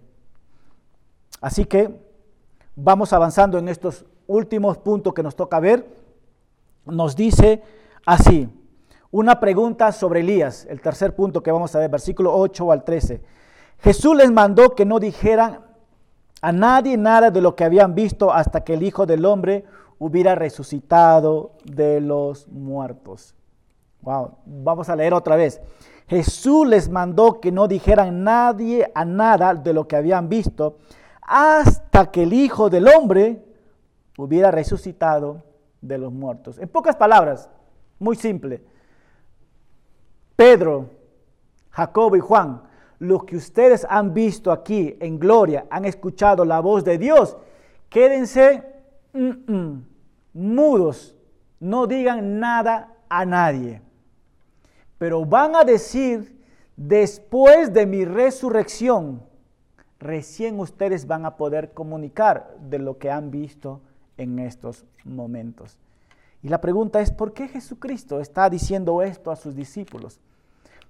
Así 1.41 1.65
que 1.65 1.93
vamos 2.73 3.11
avanzando 3.11 3.57
en 3.57 3.67
estos 3.67 4.05
últimos 4.27 4.77
puntos 4.77 5.13
que 5.13 5.21
nos 5.21 5.35
toca 5.35 5.59
ver. 5.59 5.93
Nos 6.85 7.17
dice 7.17 7.61
así, 8.05 8.47
una 9.11 9.41
pregunta 9.41 9.91
sobre 9.91 10.21
Elías, 10.21 10.65
el 10.69 10.79
tercer 10.79 11.13
punto 11.17 11.43
que 11.43 11.51
vamos 11.51 11.75
a 11.75 11.79
ver, 11.79 11.89
versículo 11.89 12.33
8 12.33 12.71
al 12.71 12.85
13. 12.85 13.21
Jesús 13.79 14.15
les 14.15 14.31
mandó 14.31 14.73
que 14.73 14.85
no 14.85 15.01
dijeran 15.01 15.65
a 16.41 16.53
nadie 16.53 16.95
nada 16.95 17.29
de 17.29 17.41
lo 17.41 17.57
que 17.57 17.65
habían 17.65 17.93
visto 17.93 18.31
hasta 18.31 18.63
que 18.63 18.75
el 18.75 18.83
Hijo 18.83 19.05
del 19.05 19.25
Hombre 19.25 19.65
hubiera 19.99 20.33
resucitado 20.33 21.57
de 21.65 21.99
los 21.99 22.47
muertos. 22.47 23.35
Wow, 24.03 24.37
vamos 24.45 24.89
a 24.89 24.95
leer 24.95 25.13
otra 25.13 25.35
vez. 25.35 25.59
Jesús 26.07 26.67
les 26.67 26.89
mandó 26.89 27.39
que 27.39 27.51
no 27.51 27.67
dijeran 27.67 28.23
nadie 28.23 28.91
a 28.93 29.05
nada 29.05 29.53
de 29.55 29.73
lo 29.73 29.87
que 29.87 29.95
habían 29.95 30.29
visto 30.29 30.77
hasta 31.21 32.11
que 32.11 32.23
el 32.23 32.33
Hijo 32.33 32.69
del 32.69 32.87
Hombre 32.87 33.43
hubiera 34.17 34.51
resucitado 34.51 35.43
de 35.81 35.97
los 35.97 36.11
muertos. 36.11 36.59
En 36.59 36.67
pocas 36.67 36.95
palabras, 36.95 37.49
muy 37.99 38.15
simple. 38.15 38.63
Pedro, 40.35 40.89
Jacobo 41.71 42.15
y 42.15 42.19
Juan 42.19 42.61
lo 43.03 43.25
que 43.25 43.35
ustedes 43.35 43.85
han 43.89 44.13
visto 44.13 44.49
aquí 44.49 44.95
en 45.01 45.19
gloria, 45.19 45.65
han 45.69 45.83
escuchado 45.83 46.45
la 46.45 46.61
voz 46.61 46.85
de 46.85 46.97
Dios, 46.97 47.35
quédense 47.89 48.63
mudos, 50.33 51.15
no 51.59 51.85
digan 51.85 52.39
nada 52.39 52.93
a 53.09 53.25
nadie. 53.25 53.81
Pero 55.03 55.25
van 55.25 55.53
a 55.53 55.65
decir, 55.65 56.41
después 56.77 57.73
de 57.73 57.85
mi 57.85 58.05
resurrección, 58.05 59.21
recién 59.99 60.57
ustedes 60.61 61.07
van 61.07 61.25
a 61.25 61.35
poder 61.35 61.73
comunicar 61.73 62.55
de 62.69 62.79
lo 62.79 62.97
que 62.97 63.11
han 63.11 63.29
visto 63.29 63.81
en 64.15 64.39
estos 64.39 64.85
momentos. 65.03 65.77
Y 66.41 66.47
la 66.47 66.61
pregunta 66.61 67.01
es, 67.01 67.11
¿por 67.11 67.33
qué 67.33 67.49
Jesucristo 67.49 68.21
está 68.21 68.49
diciendo 68.49 69.01
esto 69.01 69.29
a 69.29 69.35
sus 69.35 69.53
discípulos? 69.57 70.21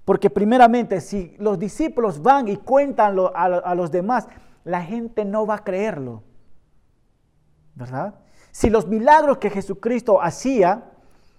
Porque 0.05 0.29
primeramente, 0.29 1.01
si 1.01 1.35
los 1.39 1.57
discípulos 1.57 2.21
van 2.21 2.47
y 2.47 2.57
cuentan 2.57 3.17
a, 3.33 3.73
los 3.73 3.89
demás, 3.89 4.27
la 4.63 4.83
gente 4.83 5.25
no 5.25 5.47
va 5.47 5.55
a 5.55 5.63
creerlo. 5.63 6.21
¿Verdad? 7.73 8.13
Si 8.51 8.69
los 8.69 8.87
milagros 8.87 9.39
que 9.39 9.49
Jesucristo 9.49 10.21
hacía, 10.21 10.92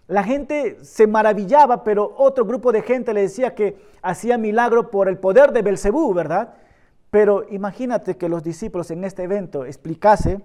la 0.06 0.22
gente 0.22 0.84
se 0.84 1.06
maravillaba, 1.06 1.82
pero 1.82 2.14
otro 2.18 2.44
grupo 2.44 2.72
de 2.72 2.82
gente 2.82 3.14
le 3.14 3.22
decía 3.22 3.54
que 3.54 3.76
hacía 4.02 4.36
milagro 4.36 4.90
por 4.90 5.08
el 5.08 5.18
poder 5.18 5.52
de 5.52 5.62
Belcebú, 5.62 6.12
¿verdad? 6.12 6.54
Pero 7.10 7.46
imagínate 7.50 8.16
que 8.16 8.28
los 8.28 8.42
discípulos 8.42 8.90
en 8.90 9.04
este 9.04 9.22
evento 9.22 9.64
explicase, 9.64 10.40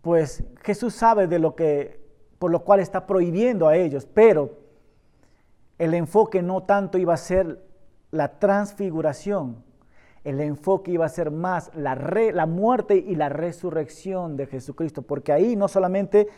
pues 0.00 0.44
Jesús 0.62 0.94
sabe 0.94 1.26
de 1.26 1.38
lo 1.38 1.54
que 1.54 2.00
por 2.38 2.50
lo 2.50 2.64
cual 2.64 2.80
está 2.80 3.06
prohibiendo 3.06 3.68
a 3.68 3.76
ellos, 3.76 4.06
pero 4.06 4.56
el 5.78 5.92
enfoque 5.92 6.40
no 6.40 6.62
tanto 6.62 6.96
iba 6.96 7.12
a 7.12 7.18
ser 7.18 7.62
la 8.10 8.38
transfiguración, 8.38 9.62
el 10.24 10.40
enfoque 10.40 10.92
iba 10.92 11.04
a 11.04 11.10
ser 11.10 11.30
más 11.30 11.70
la, 11.74 11.94
la 11.94 12.46
muerte 12.46 12.96
y 12.96 13.14
la 13.14 13.28
resurrección 13.28 14.38
de 14.38 14.46
Jesucristo, 14.46 15.02
porque 15.02 15.32
ahí 15.32 15.54
no 15.54 15.68
solamente 15.68 16.28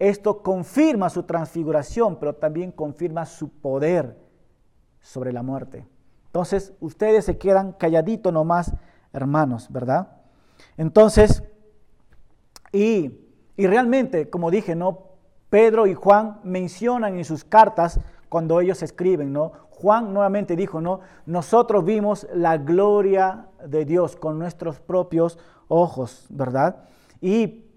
esto 0.00 0.42
confirma 0.42 1.10
su 1.10 1.24
transfiguración, 1.24 2.16
pero 2.18 2.34
también 2.34 2.72
confirma 2.72 3.26
su 3.26 3.50
poder 3.50 4.18
sobre 5.00 5.32
la 5.32 5.42
muerte. 5.42 5.86
Entonces, 6.26 6.72
ustedes 6.80 7.26
se 7.26 7.36
quedan 7.36 7.72
calladitos 7.72 8.32
nomás, 8.32 8.72
hermanos, 9.12 9.68
¿verdad? 9.70 10.08
Entonces, 10.78 11.42
y, 12.72 13.12
y 13.56 13.66
realmente, 13.66 14.30
como 14.30 14.50
dije, 14.50 14.74
no 14.74 15.10
Pedro 15.50 15.86
y 15.86 15.94
Juan 15.94 16.40
mencionan 16.44 17.18
en 17.18 17.24
sus 17.26 17.44
cartas 17.44 18.00
cuando 18.30 18.60
ellos 18.60 18.82
escriben, 18.82 19.34
¿no? 19.34 19.52
Juan 19.68 20.14
nuevamente 20.14 20.56
dijo, 20.56 20.80
¿no? 20.80 21.00
Nosotros 21.26 21.84
vimos 21.84 22.26
la 22.32 22.56
gloria 22.56 23.48
de 23.66 23.84
Dios 23.84 24.16
con 24.16 24.38
nuestros 24.38 24.80
propios 24.80 25.38
ojos, 25.68 26.26
¿verdad? 26.30 26.84
Y 27.20 27.69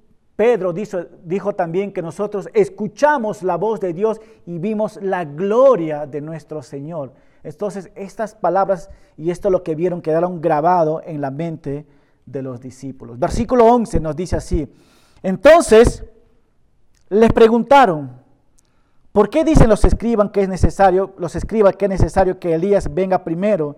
Pedro 0.44 0.74
dijo, 0.74 1.00
dijo, 1.24 1.56
también 1.56 1.94
que 1.94 2.02
nosotros 2.02 2.50
escuchamos 2.54 3.44
la 3.44 3.56
voz 3.56 3.80
de 3.80 3.94
Dios 3.94 4.20
y 4.46 4.60
vimos 4.60 5.00
la 5.02 5.24
gloria 5.24 6.06
de 6.06 6.20
nuestro 6.20 6.62
Señor. 6.62 7.14
Entonces, 7.44 7.90
estas 7.96 8.36
palabras 8.36 8.90
y 9.16 9.32
esto 9.32 9.50
lo 9.50 9.64
que 9.64 9.74
vieron 9.74 10.02
quedaron 10.02 10.42
grabado 10.42 11.02
en 11.06 11.22
la 11.22 11.32
mente 11.32 11.86
de 12.26 12.42
los 12.42 12.60
discípulos. 12.60 13.18
Versículo 13.18 13.68
11 13.68 14.02
nos 14.02 14.18
dice 14.18 14.36
así. 14.36 14.68
Entonces, 15.22 16.04
les 17.08 17.32
preguntaron, 17.32 18.12
¿por 19.14 19.30
qué 19.30 19.46
dicen 19.46 19.70
los 19.70 19.86
escriban 19.86 20.30
que 20.30 20.42
es 20.42 20.50
necesario, 20.50 21.14
los 21.20 21.38
escribas 21.38 21.78
que 21.78 21.86
es 21.86 21.90
necesario 21.90 22.38
que 22.38 22.54
Elías 22.54 22.94
venga 22.94 23.24
primero? 23.24 23.78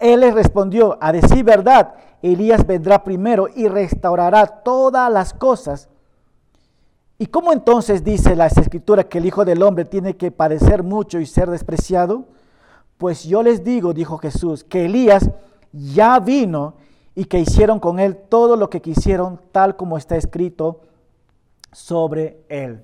Él 0.00 0.20
les 0.20 0.34
respondió, 0.34 0.96
a 1.00 1.12
decir 1.12 1.44
verdad, 1.44 1.94
Elías 2.22 2.66
vendrá 2.66 3.04
primero 3.04 3.48
y 3.54 3.68
restaurará 3.68 4.46
todas 4.46 5.12
las 5.12 5.34
cosas. 5.34 5.88
¿Y 7.18 7.26
cómo 7.26 7.52
entonces 7.52 8.02
dice 8.02 8.34
la 8.34 8.46
escritura 8.46 9.04
que 9.04 9.18
el 9.18 9.26
Hijo 9.26 9.44
del 9.44 9.62
Hombre 9.62 9.84
tiene 9.84 10.16
que 10.16 10.30
padecer 10.30 10.82
mucho 10.82 11.20
y 11.20 11.26
ser 11.26 11.50
despreciado? 11.50 12.24
Pues 12.96 13.24
yo 13.24 13.42
les 13.42 13.62
digo, 13.62 13.92
dijo 13.92 14.16
Jesús, 14.16 14.64
que 14.64 14.86
Elías 14.86 15.30
ya 15.70 16.18
vino 16.18 16.74
y 17.14 17.26
que 17.26 17.38
hicieron 17.38 17.78
con 17.78 18.00
él 18.00 18.16
todo 18.16 18.56
lo 18.56 18.70
que 18.70 18.80
quisieron, 18.80 19.38
tal 19.52 19.76
como 19.76 19.98
está 19.98 20.16
escrito 20.16 20.80
sobre 21.72 22.42
él. 22.48 22.82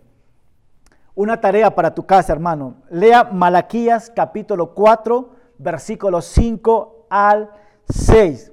Una 1.15 1.41
tarea 1.41 1.75
para 1.75 1.95
tu 1.95 2.05
casa, 2.05 2.35
hermano. 2.35 2.75
Lea 2.91 3.25
Malaquías 3.25 4.13
capítulo 4.15 4.75
4, 4.75 5.31
versículos 5.59 6.27
5 6.27 6.96
al 7.11 7.51
6. 7.89 8.53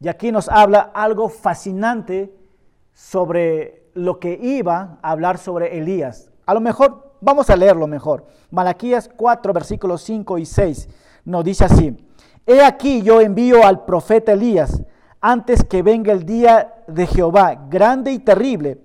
Y 0.00 0.08
aquí 0.08 0.32
nos 0.32 0.48
habla 0.48 0.90
algo 0.94 1.28
fascinante 1.28 2.34
sobre 2.92 3.90
lo 3.94 4.18
que 4.18 4.38
iba 4.40 4.98
a 5.02 5.10
hablar 5.10 5.38
sobre 5.38 5.78
Elías. 5.78 6.30
A 6.46 6.54
lo 6.54 6.60
mejor, 6.60 7.16
vamos 7.20 7.48
a 7.50 7.56
leerlo 7.56 7.86
mejor. 7.86 8.26
Malaquías 8.50 9.08
4, 9.16 9.52
versículos 9.52 10.02
5 10.02 10.38
y 10.38 10.46
6 10.46 10.88
nos 11.24 11.44
dice 11.44 11.64
así. 11.64 11.96
He 12.46 12.62
aquí 12.62 13.02
yo 13.02 13.20
envío 13.20 13.64
al 13.64 13.84
profeta 13.84 14.32
Elías 14.32 14.82
antes 15.20 15.64
que 15.64 15.82
venga 15.82 16.12
el 16.12 16.26
día 16.26 16.82
de 16.86 17.06
Jehová, 17.06 17.66
grande 17.70 18.12
y 18.12 18.18
terrible 18.18 18.78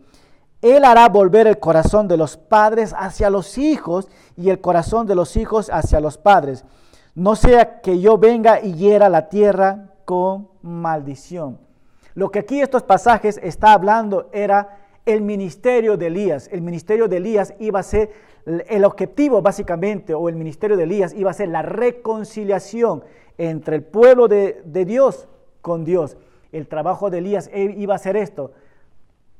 él 0.61 0.83
hará 0.83 1.07
volver 1.07 1.47
el 1.47 1.59
corazón 1.59 2.07
de 2.07 2.17
los 2.17 2.35
padres 2.35 2.93
hacia 2.97 3.29
los 3.29 3.57
hijos 3.57 4.09
y 4.35 4.49
el 4.49 4.59
corazón 4.59 5.07
de 5.07 5.15
los 5.15 5.37
hijos 5.37 5.69
hacia 5.71 6.01
los 6.01 6.17
padres. 6.17 6.65
No 7.15 7.35
sea 7.35 7.81
que 7.81 7.99
yo 7.99 8.17
venga 8.17 8.61
y 8.61 8.73
hiera 8.73 9.09
la 9.09 9.29
tierra 9.29 9.89
con 10.05 10.49
maldición. 10.61 11.59
Lo 12.15 12.31
que 12.31 12.39
aquí 12.39 12.61
estos 12.61 12.83
pasajes 12.83 13.39
está 13.43 13.73
hablando 13.73 14.29
era 14.31 14.79
el 15.05 15.21
ministerio 15.21 15.97
de 15.97 16.07
Elías. 16.07 16.49
El 16.51 16.61
ministerio 16.61 17.07
de 17.07 17.17
Elías 17.17 17.53
iba 17.59 17.79
a 17.79 17.83
ser 17.83 18.11
el 18.45 18.83
objetivo 18.85 19.41
básicamente, 19.41 20.13
o 20.13 20.29
el 20.29 20.35
ministerio 20.35 20.77
de 20.77 20.83
Elías 20.83 21.13
iba 21.13 21.31
a 21.31 21.33
ser 21.33 21.49
la 21.49 21.61
reconciliación 21.61 23.03
entre 23.37 23.77
el 23.77 23.83
pueblo 23.83 24.27
de, 24.27 24.61
de 24.65 24.85
Dios 24.85 25.27
con 25.61 25.85
Dios. 25.85 26.17
El 26.51 26.67
trabajo 26.67 27.09
de 27.09 27.19
Elías 27.19 27.49
iba 27.53 27.95
a 27.95 27.99
ser 27.99 28.17
esto, 28.17 28.51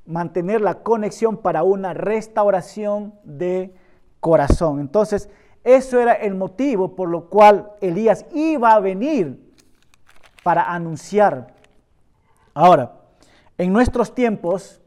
mantener 0.06 0.62
la 0.62 0.76
conexión 0.84 1.38
para 1.38 1.64
una 1.64 1.94
restauración 1.94 3.14
de 3.24 3.74
corazón. 4.20 4.80
Entonces, 4.80 5.30
eso 5.64 6.00
era 6.00 6.14
el 6.14 6.36
motivo 6.36 6.96
por 6.96 7.10
lo 7.10 7.30
cual 7.30 7.72
Elías 7.82 8.26
iba 8.34 8.74
a 8.74 8.80
venir 8.80 9.54
para 10.44 10.64
anunciar. 10.64 11.54
Ahora, 12.54 12.94
en 13.58 13.74
nuestros 13.74 14.16
tiempos, 14.16 14.82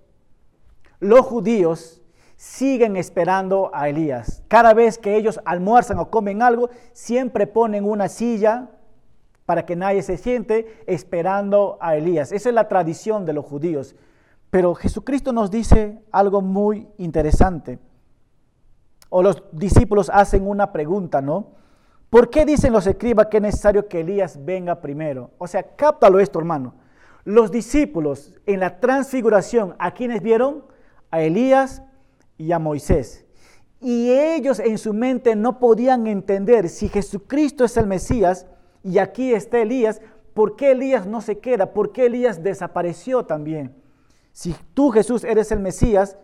los 0.98 1.20
judíos 1.20 2.02
siguen 2.36 2.96
esperando 2.96 3.70
a 3.72 3.88
Elías. 3.88 4.42
Cada 4.48 4.74
vez 4.74 4.98
que 4.98 5.16
ellos 5.16 5.40
almuerzan 5.44 5.98
o 5.98 6.10
comen 6.10 6.42
algo, 6.42 6.70
siempre 6.92 7.46
ponen 7.46 7.84
una 7.84 8.08
silla 8.08 8.70
para 9.46 9.66
que 9.66 9.76
nadie 9.76 10.02
se 10.02 10.16
siente 10.16 10.82
esperando 10.86 11.78
a 11.80 11.96
Elías. 11.96 12.32
Esa 12.32 12.48
es 12.48 12.54
la 12.54 12.68
tradición 12.68 13.26
de 13.26 13.32
los 13.32 13.44
judíos. 13.44 13.94
Pero 14.50 14.74
Jesucristo 14.74 15.32
nos 15.32 15.50
dice 15.50 16.02
algo 16.10 16.40
muy 16.40 16.88
interesante. 16.98 17.78
O 19.14 19.22
los 19.22 19.42
discípulos 19.52 20.10
hacen 20.10 20.48
una 20.48 20.72
pregunta, 20.72 21.20
¿no? 21.20 21.48
¿Por 22.08 22.30
qué 22.30 22.46
dicen 22.46 22.72
los 22.72 22.86
escribas 22.86 23.26
que 23.26 23.36
es 23.36 23.42
necesario 23.42 23.86
que 23.86 24.00
Elías 24.00 24.42
venga 24.42 24.80
primero? 24.80 25.32
O 25.36 25.46
sea, 25.46 25.62
cáptalo 25.76 26.18
esto, 26.18 26.38
hermano. 26.38 26.76
Los 27.24 27.50
discípulos 27.50 28.32
en 28.46 28.60
la 28.60 28.80
transfiguración, 28.80 29.76
¿a 29.78 29.92
quienes 29.92 30.22
vieron? 30.22 30.64
A 31.10 31.20
Elías 31.20 31.82
y 32.38 32.52
a 32.52 32.58
Moisés. 32.58 33.26
Y 33.82 34.10
ellos 34.10 34.58
en 34.60 34.78
su 34.78 34.94
mente 34.94 35.36
no 35.36 35.58
podían 35.58 36.06
entender 36.06 36.70
si 36.70 36.88
Jesucristo 36.88 37.66
es 37.66 37.76
el 37.76 37.86
Mesías 37.86 38.46
y 38.82 38.96
aquí 38.96 39.34
está 39.34 39.58
Elías, 39.58 40.00
¿por 40.32 40.56
qué 40.56 40.70
Elías 40.70 41.06
no 41.06 41.20
se 41.20 41.36
queda? 41.36 41.74
¿Por 41.74 41.92
qué 41.92 42.06
Elías 42.06 42.42
desapareció 42.42 43.26
también? 43.26 43.76
Si 44.32 44.56
tú 44.72 44.88
Jesús 44.88 45.22
eres 45.22 45.52
el 45.52 45.60
Mesías, 45.60 46.16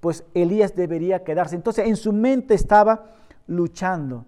pues 0.00 0.24
Elías 0.34 0.74
debería 0.74 1.24
quedarse. 1.24 1.56
Entonces 1.56 1.86
en 1.86 1.96
su 1.96 2.12
mente 2.12 2.54
estaba 2.54 3.12
luchando. 3.46 4.24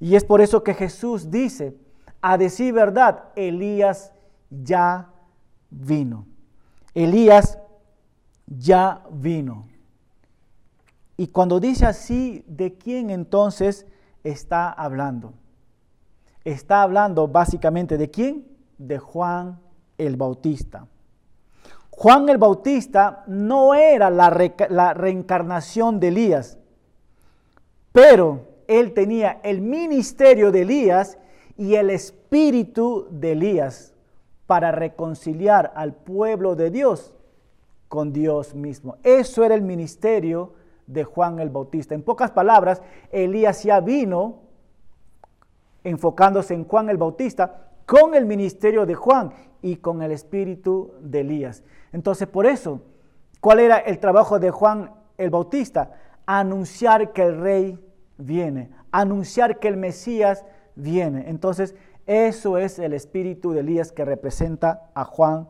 Y 0.00 0.16
es 0.16 0.24
por 0.24 0.40
eso 0.40 0.62
que 0.62 0.74
Jesús 0.74 1.30
dice, 1.30 1.76
a 2.20 2.36
decir 2.38 2.72
verdad, 2.72 3.24
Elías 3.36 4.12
ya 4.50 5.10
vino. 5.70 6.26
Elías 6.94 7.58
ya 8.46 9.02
vino. 9.10 9.66
Y 11.16 11.28
cuando 11.28 11.60
dice 11.60 11.86
así, 11.86 12.44
¿de 12.46 12.74
quién 12.74 13.10
entonces 13.10 13.86
está 14.22 14.70
hablando? 14.70 15.34
Está 16.44 16.82
hablando 16.82 17.28
básicamente 17.28 17.96
de 17.96 18.10
quién? 18.10 18.46
De 18.78 18.98
Juan 18.98 19.60
el 19.96 20.16
Bautista. 20.16 20.86
Juan 21.96 22.28
el 22.28 22.38
Bautista 22.38 23.22
no 23.28 23.72
era 23.72 24.10
la, 24.10 24.28
reencarnación 24.28 26.00
de 26.00 26.08
Elías, 26.08 26.58
pero 27.92 28.40
él 28.66 28.92
tenía 28.94 29.38
el 29.44 29.60
ministerio 29.60 30.50
de 30.50 30.62
Elías 30.62 31.18
y 31.56 31.76
el 31.76 31.90
espíritu 31.90 33.06
de 33.10 33.32
Elías 33.32 33.94
para 34.48 34.72
reconciliar 34.72 35.72
al 35.76 35.94
pueblo 35.94 36.56
de 36.56 36.72
Dios 36.72 37.14
con 37.86 38.12
Dios 38.12 38.56
mismo. 38.56 38.96
Eso 39.04 39.44
era 39.44 39.54
el 39.54 39.62
ministerio 39.62 40.54
de 40.88 41.04
Juan 41.04 41.38
el 41.38 41.48
Bautista. 41.48 41.94
En 41.94 42.02
pocas 42.02 42.32
palabras, 42.32 42.82
Elías 43.12 43.62
ya 43.62 43.78
vino 43.78 44.40
enfocándose 45.84 46.54
en 46.54 46.64
Juan 46.64 46.88
el 46.88 46.96
Bautista 46.96 47.68
con 47.86 48.16
el 48.16 48.26
ministerio 48.26 48.84
de 48.84 48.96
Juan 48.96 49.32
y 49.62 49.76
con 49.76 50.02
el 50.02 50.10
espíritu 50.10 50.92
de 51.00 51.20
Elías. 51.20 51.62
Entonces, 51.94 52.26
por 52.26 52.44
eso, 52.44 52.82
¿cuál 53.40 53.60
era 53.60 53.78
el 53.78 54.00
trabajo 54.00 54.40
de 54.40 54.50
Juan 54.50 54.90
el 55.16 55.30
Bautista? 55.30 55.92
Anunciar 56.26 57.12
que 57.12 57.22
el 57.22 57.40
rey 57.40 57.78
viene, 58.18 58.70
anunciar 58.90 59.60
que 59.60 59.68
el 59.68 59.76
Mesías 59.76 60.44
viene. 60.74 61.30
Entonces, 61.30 61.76
eso 62.04 62.58
es 62.58 62.80
el 62.80 62.94
espíritu 62.94 63.52
de 63.52 63.60
Elías 63.60 63.92
que 63.92 64.04
representa 64.04 64.90
a 64.92 65.04
Juan 65.04 65.46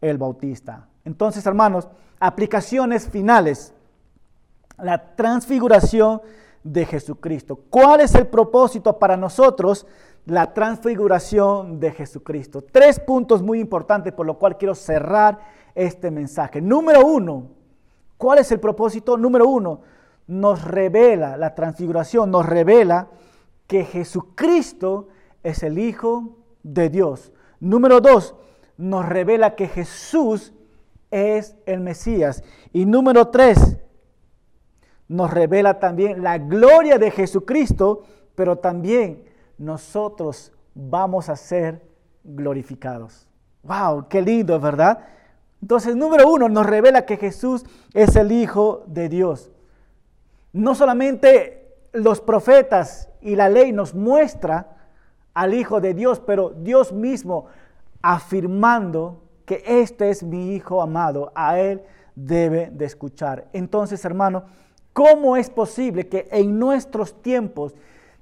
el 0.00 0.18
Bautista. 0.18 0.86
Entonces, 1.04 1.44
hermanos, 1.46 1.88
aplicaciones 2.20 3.08
finales. 3.08 3.74
La 4.78 5.16
transfiguración 5.16 6.22
de 6.62 6.86
Jesucristo. 6.86 7.56
¿Cuál 7.70 8.02
es 8.02 8.14
el 8.14 8.28
propósito 8.28 9.00
para 9.00 9.16
nosotros? 9.16 9.84
La 10.26 10.54
transfiguración 10.54 11.80
de 11.80 11.90
Jesucristo. 11.90 12.62
Tres 12.62 13.00
puntos 13.00 13.42
muy 13.42 13.58
importantes 13.58 14.12
por 14.12 14.26
lo 14.26 14.38
cual 14.38 14.56
quiero 14.56 14.76
cerrar 14.76 15.57
este 15.78 16.10
mensaje. 16.10 16.60
Número 16.60 17.06
uno, 17.06 17.48
¿cuál 18.16 18.38
es 18.38 18.50
el 18.52 18.60
propósito? 18.60 19.16
Número 19.16 19.48
uno, 19.48 19.80
nos 20.26 20.64
revela, 20.64 21.36
la 21.36 21.54
transfiguración 21.54 22.30
nos 22.30 22.44
revela 22.44 23.08
que 23.66 23.84
Jesucristo 23.84 25.08
es 25.42 25.62
el 25.62 25.78
Hijo 25.78 26.36
de 26.62 26.90
Dios. 26.90 27.32
Número 27.60 28.00
dos, 28.00 28.34
nos 28.76 29.06
revela 29.06 29.54
que 29.54 29.68
Jesús 29.68 30.52
es 31.10 31.56
el 31.64 31.80
Mesías. 31.80 32.42
Y 32.72 32.84
número 32.84 33.28
tres, 33.28 33.78
nos 35.06 35.30
revela 35.30 35.78
también 35.78 36.22
la 36.22 36.38
gloria 36.38 36.98
de 36.98 37.10
Jesucristo, 37.10 38.02
pero 38.34 38.56
también 38.56 39.24
nosotros 39.56 40.52
vamos 40.74 41.28
a 41.28 41.36
ser 41.36 41.82
glorificados. 42.24 43.26
¡Wow! 43.62 44.08
¡Qué 44.08 44.22
lindo, 44.22 44.58
¿verdad? 44.60 45.00
Entonces, 45.60 45.96
número 45.96 46.28
uno, 46.28 46.48
nos 46.48 46.66
revela 46.66 47.06
que 47.06 47.16
Jesús 47.16 47.64
es 47.94 48.16
el 48.16 48.32
Hijo 48.32 48.84
de 48.86 49.08
Dios. 49.08 49.50
No 50.52 50.74
solamente 50.74 51.76
los 51.92 52.20
profetas 52.20 53.08
y 53.20 53.36
la 53.36 53.48
ley 53.48 53.72
nos 53.72 53.94
muestra 53.94 54.76
al 55.34 55.54
Hijo 55.54 55.80
de 55.80 55.94
Dios, 55.94 56.20
pero 56.20 56.50
Dios 56.50 56.92
mismo 56.92 57.46
afirmando 58.02 59.22
que 59.44 59.62
este 59.66 60.10
es 60.10 60.22
mi 60.22 60.54
Hijo 60.54 60.80
amado, 60.80 61.32
a 61.34 61.58
Él 61.58 61.82
debe 62.14 62.70
de 62.72 62.84
escuchar. 62.84 63.48
Entonces, 63.52 64.04
hermano, 64.04 64.44
¿Cómo 64.98 65.36
es 65.36 65.48
posible 65.48 66.08
que 66.08 66.26
en 66.32 66.58
nuestros 66.58 67.22
tiempos 67.22 67.72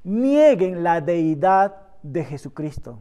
nieguen 0.05 0.85
la 0.85 1.01
deidad 1.01 1.75
de 2.03 2.23
Jesucristo? 2.23 2.99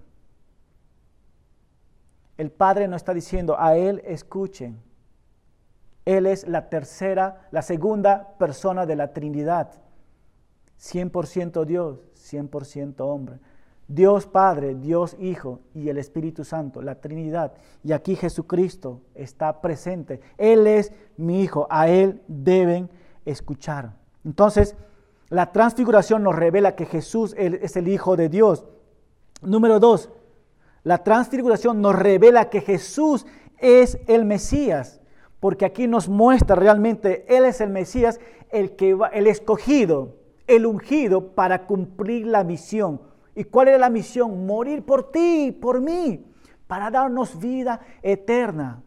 El 2.37 2.51
Padre 2.51 2.87
nos 2.87 2.97
está 2.97 3.13
diciendo, 3.13 3.55
a 3.59 3.75
Él 3.77 4.01
escuchen. 4.05 4.81
Él 6.05 6.25
es 6.25 6.47
la 6.47 6.69
tercera, 6.69 7.47
la 7.51 7.61
segunda 7.61 8.35
persona 8.37 8.85
de 8.85 8.95
la 8.95 9.13
Trinidad. 9.13 9.71
100% 10.79 11.65
Dios, 11.65 11.99
100% 12.15 12.95
hombre. 12.99 13.39
Dios 13.87 14.25
Padre, 14.25 14.75
Dios 14.75 15.15
Hijo 15.19 15.59
y 15.73 15.89
el 15.89 15.97
Espíritu 15.97 16.43
Santo, 16.43 16.81
la 16.81 16.95
Trinidad. 16.95 17.53
Y 17.83 17.91
aquí 17.91 18.15
Jesucristo 18.15 19.01
está 19.13 19.61
presente. 19.61 20.21
Él 20.37 20.67
es 20.67 20.91
mi 21.17 21.41
Hijo, 21.41 21.67
a 21.69 21.87
Él 21.87 22.21
deben 22.27 22.89
escuchar. 23.25 23.93
Entonces, 24.23 24.75
la 25.29 25.51
transfiguración 25.51 26.23
nos 26.23 26.35
revela 26.35 26.75
que 26.75 26.85
Jesús 26.85 27.35
es 27.37 27.75
el 27.75 27.87
Hijo 27.87 28.15
de 28.15 28.29
Dios. 28.29 28.65
Número 29.41 29.79
dos, 29.79 30.09
la 30.85 30.99
transfiguración 30.99 31.81
nos 31.81 31.95
revela 31.95 32.51
que 32.51 32.61
Jesús 32.61 33.25
es 33.57 33.97
el 34.07 34.23
Mesías, 34.23 35.01
porque 35.39 35.65
aquí 35.65 35.87
nos 35.87 36.07
muestra 36.07 36.55
realmente, 36.55 37.25
Él 37.27 37.43
es 37.43 37.59
el 37.59 37.71
Mesías, 37.71 38.19
el, 38.51 38.75
que 38.75 38.93
va, 38.93 39.07
el 39.07 39.25
escogido, 39.25 40.17
el 40.45 40.67
ungido 40.67 41.33
para 41.33 41.65
cumplir 41.65 42.27
la 42.27 42.43
misión. 42.43 43.01
¿Y 43.33 43.45
cuál 43.45 43.69
era 43.69 43.79
la 43.79 43.89
misión? 43.89 44.45
Morir 44.45 44.85
por 44.85 45.11
ti, 45.11 45.51
por 45.59 45.81
mí, 45.81 46.23
para 46.67 46.91
darnos 46.91 47.39
vida 47.39 47.81
eterna. 48.03 48.83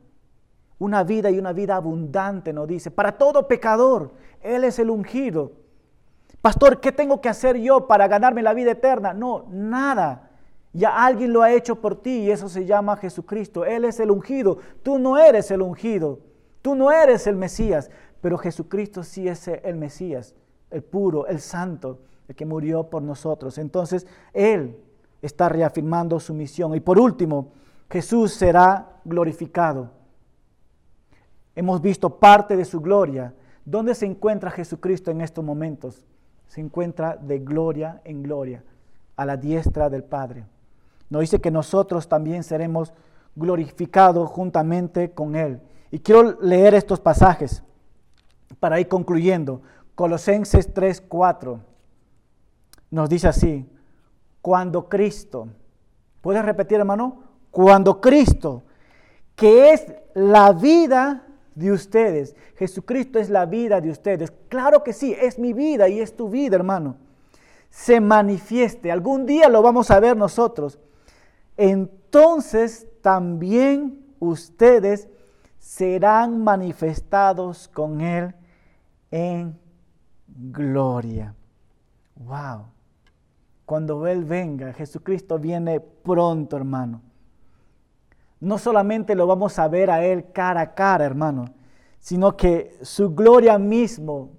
Una 0.78 1.02
vida 1.02 1.32
y 1.32 1.38
una 1.40 1.52
vida 1.52 1.74
abundante, 1.74 2.52
nos 2.52 2.68
dice, 2.68 2.92
para 2.92 3.18
todo 3.18 3.48
pecador. 3.48 4.12
Él 4.40 4.62
es 4.62 4.78
el 4.78 4.90
ungido. 4.90 5.50
Pastor, 6.40 6.78
¿qué 6.78 6.92
tengo 6.92 7.20
que 7.20 7.28
hacer 7.28 7.56
yo 7.56 7.88
para 7.88 8.06
ganarme 8.06 8.40
la 8.40 8.54
vida 8.54 8.70
eterna? 8.70 9.12
No, 9.12 9.46
nada. 9.50 10.27
Ya 10.72 11.04
alguien 11.04 11.32
lo 11.32 11.42
ha 11.42 11.52
hecho 11.52 11.80
por 11.80 12.00
ti 12.00 12.20
y 12.20 12.30
eso 12.30 12.48
se 12.48 12.66
llama 12.66 12.96
Jesucristo. 12.96 13.64
Él 13.64 13.84
es 13.84 14.00
el 14.00 14.10
ungido. 14.10 14.58
Tú 14.82 14.98
no 14.98 15.18
eres 15.18 15.50
el 15.50 15.62
ungido. 15.62 16.20
Tú 16.62 16.74
no 16.74 16.90
eres 16.90 17.26
el 17.26 17.36
Mesías. 17.36 17.90
Pero 18.20 18.38
Jesucristo 18.38 19.02
sí 19.02 19.28
es 19.28 19.48
el 19.48 19.76
Mesías, 19.76 20.34
el 20.70 20.82
puro, 20.82 21.26
el 21.26 21.40
santo, 21.40 22.00
el 22.26 22.34
que 22.34 22.44
murió 22.44 22.90
por 22.90 23.02
nosotros. 23.02 23.58
Entonces, 23.58 24.06
Él 24.32 24.76
está 25.22 25.48
reafirmando 25.48 26.18
su 26.20 26.34
misión. 26.34 26.74
Y 26.74 26.80
por 26.80 26.98
último, 26.98 27.52
Jesús 27.88 28.32
será 28.32 29.00
glorificado. 29.04 29.90
Hemos 31.54 31.80
visto 31.80 32.18
parte 32.18 32.56
de 32.56 32.64
su 32.64 32.80
gloria 32.80 33.32
¿Dónde 33.70 33.94
se 33.94 34.06
encuentra 34.06 34.50
Jesucristo 34.50 35.10
en 35.10 35.20
estos 35.20 35.44
momentos? 35.44 36.06
Se 36.46 36.62
encuentra 36.62 37.18
de 37.18 37.38
gloria 37.38 38.00
en 38.02 38.22
gloria, 38.22 38.64
a 39.14 39.26
la 39.26 39.36
diestra 39.36 39.90
del 39.90 40.04
Padre. 40.04 40.46
Nos 41.10 41.20
dice 41.22 41.40
que 41.40 41.50
nosotros 41.50 42.08
también 42.08 42.42
seremos 42.42 42.92
glorificados 43.34 44.28
juntamente 44.28 45.12
con 45.12 45.36
Él. 45.36 45.60
Y 45.90 46.00
quiero 46.00 46.38
leer 46.40 46.74
estos 46.74 47.00
pasajes 47.00 47.62
para 48.60 48.80
ir 48.80 48.88
concluyendo. 48.88 49.62
Colosenses 49.94 50.72
3, 50.72 51.00
4 51.08 51.60
nos 52.90 53.08
dice 53.08 53.28
así, 53.28 53.68
cuando 54.40 54.88
Cristo, 54.88 55.48
¿puedes 56.20 56.44
repetir 56.44 56.78
hermano? 56.78 57.22
Cuando 57.50 58.00
Cristo, 58.00 58.62
que 59.34 59.72
es 59.72 59.86
la 60.14 60.52
vida 60.52 61.26
de 61.54 61.72
ustedes. 61.72 62.34
Jesucristo 62.56 63.18
es 63.18 63.30
la 63.30 63.46
vida 63.46 63.80
de 63.80 63.90
ustedes. 63.90 64.32
Claro 64.48 64.82
que 64.82 64.92
sí, 64.92 65.14
es 65.20 65.38
mi 65.38 65.52
vida 65.52 65.88
y 65.88 66.00
es 66.00 66.16
tu 66.16 66.28
vida, 66.30 66.56
hermano. 66.56 66.96
Se 67.68 68.00
manifieste. 68.00 68.90
Algún 68.90 69.26
día 69.26 69.48
lo 69.48 69.60
vamos 69.60 69.90
a 69.90 70.00
ver 70.00 70.16
nosotros. 70.16 70.78
Entonces 71.58 72.86
también 73.02 74.06
ustedes 74.18 75.06
serán 75.58 76.42
manifestados 76.42 77.68
con 77.68 78.00
Él 78.00 78.34
en 79.10 79.58
gloria. 80.26 81.34
Wow. 82.16 82.64
Cuando 83.66 84.06
Él 84.06 84.24
venga, 84.24 84.72
Jesucristo 84.72 85.38
viene 85.38 85.80
pronto, 85.80 86.56
hermano 86.56 87.02
no 88.40 88.58
solamente 88.58 89.14
lo 89.14 89.26
vamos 89.26 89.58
a 89.58 89.68
ver 89.68 89.90
a 89.90 90.04
Él 90.04 90.30
cara 90.32 90.60
a 90.60 90.74
cara, 90.74 91.04
hermano, 91.04 91.46
sino 91.98 92.36
que 92.36 92.78
su 92.82 93.14
gloria 93.14 93.58
mismo 93.58 94.30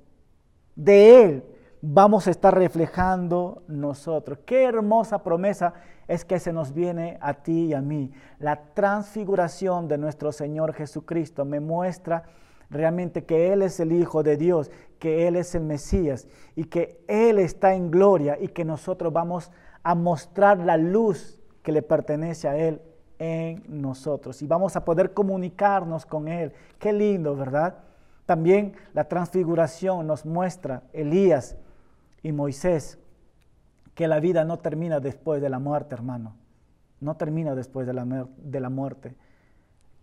de 0.75 1.23
Él 1.23 1.43
vamos 1.81 2.27
a 2.27 2.31
estar 2.31 2.55
reflejando 2.55 3.63
nosotros. 3.67 4.39
Qué 4.45 4.63
hermosa 4.63 5.23
promesa 5.23 5.73
es 6.07 6.25
que 6.25 6.39
se 6.39 6.51
nos 6.51 6.73
viene 6.73 7.17
a 7.21 7.35
ti 7.35 7.67
y 7.67 7.73
a 7.73 7.81
mí. 7.81 8.11
La 8.39 8.73
transfiguración 8.73 9.87
de 9.87 9.97
nuestro 9.97 10.31
Señor 10.31 10.73
Jesucristo 10.73 11.45
me 11.45 11.59
muestra 11.59 12.23
realmente 12.69 13.23
que 13.25 13.53
Él 13.53 13.61
es 13.61 13.79
el 13.79 13.91
Hijo 13.91 14.23
de 14.23 14.37
Dios, 14.37 14.71
que 14.99 15.27
Él 15.27 15.35
es 15.35 15.55
el 15.55 15.63
Mesías 15.63 16.27
y 16.55 16.65
que 16.65 17.03
Él 17.07 17.39
está 17.39 17.73
en 17.73 17.91
gloria 17.91 18.37
y 18.39 18.49
que 18.49 18.65
nosotros 18.65 19.13
vamos 19.13 19.51
a 19.83 19.95
mostrar 19.95 20.59
la 20.59 20.77
luz 20.77 21.39
que 21.63 21.71
le 21.71 21.81
pertenece 21.81 22.47
a 22.47 22.57
Él 22.57 22.81
en 23.17 23.63
nosotros 23.67 24.41
y 24.41 24.47
vamos 24.47 24.75
a 24.75 24.85
poder 24.85 25.13
comunicarnos 25.13 26.05
con 26.05 26.27
Él. 26.27 26.53
Qué 26.77 26.93
lindo, 26.93 27.35
¿verdad? 27.35 27.75
También 28.25 28.73
la 28.93 29.05
transfiguración 29.05 30.05
nos 30.05 30.25
muestra 30.25 30.83
Elías 30.93 31.57
y 32.23 32.31
Moisés 32.31 32.99
que 33.95 34.07
la 34.07 34.19
vida 34.19 34.45
no 34.45 34.59
termina 34.59 34.99
después 34.99 35.41
de 35.41 35.49
la 35.49 35.59
muerte, 35.59 35.95
hermano. 35.95 36.35
No 37.01 37.15
termina 37.17 37.55
después 37.55 37.85
de 37.85 37.93
la, 37.93 38.27
de 38.37 38.59
la 38.59 38.69
muerte. 38.69 39.15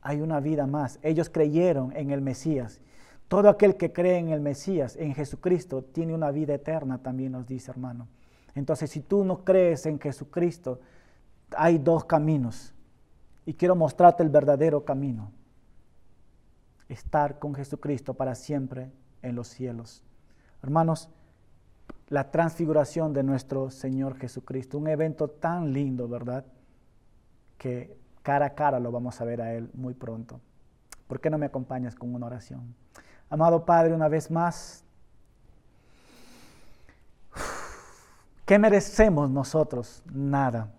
Hay 0.02 0.20
una 0.20 0.40
vida 0.40 0.66
más. 0.66 0.98
Ellos 1.02 1.30
creyeron 1.30 1.96
en 1.96 2.10
el 2.10 2.20
Mesías. 2.20 2.80
Todo 3.28 3.48
aquel 3.48 3.76
que 3.76 3.92
cree 3.92 4.18
en 4.18 4.28
el 4.28 4.40
Mesías, 4.40 4.96
en 4.96 5.14
Jesucristo, 5.14 5.82
tiene 5.82 6.14
una 6.14 6.30
vida 6.30 6.54
eterna, 6.54 6.98
también 6.98 7.32
nos 7.32 7.46
dice, 7.46 7.70
hermano. 7.70 8.06
Entonces, 8.54 8.90
si 8.90 9.00
tú 9.00 9.24
no 9.24 9.44
crees 9.44 9.84
en 9.86 9.98
Jesucristo, 9.98 10.80
hay 11.56 11.78
dos 11.78 12.04
caminos 12.04 12.72
y 13.44 13.54
quiero 13.54 13.76
mostrarte 13.76 14.22
el 14.22 14.28
verdadero 14.28 14.84
camino. 14.84 15.32
estar 16.88 17.40
con 17.40 17.52
Jesucristo 17.54 18.14
para 18.14 18.36
siempre 18.36 18.92
en 19.22 19.34
los 19.34 19.48
cielos. 19.48 20.04
Hermanos, 20.62 21.10
la 22.08 22.30
transfiguración 22.30 23.12
de 23.12 23.22
nuestro 23.22 23.70
Señor 23.70 24.16
Jesucristo, 24.16 24.78
un 24.78 24.88
evento 24.88 25.28
tan 25.28 25.72
lindo, 25.72 26.08
¿verdad? 26.08 26.44
Que 27.58 27.96
cara 28.22 28.46
a 28.46 28.54
cara 28.54 28.78
lo 28.78 28.92
vamos 28.92 29.20
a 29.20 29.24
ver 29.24 29.40
a 29.40 29.54
Él 29.54 29.70
muy 29.74 29.94
pronto. 29.94 30.40
¿Por 31.06 31.20
qué 31.20 31.30
no 31.30 31.38
me 31.38 31.46
acompañas 31.46 31.94
con 31.94 32.14
una 32.14 32.26
oración? 32.26 32.74
Amado 33.28 33.64
Padre, 33.64 33.92
una 33.92 34.08
vez 34.08 34.30
más, 34.30 34.84
¿qué 38.44 38.58
merecemos 38.58 39.30
nosotros? 39.30 40.02
Nada. 40.12 40.72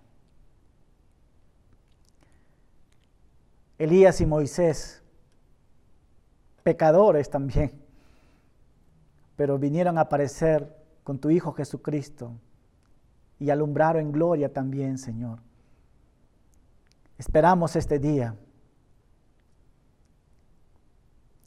Elías 3.77 4.21
y 4.21 4.25
Moisés, 4.25 5.03
pecadores 6.63 7.29
también, 7.29 7.71
pero 9.35 9.57
vinieron 9.59 9.97
a 9.97 10.01
aparecer 10.01 10.76
con 11.07 11.19
tu 11.19 11.29
Hijo 11.29 11.53
Jesucristo 11.53 12.33
y 13.39 13.49
alumbraron 13.49 14.01
en 14.01 14.11
gloria 14.11 14.51
también, 14.51 14.97
Señor. 14.97 15.39
Esperamos 17.17 17.77
este 17.77 17.97
día 17.97 18.35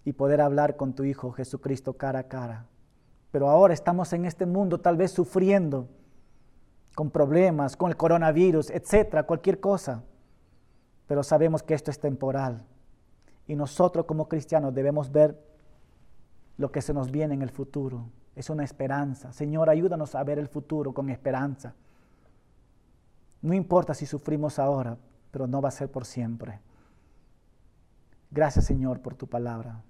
y 0.02 0.14
poder 0.14 0.40
hablar 0.40 0.76
con 0.76 0.94
tu 0.94 1.04
Hijo 1.04 1.30
Jesucristo 1.32 1.92
cara 1.92 2.20
a 2.20 2.22
cara. 2.22 2.64
Pero 3.32 3.50
ahora 3.50 3.74
estamos 3.74 4.14
en 4.14 4.24
este 4.24 4.46
mundo 4.46 4.80
tal 4.80 4.96
vez 4.96 5.10
sufriendo 5.10 5.90
con 6.94 7.10
problemas, 7.10 7.76
con 7.76 7.90
el 7.90 7.98
coronavirus, 7.98 8.70
etcétera, 8.70 9.24
cualquier 9.24 9.60
cosa. 9.60 10.02
Pero 11.06 11.22
sabemos 11.22 11.62
que 11.62 11.74
esto 11.74 11.90
es 11.90 12.00
temporal. 12.00 12.64
Y 13.46 13.56
nosotros 13.56 14.06
como 14.06 14.26
cristianos 14.26 14.72
debemos 14.72 15.12
ver 15.12 15.38
lo 16.56 16.72
que 16.72 16.80
se 16.80 16.94
nos 16.94 17.10
viene 17.10 17.34
en 17.34 17.42
el 17.42 17.50
futuro. 17.50 18.08
Es 18.34 18.50
una 18.50 18.64
esperanza. 18.64 19.32
Señor, 19.32 19.68
ayúdanos 19.70 20.14
a 20.14 20.24
ver 20.24 20.38
el 20.38 20.48
futuro 20.48 20.92
con 20.92 21.10
esperanza. 21.10 21.74
No 23.42 23.54
importa 23.54 23.94
si 23.94 24.06
sufrimos 24.06 24.58
ahora, 24.58 24.96
pero 25.30 25.46
no 25.46 25.60
va 25.62 25.68
a 25.68 25.72
ser 25.72 25.90
por 25.90 26.04
siempre. 26.04 26.60
Gracias 28.30 28.66
Señor 28.66 29.00
por 29.00 29.14
tu 29.14 29.26
palabra. 29.26 29.82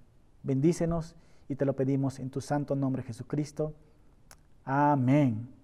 Bendícenos 0.43 1.15
y 1.47 1.55
te 1.55 1.65
lo 1.65 1.75
pedimos 1.75 2.19
en 2.19 2.29
tu 2.29 2.41
santo 2.41 2.75
nombre 2.75 3.03
Jesucristo. 3.03 3.73
Amén. 4.63 5.60